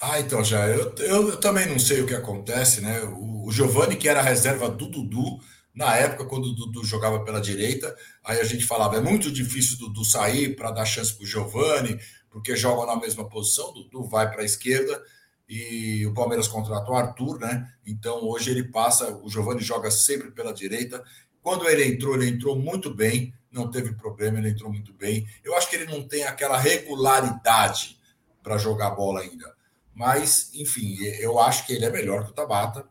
ah, 0.00 0.20
então 0.20 0.44
já. 0.44 0.68
Eu, 0.68 0.94
eu, 0.98 1.28
eu, 1.30 1.36
também 1.38 1.66
não 1.66 1.78
sei 1.78 2.00
o 2.00 2.06
que 2.06 2.14
acontece, 2.14 2.80
né? 2.80 3.00
O, 3.02 3.46
o 3.46 3.52
Giovani, 3.52 3.96
que 3.96 4.08
era 4.08 4.20
a 4.20 4.22
reserva 4.22 4.68
do 4.68 4.86
Dudu, 4.86 5.40
na 5.74 5.96
época, 5.96 6.24
quando 6.24 6.46
o 6.46 6.54
Dudu 6.54 6.84
jogava 6.84 7.24
pela 7.24 7.40
direita, 7.40 7.96
aí 8.24 8.40
a 8.40 8.44
gente 8.44 8.64
falava: 8.64 8.96
é 8.96 9.00
muito 9.00 9.30
difícil 9.30 9.76
o 9.76 9.88
Dudu 9.88 10.04
sair 10.04 10.54
para 10.56 10.70
dar 10.70 10.84
chance 10.84 11.14
para 11.14 11.24
o 11.24 11.26
Giovani, 11.26 11.98
porque 12.30 12.56
jogam 12.56 12.86
na 12.86 12.96
mesma 12.96 13.28
posição. 13.28 13.70
O 13.70 13.72
Dudu 13.72 14.04
vai 14.04 14.30
para 14.30 14.42
a 14.42 14.44
esquerda 14.44 15.02
e 15.48 16.04
o 16.06 16.12
Palmeiras 16.12 16.46
contratou 16.46 16.94
o 16.94 16.98
Arthur, 16.98 17.38
né? 17.40 17.72
Então 17.86 18.22
hoje 18.24 18.50
ele 18.50 18.64
passa, 18.64 19.16
o 19.22 19.28
Giovani 19.28 19.60
joga 19.60 19.90
sempre 19.90 20.30
pela 20.30 20.52
direita. 20.52 21.02
Quando 21.40 21.68
ele 21.68 21.84
entrou, 21.84 22.14
ele 22.14 22.28
entrou 22.28 22.54
muito 22.54 22.92
bem, 22.92 23.32
não 23.50 23.70
teve 23.70 23.94
problema, 23.94 24.38
ele 24.38 24.50
entrou 24.50 24.70
muito 24.70 24.92
bem. 24.92 25.26
Eu 25.42 25.56
acho 25.56 25.70
que 25.70 25.76
ele 25.76 25.86
não 25.86 26.06
tem 26.06 26.24
aquela 26.24 26.58
regularidade 26.58 27.98
para 28.42 28.58
jogar 28.58 28.90
bola 28.90 29.20
ainda. 29.20 29.57
Mas, 29.98 30.50
enfim, 30.54 30.96
eu 31.20 31.40
acho 31.40 31.66
que 31.66 31.72
ele 31.72 31.84
é 31.84 31.90
melhor 31.90 32.24
que 32.24 32.30
o 32.30 32.34
Tabata. 32.34 32.88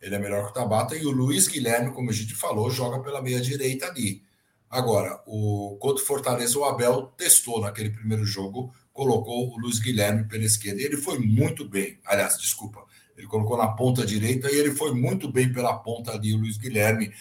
Ele 0.00 0.14
é 0.14 0.18
melhor 0.18 0.44
que 0.44 0.50
o 0.50 0.54
Tabata. 0.54 0.94
E 0.94 1.04
o 1.04 1.10
Luiz 1.10 1.48
Guilherme, 1.48 1.92
como 1.92 2.10
a 2.10 2.12
gente 2.12 2.34
falou, 2.34 2.70
joga 2.70 3.00
pela 3.00 3.20
meia-direita 3.20 3.86
ali. 3.86 4.22
Agora, 4.70 5.20
o 5.26 5.76
contra 5.80 6.02
o 6.02 6.06
Fortaleza, 6.06 6.58
o 6.58 6.64
Abel 6.64 7.12
testou 7.16 7.60
naquele 7.60 7.90
primeiro 7.90 8.24
jogo 8.24 8.72
colocou 8.94 9.52
o 9.52 9.58
Luiz 9.58 9.80
Guilherme 9.80 10.24
pela 10.24 10.44
esquerda. 10.44 10.80
Ele 10.80 10.96
foi 10.96 11.18
muito 11.18 11.68
bem. 11.68 11.98
Aliás, 12.06 12.38
desculpa, 12.38 12.84
ele 13.18 13.26
colocou 13.26 13.58
na 13.58 13.66
ponta 13.68 14.06
direita 14.06 14.50
e 14.50 14.56
ele 14.56 14.70
foi 14.70 14.94
muito 14.94 15.30
bem 15.30 15.52
pela 15.52 15.76
ponta 15.76 16.12
ali, 16.12 16.32
o 16.32 16.38
Luiz 16.38 16.56
Guilherme. 16.56 17.12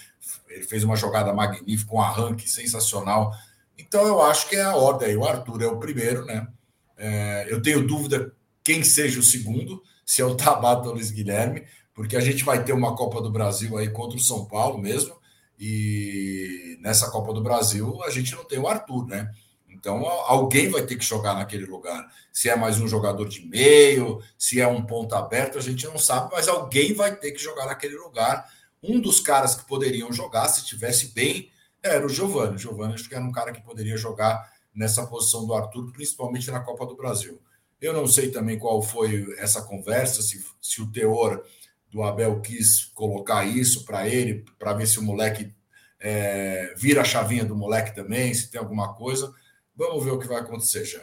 Ele 0.48 0.64
fez 0.64 0.84
uma 0.84 0.96
jogada 0.96 1.34
magnífica, 1.34 1.94
um 1.94 2.00
arranque 2.00 2.48
sensacional. 2.48 3.34
Então 3.78 4.06
eu 4.06 4.22
acho 4.22 4.48
que 4.48 4.56
é 4.56 4.62
a 4.62 4.76
ordem 4.76 5.10
aí. 5.10 5.18
O 5.18 5.26
Arthur 5.26 5.64
é 5.64 5.68
o 5.68 5.80
primeiro, 5.80 6.24
né? 6.26 6.48
É, 6.96 7.48
eu 7.50 7.60
tenho 7.60 7.86
dúvida 7.86 8.32
quem 8.64 8.84
seja 8.84 9.20
o 9.20 9.24
segundo, 9.24 9.84
se 10.06 10.22
é 10.22 10.26
o 10.26 10.36
Tabata 10.36 10.88
ou 10.88 10.96
Luiz 10.96 11.12
Guilherme, 11.12 11.64
porque 11.94 12.16
a 12.16 12.22
gente 12.22 12.44
vai 12.44 12.64
ter 12.64 12.74
uma 12.74 12.96
Copa 12.96 13.22
do 13.22 13.32
Brasil 13.32 13.78
aí 13.78 13.90
contra 13.90 14.18
o 14.18 14.22
São 14.22 14.46
Paulo 14.46 14.78
mesmo. 14.78 15.16
E 15.60 16.78
nessa 16.82 17.10
Copa 17.12 17.34
do 17.34 17.42
Brasil 17.42 18.02
a 18.04 18.10
gente 18.10 18.34
não 18.36 18.44
tem 18.44 18.60
o 18.60 18.68
Arthur, 18.68 19.08
né? 19.08 19.32
Então, 19.70 20.06
alguém 20.06 20.70
vai 20.70 20.84
ter 20.84 20.96
que 20.96 21.04
jogar 21.04 21.34
naquele 21.34 21.66
lugar. 21.66 22.10
Se 22.32 22.50
é 22.50 22.56
mais 22.56 22.80
um 22.80 22.88
jogador 22.88 23.28
de 23.28 23.46
meio, 23.46 24.22
se 24.38 24.62
é 24.62 24.68
um 24.68 24.86
ponto 24.86 25.14
aberto, 25.14 25.58
a 25.58 25.62
gente 25.62 25.86
não 25.86 25.98
sabe, 25.98 26.30
mas 26.32 26.48
alguém 26.48 26.94
vai 26.94 27.14
ter 27.14 27.32
que 27.32 27.40
jogar 27.42 27.66
naquele 27.66 27.98
lugar. 27.98 28.50
Um 28.82 29.02
dos 29.02 29.20
caras 29.20 29.56
que 29.56 29.66
poderiam 29.66 30.12
jogar, 30.14 30.48
se 30.48 30.66
tivesse 30.66 31.08
bem, 31.08 31.52
era 31.82 32.06
o 32.06 32.10
Giovanni. 32.10 32.56
O 32.56 32.58
Giovanni 32.58 32.94
acho 32.94 33.10
que 33.10 33.16
era 33.16 33.24
um 33.24 33.32
cara 33.32 33.52
que 33.52 33.62
poderia 33.62 33.98
jogar 33.98 34.50
nessa 34.74 35.06
posição 35.06 35.46
do 35.46 35.54
Arthur, 35.54 35.92
principalmente 35.92 36.50
na 36.50 36.62
Copa 36.62 36.86
do 36.86 36.96
Brasil. 36.96 37.40
Eu 37.84 37.92
não 37.92 38.08
sei 38.08 38.32
também 38.32 38.58
qual 38.58 38.82
foi 38.82 39.36
essa 39.38 39.62
conversa, 39.62 40.22
se, 40.22 40.42
se 40.62 40.82
o 40.82 40.90
teor 40.90 41.44
do 41.92 42.02
Abel 42.02 42.40
quis 42.40 42.86
colocar 42.86 43.44
isso 43.44 43.84
para 43.84 44.08
ele, 44.08 44.46
para 44.58 44.72
ver 44.72 44.88
se 44.88 45.00
o 45.00 45.04
moleque 45.04 45.54
é, 46.00 46.74
vira 46.78 47.02
a 47.02 47.04
chavinha 47.04 47.44
do 47.44 47.58
moleque 47.58 47.94
também, 47.94 48.34
se 48.34 48.50
tem 48.50 48.58
alguma 48.58 48.94
coisa. 48.94 49.34
Vamos 49.76 50.02
ver 50.02 50.12
o 50.12 50.18
que 50.18 50.30
vai 50.30 50.40
acontecer 50.40 50.86
já. 50.86 51.02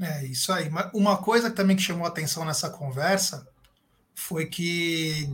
É 0.00 0.24
isso 0.24 0.50
aí. 0.54 0.70
Uma 0.94 1.18
coisa 1.18 1.50
também 1.50 1.76
que 1.76 1.82
chamou 1.82 2.06
atenção 2.06 2.46
nessa 2.46 2.70
conversa 2.70 3.46
foi 4.14 4.46
que 4.46 5.30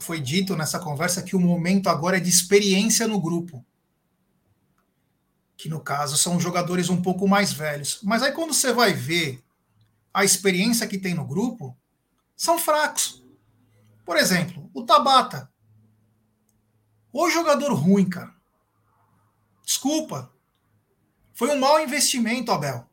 foi 0.00 0.20
dito 0.20 0.56
nessa 0.56 0.78
conversa 0.78 1.22
que 1.22 1.36
o 1.36 1.40
momento 1.40 1.90
agora 1.90 2.16
é 2.16 2.20
de 2.20 2.30
experiência 2.30 3.06
no 3.06 3.20
grupo. 3.20 3.62
Que 5.54 5.68
no 5.68 5.80
caso 5.80 6.16
são 6.16 6.40
jogadores 6.40 6.88
um 6.88 7.02
pouco 7.02 7.28
mais 7.28 7.52
velhos. 7.52 8.00
Mas 8.02 8.22
aí 8.22 8.32
quando 8.32 8.54
você 8.54 8.72
vai 8.72 8.94
ver 8.94 9.44
a 10.16 10.24
experiência 10.24 10.86
que 10.86 10.96
tem 10.96 11.12
no 11.12 11.26
grupo, 11.26 11.76
são 12.34 12.58
fracos. 12.58 13.22
Por 14.02 14.16
exemplo, 14.16 14.70
o 14.72 14.82
Tabata. 14.82 15.52
O 17.12 17.28
jogador 17.28 17.70
ruim, 17.74 18.08
cara. 18.08 18.34
Desculpa, 19.62 20.34
foi 21.34 21.50
um 21.50 21.60
mau 21.60 21.78
investimento, 21.78 22.50
Abel. 22.50 22.88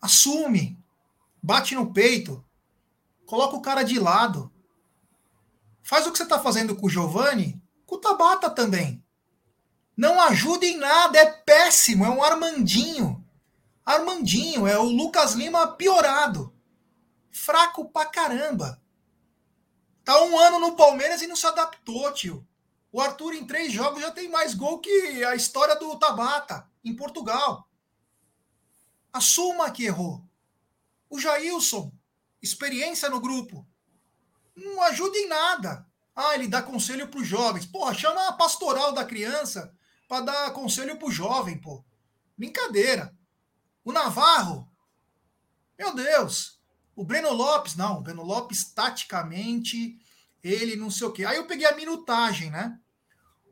Assume. 0.00 0.84
Bate 1.40 1.76
no 1.76 1.92
peito. 1.92 2.44
Coloca 3.24 3.54
o 3.54 3.62
cara 3.62 3.84
de 3.84 4.00
lado. 4.00 4.52
Faz 5.80 6.08
o 6.08 6.10
que 6.10 6.18
você 6.18 6.24
está 6.24 6.40
fazendo 6.40 6.74
com 6.74 6.86
o 6.86 6.90
Giovani, 6.90 7.62
com 7.86 7.94
o 7.94 8.00
Tabata 8.00 8.50
também. 8.50 9.00
Não 9.96 10.20
ajuda 10.20 10.66
em 10.66 10.76
nada, 10.76 11.20
é 11.20 11.26
péssimo, 11.30 12.04
é 12.04 12.10
um 12.10 12.20
Armandinho. 12.20 13.24
Armandinho, 13.86 14.66
é 14.66 14.76
o 14.76 14.82
Lucas 14.82 15.34
Lima 15.34 15.76
piorado. 15.76 16.52
Fraco 17.30 17.88
pra 17.88 18.04
caramba. 18.04 18.82
Tá 20.04 20.20
um 20.24 20.36
ano 20.36 20.58
no 20.58 20.74
Palmeiras 20.74 21.22
e 21.22 21.28
não 21.28 21.36
se 21.36 21.46
adaptou, 21.46 22.12
tio. 22.12 22.44
O 22.90 23.00
Arthur, 23.00 23.34
em 23.34 23.46
três 23.46 23.72
jogos, 23.72 24.00
já 24.00 24.10
tem 24.10 24.28
mais 24.28 24.54
gol 24.54 24.80
que 24.80 25.24
a 25.24 25.36
história 25.36 25.76
do 25.76 25.96
Tabata 25.98 26.68
em 26.84 26.96
Portugal. 26.96 27.68
Assuma 29.12 29.70
que 29.70 29.84
errou. 29.84 30.24
O 31.08 31.20
Jailson, 31.20 31.92
experiência 32.42 33.08
no 33.08 33.20
grupo, 33.20 33.64
não 34.56 34.82
ajuda 34.82 35.16
em 35.16 35.28
nada. 35.28 35.86
Ah, 36.14 36.34
ele 36.34 36.48
dá 36.48 36.60
conselho 36.60 37.06
para 37.06 37.20
os 37.20 37.26
jovens. 37.26 37.66
Porra, 37.66 37.94
chama 37.94 38.28
a 38.28 38.32
pastoral 38.32 38.92
da 38.92 39.04
criança 39.04 39.72
para 40.08 40.24
dar 40.24 40.52
conselho 40.52 40.96
para 40.98 41.06
o 41.06 41.12
jovem, 41.12 41.60
pô. 41.60 41.84
Brincadeira. 42.36 43.15
O 43.86 43.92
Navarro, 43.92 44.68
meu 45.78 45.94
Deus. 45.94 46.60
O 46.96 47.04
Breno 47.04 47.32
Lopes, 47.32 47.76
não. 47.76 47.98
O 47.98 48.00
Breno 48.02 48.24
Lopes, 48.24 48.64
taticamente, 48.64 49.96
ele 50.42 50.74
não 50.74 50.90
sei 50.90 51.06
o 51.06 51.12
quê. 51.12 51.24
Aí 51.24 51.36
eu 51.36 51.46
peguei 51.46 51.66
a 51.66 51.76
minutagem, 51.76 52.50
né? 52.50 52.80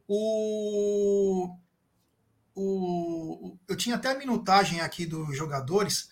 O 0.08 1.56
o, 2.52 3.56
eu 3.68 3.76
tinha 3.76 3.94
até 3.94 4.10
a 4.10 4.18
minutagem 4.18 4.80
aqui 4.80 5.06
dos 5.06 5.36
jogadores. 5.36 6.10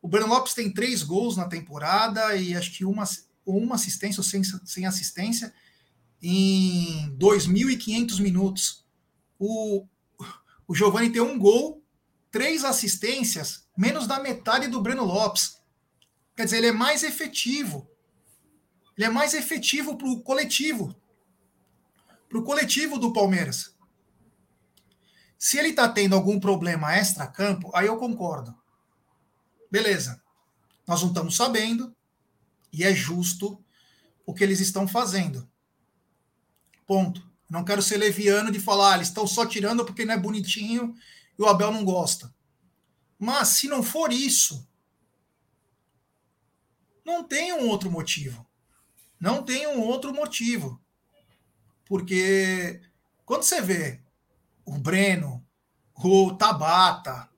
O 0.00 0.08
Breno 0.08 0.28
Lopes 0.28 0.54
tem 0.54 0.72
três 0.72 1.02
gols 1.02 1.36
na 1.36 1.46
temporada 1.46 2.34
e 2.34 2.56
acho 2.56 2.72
que 2.72 2.86
uma, 2.86 3.04
uma 3.44 3.74
assistência 3.74 4.20
ou 4.20 4.24
sem, 4.24 4.42
sem 4.64 4.86
assistência 4.86 5.52
em 6.22 7.14
2.500 7.18 8.18
minutos. 8.22 8.86
O, 9.38 9.86
o 10.66 10.74
Giovanni 10.74 11.10
tem 11.10 11.20
um 11.20 11.38
gol, 11.38 11.81
três 12.32 12.64
assistências, 12.64 13.68
menos 13.76 14.06
da 14.06 14.18
metade 14.18 14.66
do 14.66 14.80
Breno 14.80 15.04
Lopes. 15.04 15.60
Quer 16.34 16.46
dizer, 16.46 16.56
ele 16.56 16.68
é 16.68 16.72
mais 16.72 17.02
efetivo. 17.02 17.88
Ele 18.96 19.06
é 19.06 19.10
mais 19.10 19.34
efetivo 19.34 19.96
para 19.96 20.08
o 20.08 20.22
coletivo. 20.22 20.96
Para 22.28 22.38
o 22.38 22.42
coletivo 22.42 22.98
do 22.98 23.12
Palmeiras. 23.12 23.76
Se 25.38 25.58
ele 25.58 25.68
está 25.68 25.88
tendo 25.88 26.14
algum 26.14 26.40
problema 26.40 26.96
extra-campo, 26.96 27.70
aí 27.74 27.86
eu 27.86 27.98
concordo. 27.98 28.56
Beleza. 29.70 30.22
Nós 30.86 31.02
não 31.02 31.08
estamos 31.08 31.36
sabendo 31.36 31.94
e 32.72 32.82
é 32.82 32.94
justo 32.94 33.62
o 34.24 34.32
que 34.32 34.42
eles 34.42 34.60
estão 34.60 34.88
fazendo. 34.88 35.48
Ponto. 36.86 37.30
Não 37.50 37.64
quero 37.64 37.82
ser 37.82 37.98
leviano 37.98 38.50
de 38.50 38.58
falar, 38.58 38.92
ah, 38.92 38.94
eles 38.96 39.08
estão 39.08 39.26
só 39.26 39.44
tirando 39.44 39.84
porque 39.84 40.06
não 40.06 40.14
é 40.14 40.18
bonitinho 40.18 40.94
e 41.38 41.42
o 41.42 41.46
Abel 41.46 41.72
não 41.72 41.84
gosta. 41.84 42.34
Mas 43.18 43.48
se 43.48 43.68
não 43.68 43.82
for 43.82 44.12
isso, 44.12 44.68
não 47.04 47.24
tem 47.24 47.52
um 47.52 47.68
outro 47.68 47.90
motivo. 47.90 48.46
Não 49.20 49.42
tem 49.42 49.66
um 49.66 49.80
outro 49.80 50.12
motivo. 50.12 50.80
Porque 51.84 52.80
quando 53.24 53.44
você 53.44 53.60
vê 53.60 54.02
o 54.64 54.78
Breno, 54.78 55.44
o 55.94 56.34
Tabata. 56.34 57.28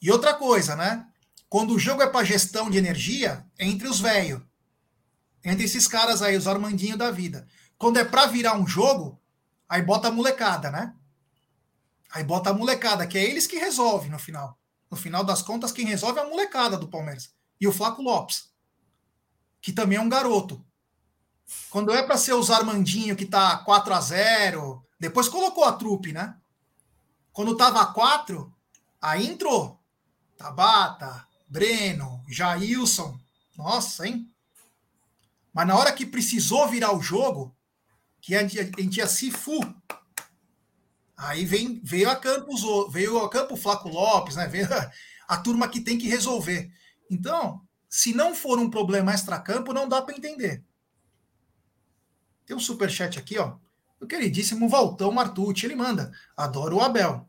E 0.00 0.10
outra 0.10 0.34
coisa, 0.34 0.74
né? 0.74 1.06
Quando 1.48 1.74
o 1.74 1.78
jogo 1.78 2.02
é 2.02 2.08
para 2.08 2.24
gestão 2.24 2.70
de 2.70 2.78
energia, 2.78 3.46
é 3.58 3.66
entre 3.66 3.86
os 3.86 4.00
velhos. 4.00 4.42
Entre 5.44 5.64
esses 5.64 5.86
caras 5.86 6.22
aí, 6.22 6.36
os 6.36 6.46
Armandinho 6.46 6.96
da 6.96 7.10
vida. 7.10 7.46
Quando 7.76 7.98
é 7.98 8.04
para 8.04 8.26
virar 8.26 8.56
um 8.56 8.66
jogo, 8.66 9.20
aí 9.68 9.82
bota 9.82 10.08
a 10.08 10.12
molecada, 10.12 10.70
né? 10.70 10.94
Aí 12.12 12.22
bota 12.22 12.50
a 12.50 12.54
molecada, 12.54 13.06
que 13.06 13.16
é 13.16 13.24
eles 13.24 13.46
que 13.46 13.56
resolvem 13.56 14.10
no 14.10 14.18
final. 14.18 14.58
No 14.90 14.96
final 14.96 15.24
das 15.24 15.40
contas, 15.40 15.72
quem 15.72 15.86
resolve 15.86 16.18
é 16.18 16.22
a 16.22 16.28
molecada 16.28 16.76
do 16.76 16.88
Palmeiras. 16.88 17.32
E 17.58 17.66
o 17.66 17.72
Flaco 17.72 18.02
Lopes, 18.02 18.50
que 19.60 19.72
também 19.72 19.96
é 19.96 20.00
um 20.00 20.08
garoto. 20.08 20.64
Quando 21.70 21.92
é 21.92 22.02
para 22.02 22.18
ser 22.18 22.34
os 22.34 22.50
Armandinho 22.50 23.16
que 23.16 23.24
tá 23.24 23.58
4 23.58 23.94
a 23.94 24.00
0 24.00 24.86
depois 24.98 25.28
colocou 25.28 25.64
a 25.64 25.72
trupe, 25.72 26.12
né? 26.12 26.36
Quando 27.32 27.56
tava 27.56 27.84
quatro, 27.92 28.54
aí 29.00 29.26
entrou. 29.26 29.80
Tabata, 30.36 31.26
Breno, 31.48 32.22
Jailson. 32.28 33.18
Nossa, 33.56 34.06
hein? 34.06 34.30
Mas 35.52 35.66
na 35.66 35.76
hora 35.76 35.92
que 35.92 36.06
precisou 36.06 36.68
virar 36.68 36.94
o 36.96 37.02
jogo, 37.02 37.52
que 38.20 38.36
a 38.36 38.46
gente, 38.46 38.98
ia 38.98 39.06
Cifu, 39.08 39.58
aí 41.22 41.44
vem, 41.44 41.80
veio 41.82 42.10
a 42.10 42.16
Campos, 42.16 42.62
veio 42.92 43.18
a 43.18 43.30
Campo 43.30 43.56
Flaco 43.56 43.88
Lopes, 43.88 44.36
né? 44.36 44.46
Veio 44.46 44.72
a, 44.72 44.90
a 45.28 45.36
turma 45.36 45.68
que 45.68 45.80
tem 45.80 45.98
que 45.98 46.08
resolver. 46.08 46.70
Então, 47.10 47.62
se 47.88 48.14
não 48.14 48.34
for 48.34 48.58
um 48.58 48.70
problema 48.70 49.12
extra-campo, 49.12 49.72
não 49.72 49.88
dá 49.88 50.00
para 50.00 50.16
entender. 50.16 50.64
Tem 52.46 52.56
um 52.56 52.60
superchat 52.60 53.18
aqui, 53.18 53.38
ó. 53.38 53.56
O 54.00 54.06
queridíssimo 54.06 54.68
Valtão 54.68 55.12
Martucci, 55.12 55.66
ele 55.66 55.76
manda. 55.76 56.10
Adoro 56.36 56.76
o 56.76 56.80
Abel. 56.80 57.28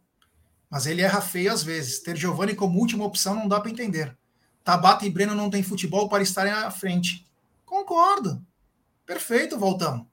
Mas 0.70 0.88
ele 0.88 1.02
erra 1.02 1.22
feio 1.22 1.52
às 1.54 1.62
vezes. 1.62 2.00
Ter 2.00 2.18
Giovanni 2.18 2.56
como 2.56 2.80
última 2.80 3.06
opção 3.06 3.36
não 3.36 3.48
dá 3.48 3.60
para 3.60 3.70
entender. 3.70 4.18
Tabata 4.64 5.06
e 5.06 5.10
Breno 5.10 5.36
não 5.36 5.50
têm 5.50 5.62
futebol 5.62 6.10
para 6.10 6.24
estarem 6.24 6.52
à 6.52 6.72
frente. 6.72 7.28
Concordo. 7.64 8.44
Perfeito, 9.06 9.60
Valtão. 9.60 10.10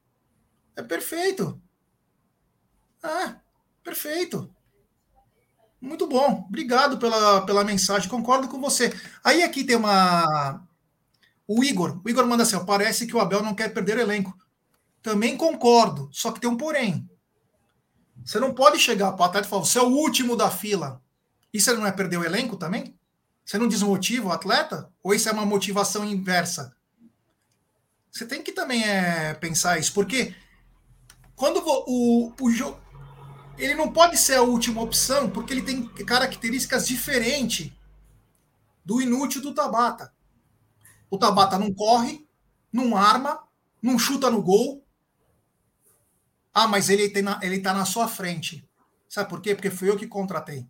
É 0.76 0.82
perfeito. 0.82 1.60
É, 3.02 3.36
perfeito. 3.90 4.48
Muito 5.80 6.06
bom. 6.06 6.44
Obrigado 6.48 6.98
pela, 6.98 7.40
pela 7.42 7.64
mensagem. 7.64 8.08
Concordo 8.08 8.48
com 8.48 8.60
você. 8.60 8.94
Aí 9.24 9.42
aqui 9.42 9.64
tem 9.64 9.76
uma. 9.76 10.62
O 11.46 11.64
Igor. 11.64 12.00
O 12.04 12.08
Igor 12.08 12.26
manda 12.26 12.44
assim: 12.44 12.64
parece 12.64 13.06
que 13.06 13.16
o 13.16 13.20
Abel 13.20 13.42
não 13.42 13.54
quer 13.54 13.72
perder 13.72 13.96
o 13.96 14.00
elenco. 14.00 14.36
Também 15.02 15.36
concordo, 15.36 16.08
só 16.12 16.30
que 16.30 16.40
tem 16.40 16.48
um 16.48 16.56
porém. 16.56 17.08
Você 18.24 18.38
não 18.38 18.52
pode 18.52 18.78
chegar 18.78 19.12
para 19.12 19.22
o 19.22 19.24
atleta 19.24 19.46
e 19.46 19.50
falar, 19.50 19.64
você 19.64 19.78
é 19.78 19.82
o 19.82 19.88
último 19.88 20.36
da 20.36 20.50
fila. 20.50 21.02
Isso 21.52 21.74
não 21.74 21.86
é 21.86 21.90
perder 21.90 22.18
o 22.18 22.24
elenco 22.24 22.56
também? 22.56 22.94
Você 23.44 23.56
não 23.56 23.66
desmotiva 23.66 24.28
o 24.28 24.32
atleta? 24.32 24.90
Ou 25.02 25.14
isso 25.14 25.26
é 25.28 25.32
uma 25.32 25.46
motivação 25.46 26.04
inversa? 26.04 26.76
Você 28.12 28.26
tem 28.26 28.42
que 28.42 28.52
também 28.52 28.84
é, 28.84 29.32
pensar 29.34 29.78
isso, 29.78 29.94
porque 29.94 30.34
quando 31.34 31.62
o, 31.64 32.32
o 32.38 32.50
jogo. 32.50 32.78
Ele 33.58 33.74
não 33.74 33.92
pode 33.92 34.16
ser 34.16 34.36
a 34.36 34.42
última 34.42 34.80
opção, 34.80 35.30
porque 35.30 35.52
ele 35.52 35.62
tem 35.62 35.86
características 35.86 36.86
diferentes 36.86 37.72
do 38.84 39.00
inútil 39.00 39.42
do 39.42 39.54
Tabata. 39.54 40.12
O 41.10 41.18
Tabata 41.18 41.58
não 41.58 41.72
corre, 41.72 42.26
não 42.72 42.96
arma, 42.96 43.42
não 43.82 43.98
chuta 43.98 44.30
no 44.30 44.42
gol. 44.42 44.84
Ah, 46.52 46.66
mas 46.66 46.88
ele, 46.88 47.08
tem 47.08 47.22
na, 47.22 47.38
ele 47.42 47.60
tá 47.60 47.74
na 47.74 47.84
sua 47.84 48.08
frente. 48.08 48.68
Sabe 49.08 49.28
por 49.28 49.40
quê? 49.40 49.54
Porque 49.54 49.70
fui 49.70 49.90
eu 49.90 49.96
que 49.96 50.06
contratei. 50.06 50.60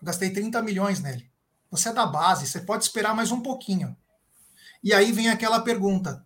Eu 0.00 0.06
gastei 0.06 0.30
30 0.30 0.62
milhões 0.62 1.00
nele. 1.00 1.30
Você 1.70 1.88
é 1.88 1.92
da 1.92 2.06
base, 2.06 2.46
você 2.46 2.60
pode 2.60 2.84
esperar 2.84 3.14
mais 3.14 3.30
um 3.30 3.40
pouquinho. 3.40 3.96
E 4.82 4.94
aí 4.94 5.12
vem 5.12 5.28
aquela 5.28 5.60
pergunta: 5.60 6.24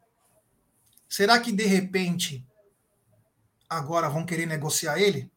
será 1.09 1.41
que 1.41 1.53
de 1.53 1.65
repente 1.65 2.47
agora 3.69 4.09
vão 4.09 4.27
querer 4.27 4.47
negociar 4.47 4.99
ele, 4.99 5.31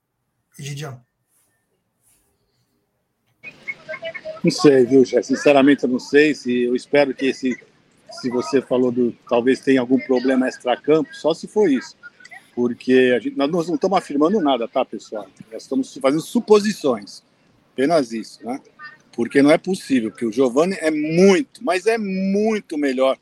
Não 4.44 4.52
sei, 4.52 4.86
viu, 4.86 5.04
já 5.04 5.24
Sinceramente, 5.24 5.84
eu 5.84 5.90
não 5.90 6.00
sei. 6.00 6.36
Se 6.36 6.64
eu 6.64 6.76
espero 6.76 7.14
que 7.14 7.26
esse, 7.26 7.58
se 8.12 8.30
você 8.30 8.62
falou 8.62 8.92
do 8.92 9.12
talvez 9.28 9.60
tenha 9.60 9.82
algum 9.82 10.00
problema 10.00 10.48
extra-campo, 10.48 11.14
só 11.16 11.34
se 11.34 11.48
for 11.48 11.70
isso. 11.70 11.96
Porque 12.54 13.20
gente, 13.20 13.36
nós 13.36 13.68
não 13.68 13.76
estamos 13.76 13.98
afirmando 13.98 14.40
nada, 14.40 14.68
tá, 14.68 14.86
pessoal? 14.86 15.28
Nós 15.52 15.64
estamos 15.64 15.98
fazendo 15.98 16.22
suposições. 16.22 17.24
Apenas 17.74 18.14
isso, 18.14 18.46
né? 18.46 18.62
Porque 19.12 19.42
não 19.42 19.52
é 19.52 19.58
possível, 19.58 20.12
que 20.12 20.26
o 20.26 20.32
Giovanni 20.32 20.78
é 20.80 20.92
muito, 20.92 21.64
mas 21.64 21.86
é 21.86 21.98
muito 21.98 22.78
melhor 22.78 23.18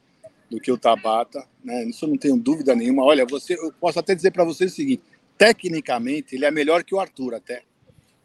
do 0.50 0.60
que 0.60 0.72
o 0.72 0.78
Tabata, 0.78 1.48
né? 1.64 1.86
Isso 1.86 2.06
eu 2.06 2.10
não 2.10 2.18
tenho 2.18 2.38
dúvida 2.38 2.76
nenhuma. 2.76 3.04
Olha, 3.04 3.26
você, 3.26 3.56
eu 3.56 3.74
posso 3.80 3.98
até 3.98 4.14
dizer 4.14 4.32
para 4.32 4.44
você 4.44 4.66
o 4.66 4.70
seguinte: 4.70 5.02
tecnicamente, 5.38 6.36
ele 6.36 6.46
é 6.46 6.52
melhor 6.52 6.84
que 6.84 6.96
o 6.96 7.00
Arthur, 7.00 7.36
até. 7.36 7.64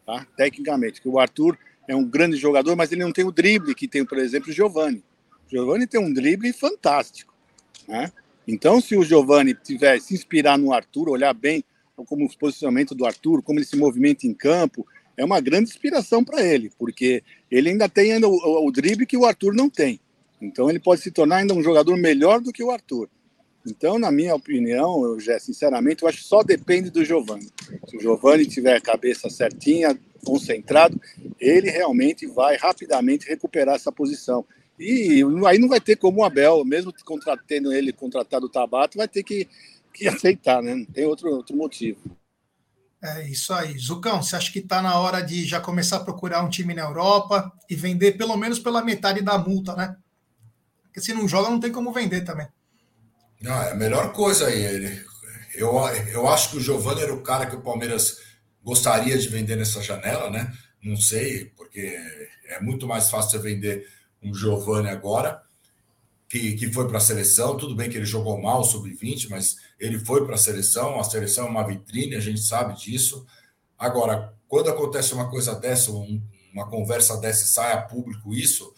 Tá? 0.07 0.27
Tecnicamente, 0.37 1.01
que 1.01 1.09
o 1.09 1.19
Arthur 1.19 1.59
é 1.87 1.95
um 1.95 2.05
grande 2.05 2.37
jogador, 2.37 2.77
mas 2.77 2.93
ele 2.93 3.03
não 3.03 3.13
tem 3.13 3.25
o 3.25 3.33
drible 3.33 3.75
que 3.75 3.89
tem, 3.89 4.05
por 4.05 4.19
exemplo, 4.19 4.51
o 4.51 4.53
Giovanni. 4.53 5.03
O 5.47 5.51
Giovanni 5.51 5.87
tem 5.87 6.01
um 6.01 6.13
drible 6.13 6.53
fantástico, 6.53 7.35
né? 7.87 8.13
Então, 8.47 8.81
se 8.81 8.97
o 8.97 9.05
Giovanni 9.05 9.55
tiver 9.55 10.01
se 10.01 10.15
inspirar 10.15 10.57
no 10.57 10.73
Arthur, 10.73 11.11
olhar 11.11 11.35
bem 11.35 11.63
como 12.07 12.25
o 12.25 12.39
posicionamento 12.39 12.95
do 12.95 13.05
Arthur, 13.05 13.43
como 13.43 13.59
ele 13.59 13.67
se 13.67 13.77
movimenta 13.77 14.27
em 14.27 14.33
campo, 14.33 14.87
é 15.17 15.25
uma 15.25 15.41
grande 15.41 15.69
inspiração 15.69 16.23
para 16.25 16.43
ele, 16.43 16.71
porque 16.79 17.23
ele 17.51 17.71
ainda 17.71 17.89
tem 17.89 18.13
ainda 18.13 18.29
o, 18.29 18.33
o, 18.33 18.69
o 18.69 18.73
drible 18.73 19.05
que 19.05 19.17
o 19.17 19.27
Arthur 19.27 19.53
não 19.53 19.69
tem. 19.69 20.01
Então, 20.41 20.71
ele 20.71 20.79
pode 20.79 21.03
se 21.03 21.11
tornar 21.11 21.39
ainda 21.39 21.53
um 21.53 21.63
jogador 21.63 21.97
melhor 21.97 22.41
do 22.41 22.53
que 22.53 22.63
o 22.63 22.71
Arthur. 22.71 23.11
Então, 23.71 23.99
na 23.99 24.11
minha 24.11 24.35
opinião, 24.35 25.05
eu 25.05 25.21
já 25.21 25.39
sinceramente, 25.39 26.03
eu 26.03 26.09
acho 26.09 26.19
que 26.19 26.25
só 26.25 26.43
depende 26.43 26.91
do 26.91 27.05
Giovani. 27.05 27.49
Se 27.89 27.97
o 27.97 28.01
Giovani 28.01 28.47
tiver 28.47 28.77
a 28.77 28.81
cabeça 28.81 29.29
certinha, 29.31 29.99
concentrado, 30.25 31.01
ele 31.41 31.71
realmente 31.71 32.27
vai 32.27 32.57
rapidamente 32.57 33.29
recuperar 33.29 33.77
essa 33.77 33.93
posição. 33.93 34.45
E 34.79 35.23
aí 35.47 35.59
não 35.59 35.69
vai 35.69 35.81
ter 35.81 35.97
como 35.97 36.21
o 36.21 36.25
Abel, 36.25 36.65
mesmo 36.65 36.93
contratando 37.05 37.73
ele, 37.73 37.93
contratado 37.93 38.47
o 38.47 38.49
Tabata, 38.49 38.97
vai 38.97 39.09
ter 39.09 39.23
que, 39.23 39.49
que 39.93 40.07
aceitar, 40.07 40.63
né? 40.63 40.75
Não 40.75 40.85
tem 40.85 41.05
outro, 41.05 41.29
outro 41.31 41.57
motivo. 41.57 41.99
É 43.03 43.29
isso 43.29 43.53
aí. 43.53 43.79
Zucão, 43.79 44.23
você 44.23 44.37
acha 44.37 44.53
que 44.53 44.59
está 44.59 44.83
na 44.83 44.99
hora 44.99 45.21
de 45.21 45.45
já 45.45 45.61
começar 45.61 45.97
a 45.97 46.05
procurar 46.05 46.43
um 46.43 46.49
time 46.49 46.75
na 46.75 46.83
Europa 46.83 47.53
e 47.69 47.75
vender 47.75 48.13
pelo 48.13 48.37
menos 48.37 48.59
pela 48.59 48.83
metade 48.83 49.21
da 49.21 49.39
multa, 49.39 49.75
né? 49.75 49.97
Porque 50.83 51.01
se 51.01 51.15
não 51.15 51.29
joga, 51.29 51.51
não 51.51 51.61
tem 51.61 51.71
como 51.71 51.93
vender 51.93 52.23
também. 52.23 52.49
Não, 53.41 53.63
é 53.63 53.73
a 53.73 53.75
melhor 53.75 54.13
coisa 54.13 54.47
aí. 54.47 54.65
Ele, 54.65 55.05
eu, 55.55 55.73
eu 56.13 56.29
acho 56.29 56.51
que 56.51 56.57
o 56.57 56.61
Giovanni 56.61 57.03
era 57.03 57.15
o 57.15 57.23
cara 57.23 57.47
que 57.47 57.57
o 57.57 57.63
Palmeiras 57.63 58.19
gostaria 58.63 59.17
de 59.17 59.29
vender 59.29 59.57
nessa 59.57 59.83
janela, 59.83 60.31
né? 60.31 60.53
Não 60.83 60.97
sei, 60.97 61.47
porque 61.57 61.99
é 62.47 62.61
muito 62.61 62.87
mais 62.87 63.11
fácil 63.11 63.33
você 63.33 63.39
vender 63.39 63.87
um 64.23 64.35
Giovanni 64.35 64.89
agora, 64.89 65.43
que, 66.29 66.55
que 66.57 66.73
foi 66.73 66.87
para 66.87 66.99
a 66.99 67.01
seleção. 67.01 67.57
Tudo 67.57 67.75
bem 67.75 67.89
que 67.89 67.97
ele 67.97 68.05
jogou 68.05 68.41
mal, 68.41 68.63
sub-20, 68.65 69.29
mas 69.31 69.57
ele 69.79 69.99
foi 69.99 70.25
para 70.25 70.35
a 70.35 70.39
seleção. 70.39 71.01
A 71.01 71.05
seleção 71.05 71.47
é 71.47 71.51
uma 71.51 71.67
vitrine, 71.67 72.17
a 72.17 72.21
gente 72.21 72.41
sabe 72.41 72.79
disso. 72.79 73.27
Agora, 73.79 74.35
quando 74.47 74.71
acontece 74.71 75.15
uma 75.15 75.31
coisa 75.31 75.55
dessa, 75.55 75.91
um, 75.91 76.21
uma 76.53 76.69
conversa 76.69 77.17
dessa 77.17 77.45
e 77.45 77.49
sai 77.49 77.73
a 77.73 77.83
público 77.83 78.35
isso, 78.35 78.75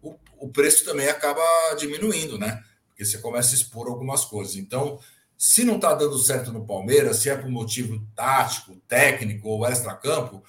o, 0.00 0.16
o 0.38 0.48
preço 0.48 0.84
também 0.84 1.08
acaba 1.08 1.42
diminuindo, 1.78 2.38
né? 2.38 2.62
Porque 2.94 3.04
você 3.04 3.18
começa 3.18 3.50
a 3.50 3.54
expor 3.54 3.88
algumas 3.88 4.24
coisas. 4.24 4.54
Então, 4.54 5.00
se 5.36 5.64
não 5.64 5.76
está 5.76 5.92
dando 5.92 6.16
certo 6.16 6.52
no 6.52 6.64
Palmeiras, 6.64 7.16
se 7.16 7.28
é 7.28 7.36
por 7.36 7.50
motivo 7.50 8.00
tático, 8.14 8.76
técnico 8.86 9.48
ou 9.48 9.66
extra-campo, 9.66 10.42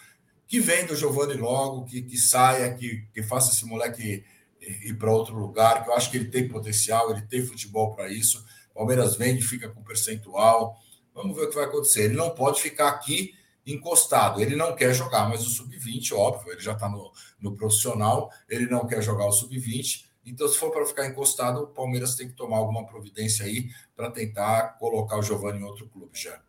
que 0.47 0.59
venda 0.59 0.93
o 0.93 0.95
Giovanni 0.95 1.33
logo, 1.33 1.85
que, 1.85 2.03
que 2.03 2.17
saia, 2.17 2.71
que, 2.75 3.07
que 3.11 3.23
faça 3.23 3.51
esse 3.51 3.65
moleque 3.65 4.23
ir 4.61 4.93
para 4.93 5.11
outro 5.11 5.35
lugar, 5.35 5.83
que 5.83 5.89
eu 5.89 5.95
acho 5.95 6.09
que 6.11 6.17
ele 6.17 6.29
tem 6.29 6.47
potencial, 6.47 7.09
ele 7.11 7.23
tem 7.23 7.43
futebol 7.43 7.95
para 7.95 8.09
isso. 8.09 8.45
Palmeiras 8.73 9.15
vende, 9.15 9.41
fica 9.41 9.69
com 9.69 9.83
percentual. 9.83 10.77
Vamos 11.15 11.35
ver 11.35 11.45
o 11.45 11.49
que 11.49 11.55
vai 11.55 11.65
acontecer. 11.65 12.03
Ele 12.03 12.15
não 12.15 12.29
pode 12.29 12.61
ficar 12.61 12.89
aqui 12.89 13.33
encostado. 13.65 14.39
Ele 14.39 14.55
não 14.55 14.75
quer 14.75 14.93
jogar 14.93 15.27
mais 15.27 15.41
o 15.41 15.49
sub-20, 15.49 16.13
óbvio, 16.13 16.51
ele 16.51 16.61
já 16.61 16.73
está 16.73 16.87
no, 16.87 17.11
no 17.39 17.55
profissional, 17.55 18.29
ele 18.47 18.67
não 18.67 18.85
quer 18.85 19.01
jogar 19.01 19.25
o 19.25 19.31
sub-20. 19.31 20.04
Então, 20.25 20.47
se 20.47 20.57
for 20.57 20.71
para 20.71 20.85
ficar 20.85 21.05
encostado, 21.05 21.61
o 21.61 21.67
Palmeiras 21.67 22.15
tem 22.15 22.27
que 22.27 22.33
tomar 22.33 22.57
alguma 22.57 22.85
providência 22.85 23.45
aí 23.45 23.69
para 23.95 24.09
tentar 24.09 24.77
colocar 24.79 25.17
o 25.17 25.21
Giovanni 25.21 25.59
em 25.59 25.63
outro 25.63 25.87
clube 25.87 26.17
já. 26.19 26.41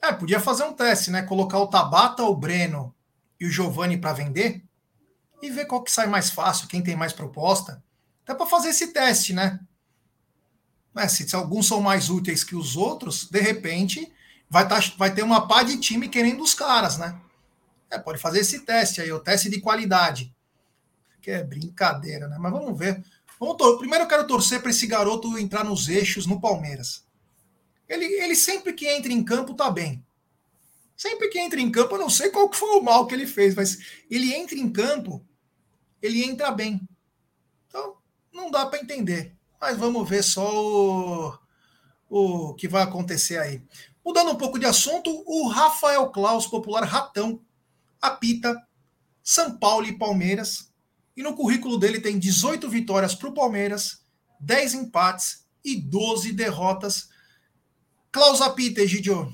É, 0.00 0.12
podia 0.12 0.38
fazer 0.38 0.64
um 0.64 0.72
teste, 0.72 1.10
né? 1.10 1.22
Colocar 1.22 1.58
o 1.58 1.66
Tabata, 1.66 2.22
o 2.22 2.36
Breno 2.36 2.94
e 3.40 3.46
o 3.46 3.50
Giovanni 3.50 3.98
para 3.98 4.12
vender 4.12 4.64
e 5.42 5.50
ver 5.50 5.66
qual 5.66 5.82
que 5.82 5.90
sai 5.90 6.06
mais 6.06 6.30
fácil, 6.30 6.68
quem 6.68 6.82
tem 6.82 6.94
mais 6.94 7.12
proposta. 7.12 7.82
Até 8.22 8.34
para 8.34 8.46
fazer 8.46 8.68
esse 8.68 8.92
teste, 8.92 9.32
né? 9.32 9.58
É, 10.96 11.08
se, 11.08 11.28
se, 11.28 11.34
alguns 11.34 11.66
são 11.66 11.80
mais 11.80 12.08
úteis 12.08 12.44
que 12.44 12.54
os 12.54 12.76
outros, 12.76 13.28
de 13.28 13.40
repente 13.40 14.12
vai, 14.48 14.68
tá, 14.68 14.78
vai 14.96 15.12
ter 15.12 15.22
uma 15.22 15.48
pá 15.48 15.62
de 15.62 15.78
time 15.78 16.08
querendo 16.08 16.42
os 16.42 16.54
caras, 16.54 16.98
né? 16.98 17.18
É, 17.90 17.98
pode 17.98 18.18
fazer 18.18 18.40
esse 18.40 18.60
teste 18.60 19.00
aí, 19.00 19.10
o 19.10 19.18
teste 19.18 19.50
de 19.50 19.60
qualidade 19.60 20.32
que 21.22 21.30
é 21.30 21.42
brincadeira, 21.42 22.26
né? 22.26 22.36
Mas 22.38 22.52
vamos 22.52 22.76
ver. 22.76 23.02
Vamos 23.38 23.78
Primeiro 23.78 24.04
eu 24.04 24.08
quero 24.08 24.26
torcer 24.26 24.60
para 24.60 24.70
esse 24.70 24.86
garoto 24.86 25.38
entrar 25.38 25.64
nos 25.64 25.88
eixos 25.88 26.26
no 26.26 26.40
Palmeiras. 26.40 27.06
Ele, 27.88 28.04
ele 28.04 28.34
sempre 28.34 28.72
que 28.72 28.88
entra 28.88 29.12
em 29.12 29.24
campo 29.24 29.54
tá 29.54 29.70
bem. 29.70 30.04
Sempre 30.96 31.28
que 31.28 31.38
entra 31.38 31.60
em 31.60 31.70
campo, 31.70 31.94
eu 31.94 32.00
não 32.00 32.10
sei 32.10 32.30
qual 32.30 32.52
foi 32.52 32.78
o 32.78 32.82
mal 32.82 33.06
que 33.06 33.14
ele 33.14 33.26
fez, 33.26 33.54
mas 33.54 33.78
ele 34.10 34.32
entra 34.34 34.56
em 34.56 34.70
campo, 34.70 35.24
ele 36.00 36.22
entra 36.22 36.50
bem. 36.50 36.80
Então, 37.66 37.96
não 38.32 38.50
dá 38.50 38.66
para 38.66 38.80
entender. 38.80 39.34
Mas 39.60 39.76
vamos 39.76 40.08
ver 40.08 40.22
só 40.22 40.48
o, 40.52 41.38
o 42.08 42.54
que 42.54 42.68
vai 42.68 42.82
acontecer 42.82 43.38
aí. 43.38 43.64
Mudando 44.04 44.32
um 44.32 44.36
pouco 44.36 44.58
de 44.58 44.66
assunto, 44.66 45.22
o 45.26 45.48
Rafael 45.48 46.08
Klaus, 46.10 46.46
popular 46.46 46.84
Ratão, 46.84 47.40
apita 48.00 48.60
São 49.22 49.56
Paulo 49.56 49.86
e 49.86 49.96
Palmeiras 49.96 50.71
e 51.16 51.22
no 51.22 51.34
currículo 51.34 51.78
dele 51.78 52.00
tem 52.00 52.18
18 52.18 52.68
vitórias 52.68 53.14
para 53.14 53.28
o 53.28 53.34
Palmeiras, 53.34 54.02
10 54.40 54.74
empates 54.74 55.44
e 55.64 55.76
12 55.76 56.32
derrotas. 56.32 57.10
Klaus 58.10 58.40
Apita, 58.40 58.80
Egidio. 58.80 59.32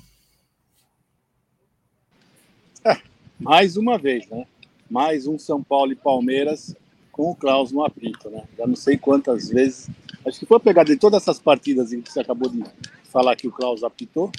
Mais 3.39 3.77
uma 3.77 3.97
vez, 3.97 4.27
né? 4.29 4.45
Mais 4.89 5.27
um 5.27 5.37
São 5.37 5.63
Paulo 5.63 5.91
e 5.91 5.95
Palmeiras 5.95 6.75
com 7.11 7.31
o 7.31 7.35
Klaus 7.35 7.71
no 7.71 7.83
apito, 7.83 8.29
né? 8.29 8.43
Já 8.57 8.65
não 8.65 8.77
sei 8.77 8.97
quantas 8.97 9.49
vezes. 9.49 9.89
Acho 10.25 10.39
que 10.39 10.45
foi 10.45 10.59
pegar 10.59 10.85
de 10.85 10.95
todas 10.95 11.21
essas 11.21 11.37
partidas 11.37 11.91
em 11.91 12.01
que 12.01 12.11
você 12.11 12.21
acabou 12.21 12.49
de 12.49 12.63
falar 13.11 13.35
que 13.35 13.47
o 13.47 13.51
Klaus 13.51 13.83
apitou, 13.83 14.31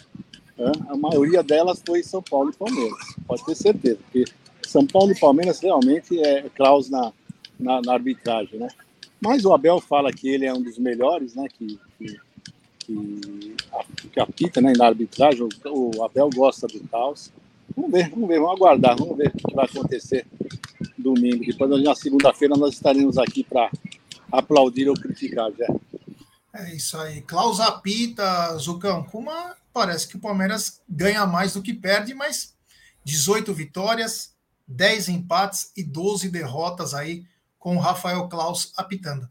né? 0.57 0.73
a 0.89 0.97
maioria 0.97 1.43
delas 1.43 1.83
foi 1.87 2.03
São 2.03 2.23
Paulo 2.23 2.51
e 2.51 2.57
Palmeiras. 2.57 2.99
Pode 3.27 3.45
ter 3.45 3.55
certeza, 3.55 3.99
porque 4.05 4.25
São 4.67 4.87
Paulo 4.87 5.13
e 5.13 5.19
Palmeiras 5.19 5.61
realmente 5.61 6.19
é 6.21 6.49
Klaus 6.49 6.89
na, 6.89 7.13
na, 7.61 7.81
na, 7.81 7.93
arbitragem, 7.93 8.59
né? 8.59 8.69
Mas 9.21 9.45
o 9.45 9.53
Abel 9.53 9.81
fala 9.81 10.13
que 10.13 10.29
ele 10.29 10.47
é 10.47 10.53
um 10.53 10.63
dos 10.63 10.79
melhores, 10.79 11.35
né? 11.35 11.47
Que, 11.49 11.79
que, 11.99 12.21
que, 12.79 13.57
que 14.13 14.21
apita 14.21 14.61
né, 14.61 14.73
na 14.77 14.87
arbitragem. 14.87 15.49
O, 15.67 15.97
o, 15.99 16.05
Abel 16.05 16.31
gosta 16.35 16.67
do 16.67 16.81
caos. 16.89 17.31
Vamos 17.77 17.93
ver, 17.93 18.11
vamos 18.11 18.29
ver, 18.29 18.41
vamos 18.41 18.57
aguardar, 18.57 18.97
vamos 18.97 19.17
ver 19.17 19.29
o 19.29 19.49
que 19.49 19.55
vai 19.55 19.67
acontecer 19.67 20.27
domingo. 20.99 21.45
Depois, 21.45 21.83
na 21.83 21.95
segunda-feira, 21.95 22.57
nós 22.57 22.75
estaremos 22.75 23.19
aqui 23.19 23.45
para 23.45 23.71
aplaudir 24.31 24.89
ou 24.89 24.95
criticar, 24.95 25.51
já. 25.53 25.67
É 26.55 26.75
isso 26.75 26.97
aí. 26.99 27.21
Klaus 27.23 27.61
apita, 27.61 28.57
Zucão. 28.59 29.05
Kuma 29.05 29.57
parece 29.73 30.09
que 30.09 30.17
o 30.17 30.21
Palmeiras 30.21 30.81
ganha 30.89 31.25
mais 31.27 31.55
do 31.55 31.63
que 31.63 31.73
perde, 31.73 32.13
mas 32.13 32.55
18 33.05 33.53
vitórias, 33.55 34.35
10 34.67 35.09
empates 35.11 35.73
e 35.77 35.83
12 35.83 36.29
derrotas 36.29 36.93
aí 36.93 37.25
com 37.61 37.77
o 37.77 37.79
Rafael 37.79 38.27
Klaus 38.29 38.73
apitando. 38.77 39.29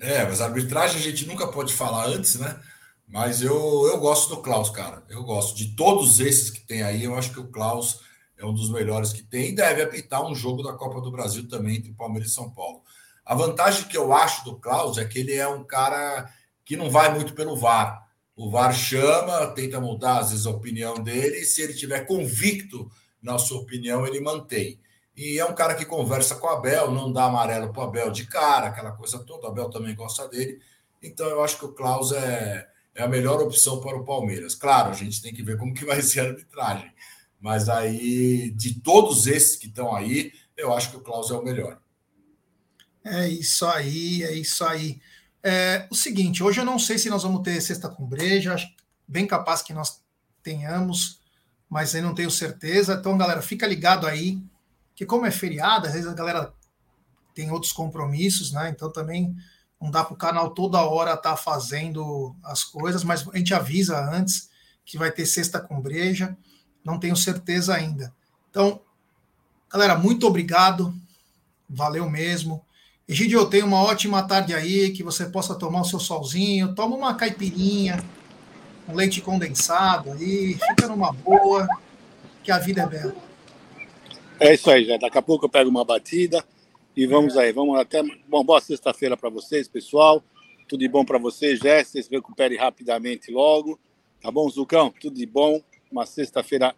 É, 0.00 0.24
mas 0.24 0.40
arbitragem 0.40 0.98
a 0.98 1.02
gente 1.02 1.26
nunca 1.26 1.46
pode 1.46 1.72
falar 1.72 2.06
antes, 2.06 2.34
né? 2.40 2.60
Mas 3.06 3.42
eu, 3.42 3.86
eu 3.86 3.98
gosto 3.98 4.34
do 4.34 4.42
Klaus, 4.42 4.70
cara. 4.70 5.04
Eu 5.08 5.22
gosto 5.22 5.56
de 5.56 5.76
todos 5.76 6.18
esses 6.18 6.50
que 6.50 6.60
tem 6.60 6.82
aí. 6.82 7.04
Eu 7.04 7.14
acho 7.14 7.32
que 7.32 7.38
o 7.38 7.48
Klaus 7.48 8.00
é 8.36 8.44
um 8.44 8.52
dos 8.52 8.70
melhores 8.70 9.12
que 9.12 9.22
tem 9.22 9.50
e 9.50 9.54
deve 9.54 9.82
apitar 9.82 10.24
um 10.24 10.34
jogo 10.34 10.62
da 10.62 10.72
Copa 10.72 11.00
do 11.00 11.12
Brasil 11.12 11.46
também 11.48 11.76
entre 11.76 11.92
Palmeiras 11.92 12.30
e 12.30 12.34
São 12.34 12.50
Paulo. 12.50 12.82
A 13.24 13.34
vantagem 13.34 13.86
que 13.86 13.96
eu 13.96 14.12
acho 14.12 14.44
do 14.44 14.58
Klaus 14.58 14.98
é 14.98 15.04
que 15.04 15.18
ele 15.18 15.34
é 15.34 15.46
um 15.46 15.62
cara 15.62 16.28
que 16.64 16.76
não 16.76 16.90
vai 16.90 17.14
muito 17.14 17.34
pelo 17.34 17.56
VAR. 17.56 18.08
O 18.34 18.50
VAR 18.50 18.74
chama, 18.74 19.46
tenta 19.48 19.80
mudar 19.80 20.18
às 20.18 20.30
vezes 20.30 20.46
a 20.46 20.50
opinião 20.50 20.94
dele, 20.94 21.38
e 21.38 21.44
se 21.44 21.62
ele 21.62 21.74
tiver 21.74 22.00
convicto 22.00 22.90
na 23.22 23.38
sua 23.38 23.60
opinião, 23.60 24.06
ele 24.06 24.20
mantém. 24.20 24.80
E 25.16 25.38
é 25.38 25.44
um 25.44 25.54
cara 25.54 25.74
que 25.74 25.84
conversa 25.84 26.34
com 26.34 26.46
o 26.46 26.50
Abel, 26.50 26.90
não 26.90 27.12
dá 27.12 27.24
amarelo 27.24 27.72
para 27.72 27.82
o 27.82 27.86
Abel 27.86 28.10
de 28.10 28.26
cara, 28.26 28.68
aquela 28.68 28.92
coisa 28.92 29.18
toda. 29.20 29.46
O 29.46 29.50
Abel 29.50 29.70
também 29.70 29.94
gosta 29.94 30.28
dele. 30.28 30.60
Então 31.02 31.26
eu 31.26 31.44
acho 31.44 31.58
que 31.58 31.64
o 31.64 31.72
Klaus 31.72 32.10
é, 32.12 32.66
é 32.94 33.02
a 33.02 33.08
melhor 33.08 33.40
opção 33.40 33.80
para 33.80 33.96
o 33.96 34.04
Palmeiras. 34.04 34.54
Claro, 34.54 34.90
a 34.90 34.94
gente 34.94 35.22
tem 35.22 35.32
que 35.32 35.42
ver 35.42 35.56
como 35.56 35.74
que 35.74 35.84
vai 35.84 36.02
ser 36.02 36.20
a 36.20 36.24
arbitragem. 36.24 36.92
Mas 37.40 37.68
aí, 37.68 38.50
de 38.52 38.80
todos 38.80 39.26
esses 39.26 39.56
que 39.56 39.66
estão 39.66 39.94
aí, 39.94 40.32
eu 40.56 40.72
acho 40.72 40.90
que 40.90 40.96
o 40.96 41.00
Klaus 41.00 41.30
é 41.30 41.34
o 41.34 41.44
melhor. 41.44 41.78
É 43.04 43.28
isso 43.28 43.66
aí, 43.66 44.22
é 44.22 44.32
isso 44.32 44.64
aí. 44.64 44.98
É, 45.42 45.86
o 45.90 45.94
seguinte, 45.94 46.42
hoje 46.42 46.60
eu 46.60 46.64
não 46.64 46.78
sei 46.78 46.96
se 46.96 47.10
nós 47.10 47.22
vamos 47.22 47.42
ter 47.42 47.60
sexta 47.60 47.88
com 47.88 48.06
breja, 48.06 48.54
acho 48.54 48.74
bem 49.06 49.26
capaz 49.26 49.60
que 49.60 49.74
nós 49.74 50.02
tenhamos, 50.42 51.20
mas 51.68 51.94
aí 51.94 52.00
não 52.00 52.14
tenho 52.14 52.30
certeza. 52.30 52.94
Então, 52.94 53.18
galera, 53.18 53.42
fica 53.42 53.66
ligado 53.66 54.06
aí, 54.06 54.42
que 54.94 55.04
como 55.04 55.26
é 55.26 55.30
feriado, 55.30 55.86
às 55.86 55.92
vezes 55.92 56.08
a 56.08 56.14
galera 56.14 56.52
tem 57.34 57.50
outros 57.50 57.72
compromissos, 57.72 58.52
né? 58.52 58.70
Então 58.70 58.90
também 58.90 59.34
não 59.80 59.90
dá 59.90 60.04
para 60.04 60.14
o 60.14 60.16
canal 60.16 60.50
toda 60.50 60.80
hora 60.82 61.14
estar 61.14 61.30
tá 61.30 61.36
fazendo 61.36 62.34
as 62.44 62.64
coisas, 62.64 63.02
mas 63.02 63.26
a 63.28 63.36
gente 63.36 63.52
avisa 63.52 63.98
antes 63.98 64.48
que 64.84 64.96
vai 64.96 65.10
ter 65.10 65.26
sexta 65.26 65.60
com 65.60 65.80
breja, 65.80 66.36
não 66.84 66.98
tenho 66.98 67.16
certeza 67.16 67.74
ainda. 67.74 68.14
Então, 68.50 68.80
galera, 69.70 69.98
muito 69.98 70.26
obrigado, 70.26 70.94
valeu 71.68 72.08
mesmo. 72.08 72.64
Egidio, 73.08 73.40
eu 73.40 73.46
tenho 73.46 73.66
uma 73.66 73.82
ótima 73.82 74.22
tarde 74.22 74.54
aí, 74.54 74.90
que 74.90 75.02
você 75.02 75.26
possa 75.26 75.54
tomar 75.54 75.80
o 75.80 75.84
seu 75.84 75.98
solzinho, 75.98 76.74
toma 76.74 76.96
uma 76.96 77.14
caipirinha, 77.14 78.02
um 78.88 78.94
leite 78.94 79.20
condensado 79.20 80.12
aí, 80.12 80.54
fica 80.54 80.86
numa 80.88 81.12
boa, 81.12 81.66
que 82.42 82.52
a 82.52 82.58
vida 82.58 82.82
é 82.82 82.86
bela. 82.86 83.33
É 84.40 84.54
isso 84.54 84.70
aí, 84.70 84.84
já. 84.84 84.96
Daqui 84.96 85.16
a 85.16 85.22
pouco 85.22 85.44
eu 85.44 85.48
pego 85.48 85.70
uma 85.70 85.84
batida 85.84 86.44
e 86.96 87.06
vamos 87.06 87.36
aí. 87.36 87.52
Vamos 87.52 87.78
até. 87.78 88.02
Bom, 88.28 88.44
boa 88.44 88.60
sexta-feira 88.60 89.16
para 89.16 89.30
vocês, 89.30 89.68
pessoal. 89.68 90.22
Tudo 90.68 90.80
de 90.80 90.88
bom 90.88 91.04
para 91.04 91.18
vocês, 91.18 91.60
Jé. 91.60 91.84
Vocês 91.84 92.08
recuperem 92.08 92.58
rapidamente 92.58 93.30
logo. 93.30 93.78
Tá 94.20 94.30
bom, 94.30 94.48
Zucão? 94.48 94.92
Tudo 95.00 95.16
de 95.16 95.26
bom. 95.26 95.62
Uma 95.90 96.04
sexta-feira 96.04 96.74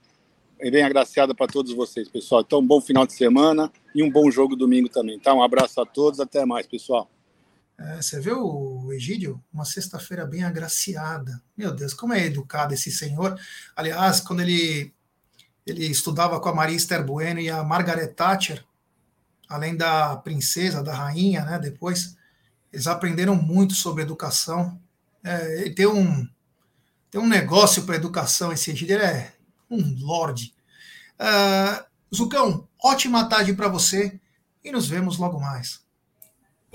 bem 0.58 0.82
agraciada 0.82 1.34
para 1.34 1.46
todos 1.46 1.72
vocês, 1.72 2.08
pessoal. 2.08 2.42
Então, 2.42 2.58
um 2.58 2.66
bom 2.66 2.80
final 2.80 3.06
de 3.06 3.14
semana 3.14 3.72
e 3.94 4.02
um 4.02 4.10
bom 4.10 4.30
jogo 4.30 4.56
domingo 4.56 4.88
também, 4.88 5.18
tá? 5.18 5.32
Um 5.32 5.42
abraço 5.42 5.80
a 5.80 5.86
todos, 5.86 6.20
até 6.20 6.44
mais, 6.44 6.66
pessoal. 6.66 7.10
É, 7.78 7.96
você 7.96 8.18
viu 8.18 8.88
Egídio? 8.92 9.42
Uma 9.52 9.64
sexta-feira 9.64 10.26
bem 10.26 10.42
agraciada. 10.44 11.42
Meu 11.56 11.74
Deus, 11.74 11.92
como 11.92 12.14
é 12.14 12.24
educado 12.24 12.72
esse 12.72 12.90
senhor. 12.90 13.38
Aliás, 13.74 14.20
quando 14.20 14.40
ele, 14.40 14.92
ele 15.66 15.84
estudava 15.86 16.38
com 16.38 16.48
a 16.48 16.54
Maria 16.54 16.76
Esther 16.76 17.04
Bueno 17.04 17.40
e 17.40 17.50
a 17.50 17.64
Margaret 17.64 18.08
Thatcher, 18.08 18.64
além 19.48 19.76
da 19.76 20.16
princesa, 20.16 20.82
da 20.82 20.94
rainha, 20.94 21.44
né? 21.44 21.58
Depois, 21.58 22.16
eles 22.72 22.86
aprenderam 22.86 23.34
muito 23.34 23.74
sobre 23.74 24.02
educação. 24.02 24.80
É, 25.24 25.62
ele 25.62 25.74
tem 25.74 25.86
um, 25.86 26.28
tem 27.10 27.20
um 27.20 27.26
negócio 27.26 27.84
para 27.84 27.96
educação, 27.96 28.52
esse 28.52 28.70
Egídio, 28.70 28.96
ele 28.96 29.04
é 29.04 29.32
um 29.70 29.96
lorde. 30.04 30.54
Uh, 31.18 31.84
Zucão, 32.14 32.68
ótima 32.82 33.28
tarde 33.28 33.52
para 33.54 33.68
você 33.68 34.20
e 34.62 34.70
nos 34.70 34.88
vemos 34.88 35.18
logo 35.18 35.40
mais. 35.40 35.85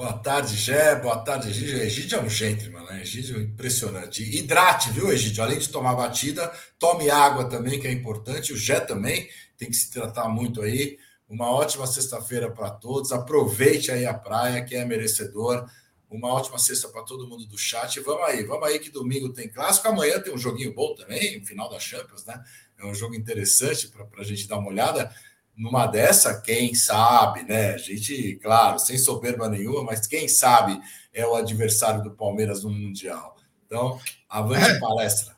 Boa 0.02 0.14
tarde, 0.14 0.56
Gé. 0.56 0.95
Boa 0.95 1.20
tarde, 1.20 1.49
Egídio. 1.49 1.78
Egídio 1.78 2.18
é 2.18 2.22
um 2.24 2.28
gentleman, 2.28 2.84
né? 2.86 3.02
Egídio 3.04 3.38
é 3.38 3.43
impressionante. 3.43 4.24
Hidrate, 4.24 4.89
viu, 4.89 5.12
Egídio? 5.12 5.43
Além 5.43 5.60
de 5.60 5.70
tomar 5.70 5.93
batida, 5.93 6.52
tome 6.80 7.12
água 7.12 7.47
também, 7.47 7.80
que 7.80 7.86
é 7.86 7.91
importante. 7.91 8.52
O 8.52 8.58
Gé 8.58 8.80
também 8.80 9.30
tem 9.60 9.70
que 9.70 9.76
se 9.76 9.91
tratar 9.91 10.28
muito 10.28 10.60
aí. 10.60 10.97
Uma 11.30 11.52
ótima 11.52 11.86
sexta-feira 11.86 12.49
para 12.49 12.72
todos. 12.72 13.12
Aproveite 13.12 13.91
aí 13.91 14.08
a 14.08 14.14
praia, 14.16 14.66
que 14.66 14.74
é 14.74 14.84
merecedor. 14.84 15.70
Uma 16.10 16.30
ótima 16.30 16.58
sexta 16.58 16.88
para 16.89 17.04
todo 17.04 17.28
mundo 17.28 17.45
do 17.45 17.56
chat. 17.56 17.99
Vamos 17.99 18.24
aí, 18.24 18.43
vamos 18.43 18.68
aí 18.68 18.80
que 18.80 18.89
domingo 18.89 19.32
tem 19.32 19.47
clássico. 19.47 19.88
Amanhã 19.88 20.20
tem 20.20 20.34
um 20.34 20.38
joguinho 20.38 20.74
bom 20.74 20.95
também, 20.95 21.45
final 21.45 21.70
da 21.70 21.80
Champions, 21.80 22.26
né? 22.26 22.43
é 22.82 22.86
um 22.86 22.95
jogo 22.95 23.16
interessante 23.16 23.88
para 23.88 24.08
a 24.18 24.24
gente 24.24 24.47
dar 24.47 24.58
uma 24.58 24.70
olhada. 24.70 25.14
Numa 25.56 25.86
dessa, 25.86 26.41
quem 26.41 26.74
sabe, 26.74 27.43
né? 27.43 27.74
A 27.74 27.78
gente, 27.78 28.36
claro, 28.41 28.80
sem 28.80 28.97
soberba 28.97 29.49
nenhuma, 29.49 29.84
mas 29.84 30.08
quem 30.08 30.28
sabe 30.28 30.80
é 31.14 31.26
o 31.26 31.36
adversário 31.36 32.02
do 32.02 32.12
Palmeiras 32.12 32.64
no 32.64 32.70
Mundial. 32.70 33.36
Então, 33.66 33.99
avante 34.30 34.72
é. 34.72 34.80
palestra. 34.80 35.36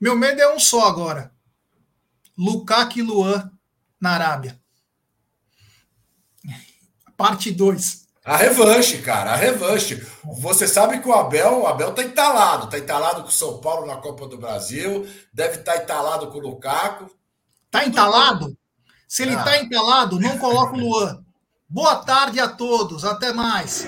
Meu 0.00 0.16
medo 0.16 0.40
é 0.40 0.54
um 0.54 0.58
só 0.58 0.86
agora. 0.86 1.32
Lukaku 2.36 2.98
e 2.98 3.02
Luan 3.02 3.50
na 4.00 4.12
Arábia. 4.12 4.58
Parte 7.16 7.52
2. 7.52 8.08
A 8.24 8.36
revanche, 8.36 8.98
cara, 8.98 9.32
a 9.32 9.36
revanche. 9.36 10.06
Você 10.40 10.68
sabe 10.68 11.00
que 11.00 11.08
o 11.08 11.12
Abel, 11.12 11.60
o 11.60 11.66
Abel 11.66 11.92
tá 11.92 12.02
entalado, 12.02 12.68
tá 12.68 12.78
entalado 12.78 13.22
com 13.22 13.28
o 13.28 13.32
São 13.32 13.58
Paulo 13.60 13.86
na 13.86 13.96
Copa 13.96 14.26
do 14.26 14.38
Brasil, 14.38 15.06
deve 15.32 15.56
estar 15.56 15.74
tá 15.74 15.82
entalado 15.82 16.28
com 16.28 16.38
o 16.38 16.40
Lukaku. 16.40 17.10
Tá 17.70 17.84
entalado? 17.84 18.56
Se 19.10 19.24
ele 19.24 19.34
ah. 19.34 19.42
tá 19.42 19.58
entalado, 19.58 20.20
não 20.20 20.38
coloca 20.38 20.76
o 20.76 20.78
Luan. 20.78 21.24
Boa 21.68 21.96
tarde 21.96 22.38
a 22.38 22.46
todos, 22.46 23.04
até 23.04 23.32
mais. 23.32 23.84